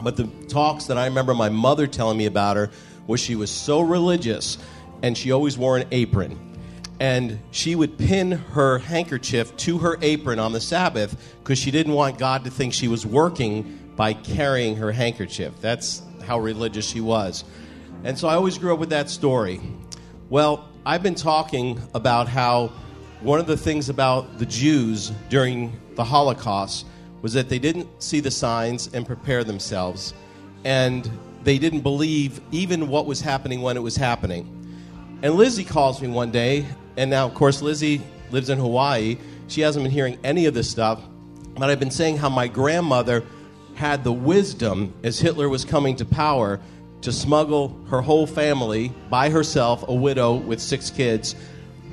But 0.03 0.17
the 0.17 0.27
talks 0.49 0.87
that 0.87 0.99
I 0.99 1.07
remember 1.07 1.35
my 1.35 1.49
mother 1.49 1.87
telling 1.87 2.19
me 2.19 2.27
about 2.27 2.57
her 2.57 2.71
was 3.07 3.21
she 3.21 3.37
was 3.37 3.51
so 3.51 3.81
religious, 3.81 4.59
and 5.03 5.17
she 5.17 5.33
always 5.33 5.59
wore 5.59 5.77
an 5.77 5.87
apron 5.91 6.54
and 7.01 7.39
she 7.51 7.75
would 7.75 7.99
pin 7.99 8.33
her 8.33 8.79
handkerchief 8.79 9.57
to 9.59 9.79
her 9.79 9.99
apron 10.01 10.39
on 10.39 10.53
the 10.53 10.61
Sabbath 10.61 11.35
because 11.43 11.59
she 11.59 11.71
didn't 11.71 11.93
want 11.93 12.19
God 12.19 12.45
to 12.45 12.51
think 12.51 12.73
she 12.73 12.89
was 12.89 13.05
working 13.05 13.93
by 13.97 14.13
carrying 14.13 14.77
her 14.77 14.93
handkerchief. 14.93 15.53
That's 15.61 16.03
how 16.27 16.39
religious 16.39 16.89
she 16.89 17.01
was. 17.01 17.45
And 18.05 18.19
so 18.19 18.29
I 18.29 18.35
always 18.35 18.59
grew 18.59 18.73
up 18.73 18.79
with 18.79 18.91
that 18.91 19.11
story. 19.11 19.61
Well, 20.31 20.69
I've 20.87 21.03
been 21.03 21.15
talking 21.15 21.81
about 21.95 22.29
how 22.29 22.73
one 23.21 23.41
of 23.41 23.47
the 23.47 23.57
things 23.57 23.89
about 23.89 24.39
the 24.39 24.47
Jews 24.47 25.11
during 25.31 25.79
the 25.95 26.05
Holocaust 26.05 26.87
was 27.23 27.33
that 27.33 27.49
they 27.49 27.59
didn't 27.59 27.89
see 28.03 28.21
the 28.21 28.31
signs 28.31 28.93
and 28.93 29.07
prepare 29.07 29.45
themselves. 29.45 30.13
And 30.65 31.11
they 31.43 31.59
didn't 31.59 31.81
believe 31.81 32.41
even 32.53 32.89
what 32.89 33.07
was 33.07 33.21
happening 33.21 33.63
when 33.63 33.77
it 33.77 33.81
was 33.81 33.97
happening. 33.97 34.51
And 35.23 35.35
Lizzie 35.35 35.65
calls 35.65 36.03
me 36.03 36.09
one 36.09 36.31
day 36.31 36.67
and 36.97 37.11
now, 37.11 37.27
of 37.27 37.35
course, 37.35 37.63
Lizzie 37.63 38.01
lives 38.31 38.51
in 38.51 38.59
Hawaii. 38.59 39.19
She 39.49 39.61
hasn't 39.61 39.85
been 39.85 39.93
hearing 39.93 40.19
any 40.25 40.47
of 40.47 40.55
this 40.55 40.71
stuff. 40.71 41.01
But 41.57 41.71
I've 41.71 41.79
been 41.79 41.91
saying 41.91 42.17
how 42.17 42.29
my 42.29 42.49
grandmother 42.49 43.25
had 43.75 44.05
the 44.05 44.13
wisdom 44.13 44.93
as 45.03 45.19
Hitler 45.19 45.49
was 45.49 45.65
coming 45.65 45.97
to 45.97 46.05
power 46.05 46.61
to 47.03 47.13
smuggle 47.13 47.79
her 47.91 48.01
whole 48.01 48.27
family 48.27 48.93
by 49.11 49.31
herself, 49.31 49.85
a 49.89 49.95
widow 49.95 50.35
with 50.35 50.61
six 50.61 50.91
kids, 50.91 51.35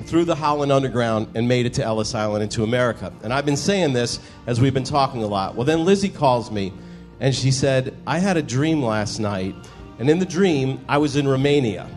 through 0.06 0.24
the 0.24 0.34
Holland 0.34 0.72
Underground 0.72 1.28
and 1.34 1.46
made 1.46 1.66
it 1.66 1.74
to 1.74 1.84
Ellis 1.84 2.14
Island 2.14 2.42
and 2.42 2.50
to 2.52 2.64
America. 2.64 3.12
And 3.22 3.32
I've 3.32 3.44
been 3.44 3.56
saying 3.56 3.92
this 3.92 4.18
as 4.46 4.60
we've 4.60 4.74
been 4.74 4.84
talking 4.84 5.22
a 5.22 5.26
lot. 5.26 5.54
Well, 5.54 5.66
then 5.66 5.84
Lizzie 5.84 6.08
calls 6.08 6.50
me 6.50 6.72
and 7.20 7.34
she 7.34 7.50
said, 7.50 7.96
I 8.06 8.18
had 8.18 8.36
a 8.36 8.42
dream 8.42 8.82
last 8.82 9.20
night, 9.20 9.54
and 10.00 10.10
in 10.10 10.18
the 10.18 10.26
dream, 10.26 10.84
I 10.88 10.98
was 10.98 11.14
in 11.14 11.28
Romania, 11.28 11.88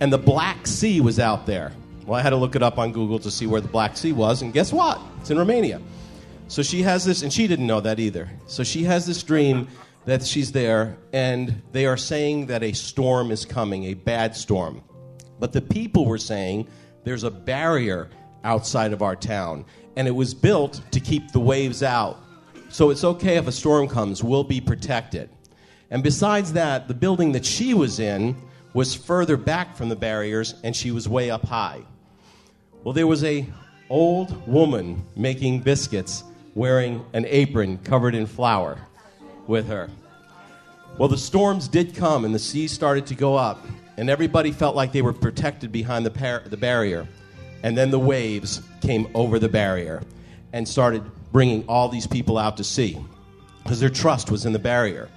and 0.00 0.12
the 0.12 0.18
Black 0.18 0.66
Sea 0.66 1.00
was 1.00 1.20
out 1.20 1.46
there. 1.46 1.72
Well, 2.10 2.18
I 2.18 2.24
had 2.24 2.30
to 2.30 2.36
look 2.36 2.56
it 2.56 2.62
up 2.64 2.76
on 2.76 2.90
Google 2.90 3.20
to 3.20 3.30
see 3.30 3.46
where 3.46 3.60
the 3.60 3.68
Black 3.68 3.96
Sea 3.96 4.10
was, 4.10 4.42
and 4.42 4.52
guess 4.52 4.72
what? 4.72 5.00
It's 5.20 5.30
in 5.30 5.38
Romania. 5.38 5.80
So 6.48 6.60
she 6.60 6.82
has 6.82 7.04
this, 7.04 7.22
and 7.22 7.32
she 7.32 7.46
didn't 7.46 7.68
know 7.68 7.80
that 7.82 8.00
either. 8.00 8.28
So 8.48 8.64
she 8.64 8.82
has 8.82 9.06
this 9.06 9.22
dream 9.22 9.68
that 10.06 10.26
she's 10.26 10.50
there, 10.50 10.98
and 11.12 11.62
they 11.70 11.86
are 11.86 11.96
saying 11.96 12.46
that 12.46 12.64
a 12.64 12.72
storm 12.72 13.30
is 13.30 13.44
coming, 13.44 13.84
a 13.84 13.94
bad 13.94 14.34
storm. 14.34 14.82
But 15.38 15.52
the 15.52 15.62
people 15.62 16.04
were 16.04 16.18
saying 16.18 16.66
there's 17.04 17.22
a 17.22 17.30
barrier 17.30 18.10
outside 18.42 18.92
of 18.92 19.02
our 19.02 19.14
town, 19.14 19.64
and 19.94 20.08
it 20.08 20.16
was 20.16 20.34
built 20.34 20.80
to 20.90 20.98
keep 20.98 21.30
the 21.30 21.38
waves 21.38 21.80
out. 21.84 22.18
So 22.70 22.90
it's 22.90 23.04
okay 23.04 23.36
if 23.36 23.46
a 23.46 23.52
storm 23.52 23.86
comes, 23.86 24.24
we'll 24.24 24.42
be 24.42 24.60
protected. 24.60 25.30
And 25.92 26.02
besides 26.02 26.54
that, 26.54 26.88
the 26.88 26.94
building 26.94 27.30
that 27.30 27.46
she 27.46 27.72
was 27.72 28.00
in 28.00 28.34
was 28.74 28.96
further 28.96 29.36
back 29.36 29.76
from 29.76 29.88
the 29.88 29.94
barriers, 29.94 30.56
and 30.64 30.74
she 30.74 30.90
was 30.90 31.08
way 31.08 31.30
up 31.30 31.44
high. 31.46 31.84
Well, 32.82 32.94
there 32.94 33.06
was 33.06 33.24
a 33.24 33.46
old 33.90 34.46
woman 34.46 35.04
making 35.14 35.60
biscuits 35.60 36.24
wearing 36.54 37.04
an 37.12 37.26
apron 37.28 37.76
covered 37.78 38.14
in 38.14 38.26
flour 38.26 38.78
with 39.46 39.68
her. 39.68 39.90
Well, 40.96 41.08
the 41.08 41.18
storms 41.18 41.68
did 41.68 41.94
come 41.94 42.24
and 42.24 42.34
the 42.34 42.38
seas 42.38 42.72
started 42.72 43.06
to 43.08 43.14
go 43.14 43.36
up, 43.36 43.66
and 43.98 44.08
everybody 44.08 44.50
felt 44.50 44.76
like 44.76 44.92
they 44.92 45.02
were 45.02 45.12
protected 45.12 45.70
behind 45.72 46.06
the, 46.06 46.10
par- 46.10 46.42
the 46.46 46.56
barrier. 46.56 47.06
And 47.62 47.76
then 47.76 47.90
the 47.90 47.98
waves 47.98 48.62
came 48.80 49.08
over 49.14 49.38
the 49.38 49.48
barrier 49.48 50.02
and 50.54 50.66
started 50.66 51.02
bringing 51.32 51.66
all 51.68 51.88
these 51.88 52.06
people 52.06 52.38
out 52.38 52.56
to 52.56 52.64
sea 52.64 52.98
because 53.62 53.78
their 53.78 53.90
trust 53.90 54.30
was 54.30 54.46
in 54.46 54.54
the 54.54 54.58
barrier. 54.58 55.10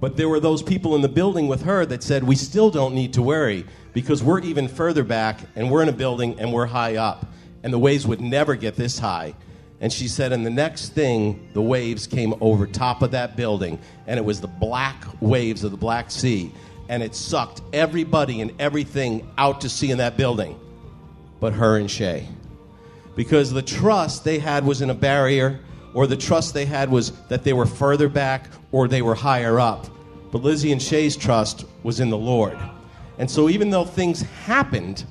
But 0.00 0.16
there 0.16 0.28
were 0.28 0.40
those 0.40 0.62
people 0.62 0.96
in 0.96 1.02
the 1.02 1.08
building 1.08 1.46
with 1.46 1.62
her 1.62 1.84
that 1.86 2.02
said, 2.02 2.24
We 2.24 2.36
still 2.36 2.70
don't 2.70 2.94
need 2.94 3.12
to 3.12 3.22
worry 3.22 3.66
because 3.92 4.22
we're 4.22 4.40
even 4.40 4.68
further 4.68 5.04
back 5.04 5.40
and 5.56 5.70
we're 5.70 5.82
in 5.82 5.88
a 5.88 5.92
building 5.92 6.38
and 6.38 6.52
we're 6.52 6.66
high 6.66 6.96
up. 6.96 7.26
And 7.62 7.72
the 7.72 7.78
waves 7.78 8.06
would 8.06 8.20
never 8.20 8.56
get 8.56 8.76
this 8.76 8.98
high. 8.98 9.34
And 9.80 9.92
she 9.92 10.06
said, 10.06 10.32
and 10.32 10.46
the 10.46 10.50
next 10.50 10.90
thing, 10.90 11.48
the 11.54 11.62
waves 11.62 12.06
came 12.06 12.34
over 12.40 12.66
top 12.68 13.02
of 13.02 13.10
that 13.10 13.36
building, 13.36 13.80
and 14.06 14.16
it 14.16 14.24
was 14.24 14.40
the 14.40 14.46
black 14.46 15.04
waves 15.20 15.64
of 15.64 15.72
the 15.72 15.76
Black 15.76 16.10
Sea. 16.10 16.52
And 16.88 17.02
it 17.02 17.16
sucked 17.16 17.62
everybody 17.72 18.40
and 18.40 18.52
everything 18.60 19.28
out 19.38 19.60
to 19.62 19.68
sea 19.68 19.90
in 19.90 19.98
that 19.98 20.16
building, 20.16 20.58
but 21.40 21.52
her 21.52 21.78
and 21.78 21.90
Shay. 21.90 22.28
Because 23.16 23.52
the 23.52 23.62
trust 23.62 24.22
they 24.22 24.38
had 24.38 24.64
was 24.64 24.82
in 24.82 24.90
a 24.90 24.94
barrier, 24.94 25.58
or 25.94 26.06
the 26.06 26.16
trust 26.16 26.54
they 26.54 26.64
had 26.64 26.88
was 26.88 27.10
that 27.26 27.42
they 27.42 27.52
were 27.52 27.66
further 27.66 28.08
back 28.08 28.50
or 28.70 28.86
they 28.86 29.02
were 29.02 29.16
higher 29.16 29.58
up. 29.58 29.88
But 30.30 30.42
Lizzie 30.42 30.70
and 30.70 30.80
Shay's 30.80 31.16
trust 31.16 31.64
was 31.82 31.98
in 31.98 32.08
the 32.08 32.16
Lord. 32.16 32.56
And 33.18 33.30
so, 33.30 33.48
even 33.48 33.70
though 33.70 33.84
things 33.84 34.22
happened, 34.22 35.04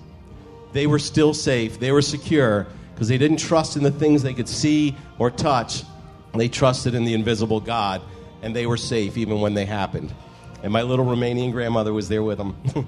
they 0.74 0.88
were 0.88 1.00
still 1.00 1.34
safe, 1.34 1.80
they 1.80 1.92
were 1.92 2.02
secure, 2.02 2.68
because 2.94 3.08
they 3.08 3.18
didn't 3.18 3.38
trust 3.38 3.78
in 3.78 3.84
the 3.84 3.92
things 3.92 4.24
they 4.24 4.34
could 4.34 4.50
see 4.50 4.96
or 5.20 5.32
touch. 5.32 5.84
They 6.34 6.48
trusted 6.48 6.96
in 6.96 7.04
the 7.04 7.14
invisible 7.14 7.60
God, 7.60 8.02
and 8.42 8.56
they 8.56 8.66
were 8.66 8.78
safe 8.78 9.18
even 9.18 9.42
when 9.42 9.54
they 9.54 9.66
happened. 9.66 10.14
And 10.64 10.72
my 10.72 10.82
little 10.82 11.06
Romanian 11.06 11.52
grandmother 11.52 11.94
was 11.94 12.08
there 12.08 12.24
with 12.24 12.38
them. 12.38 12.56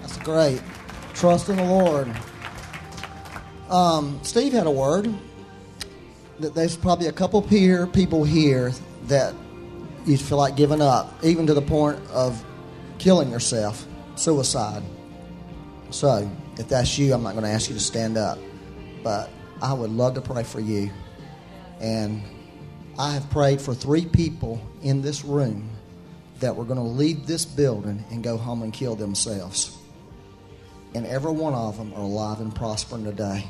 That's 0.00 0.18
great. 0.18 0.62
Trust 1.14 1.48
in 1.48 1.56
the 1.56 1.64
Lord. 1.64 2.14
Um, 3.68 4.20
Steve 4.22 4.52
had 4.52 4.66
a 4.66 4.70
word 4.70 5.12
that 6.40 6.54
there's 6.54 6.76
probably 6.76 7.06
a 7.06 7.12
couple 7.12 7.40
peer 7.42 7.86
people 7.86 8.24
here 8.24 8.72
that 9.06 9.34
you 10.06 10.16
feel 10.16 10.38
like 10.38 10.56
giving 10.56 10.80
up, 10.82 11.12
even 11.22 11.46
to 11.46 11.54
the 11.54 11.62
point 11.62 11.98
of 12.10 12.44
killing 12.98 13.30
yourself, 13.30 13.86
suicide. 14.16 14.82
So, 15.90 16.30
if 16.58 16.68
that's 16.68 16.98
you, 16.98 17.12
I'm 17.14 17.22
not 17.22 17.32
going 17.32 17.44
to 17.44 17.50
ask 17.50 17.68
you 17.68 17.74
to 17.74 17.80
stand 17.80 18.16
up, 18.16 18.38
but 19.02 19.30
I 19.62 19.72
would 19.72 19.90
love 19.90 20.14
to 20.14 20.20
pray 20.20 20.42
for 20.42 20.60
you. 20.60 20.90
And 21.80 22.22
I 22.98 23.12
have 23.12 23.28
prayed 23.30 23.60
for 23.60 23.74
three 23.74 24.04
people 24.06 24.60
in 24.82 25.02
this 25.02 25.24
room 25.24 25.70
that 26.40 26.54
were 26.54 26.64
going 26.64 26.78
to 26.78 26.84
leave 26.84 27.26
this 27.26 27.44
building 27.44 28.04
and 28.10 28.22
go 28.22 28.36
home 28.36 28.62
and 28.62 28.72
kill 28.72 28.94
themselves. 28.96 29.76
and 30.94 31.06
every 31.06 31.30
one 31.30 31.54
of 31.54 31.76
them 31.76 31.92
are 31.94 32.02
alive 32.02 32.40
and 32.40 32.54
prospering 32.54 33.04
today. 33.04 33.44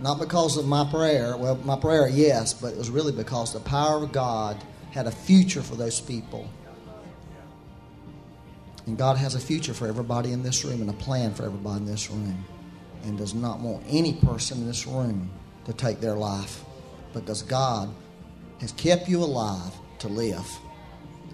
Not 0.00 0.18
because 0.18 0.56
of 0.56 0.66
my 0.66 0.84
prayer, 0.90 1.36
well, 1.36 1.56
my 1.56 1.76
prayer, 1.76 2.08
yes, 2.08 2.54
but 2.54 2.72
it 2.72 2.78
was 2.78 2.90
really 2.90 3.12
because 3.12 3.52
the 3.52 3.60
power 3.60 4.02
of 4.02 4.12
God 4.12 4.56
had 4.90 5.06
a 5.06 5.10
future 5.10 5.62
for 5.62 5.76
those 5.76 6.00
people. 6.00 6.48
And 8.86 8.96
God 8.96 9.16
has 9.16 9.34
a 9.34 9.40
future 9.40 9.74
for 9.74 9.86
everybody 9.86 10.32
in 10.32 10.42
this 10.42 10.64
room 10.64 10.80
and 10.80 10.90
a 10.90 10.94
plan 10.94 11.34
for 11.34 11.44
everybody 11.44 11.80
in 11.80 11.86
this 11.86 12.10
room. 12.10 12.44
And 13.04 13.16
does 13.16 13.34
not 13.34 13.60
want 13.60 13.82
any 13.88 14.14
person 14.14 14.58
in 14.58 14.66
this 14.66 14.86
room 14.86 15.30
to 15.64 15.72
take 15.72 16.00
their 16.00 16.16
life. 16.16 16.64
Because 17.14 17.42
God 17.42 17.88
has 18.60 18.72
kept 18.72 19.08
you 19.08 19.22
alive 19.22 19.72
to 20.00 20.08
live. 20.08 20.46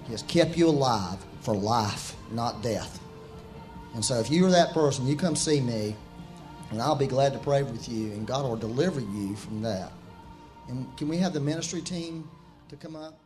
He 0.04 0.12
has 0.12 0.22
kept 0.22 0.56
you 0.56 0.68
alive 0.68 1.18
for 1.40 1.54
life, 1.54 2.14
not 2.30 2.62
death. 2.62 3.00
And 3.94 4.04
so 4.04 4.20
if 4.20 4.30
you're 4.30 4.50
that 4.50 4.72
person, 4.72 5.06
you 5.06 5.16
come 5.16 5.34
see 5.34 5.60
me, 5.60 5.96
and 6.70 6.80
I'll 6.82 6.94
be 6.94 7.06
glad 7.06 7.32
to 7.32 7.38
pray 7.38 7.62
with 7.62 7.88
you, 7.88 8.12
and 8.12 8.26
God 8.26 8.44
will 8.44 8.56
deliver 8.56 9.00
you 9.00 9.34
from 9.36 9.62
that. 9.62 9.92
And 10.68 10.94
can 10.96 11.08
we 11.08 11.16
have 11.18 11.32
the 11.32 11.40
ministry 11.40 11.80
team 11.80 12.28
to 12.68 12.76
come 12.76 12.94
up? 12.94 13.18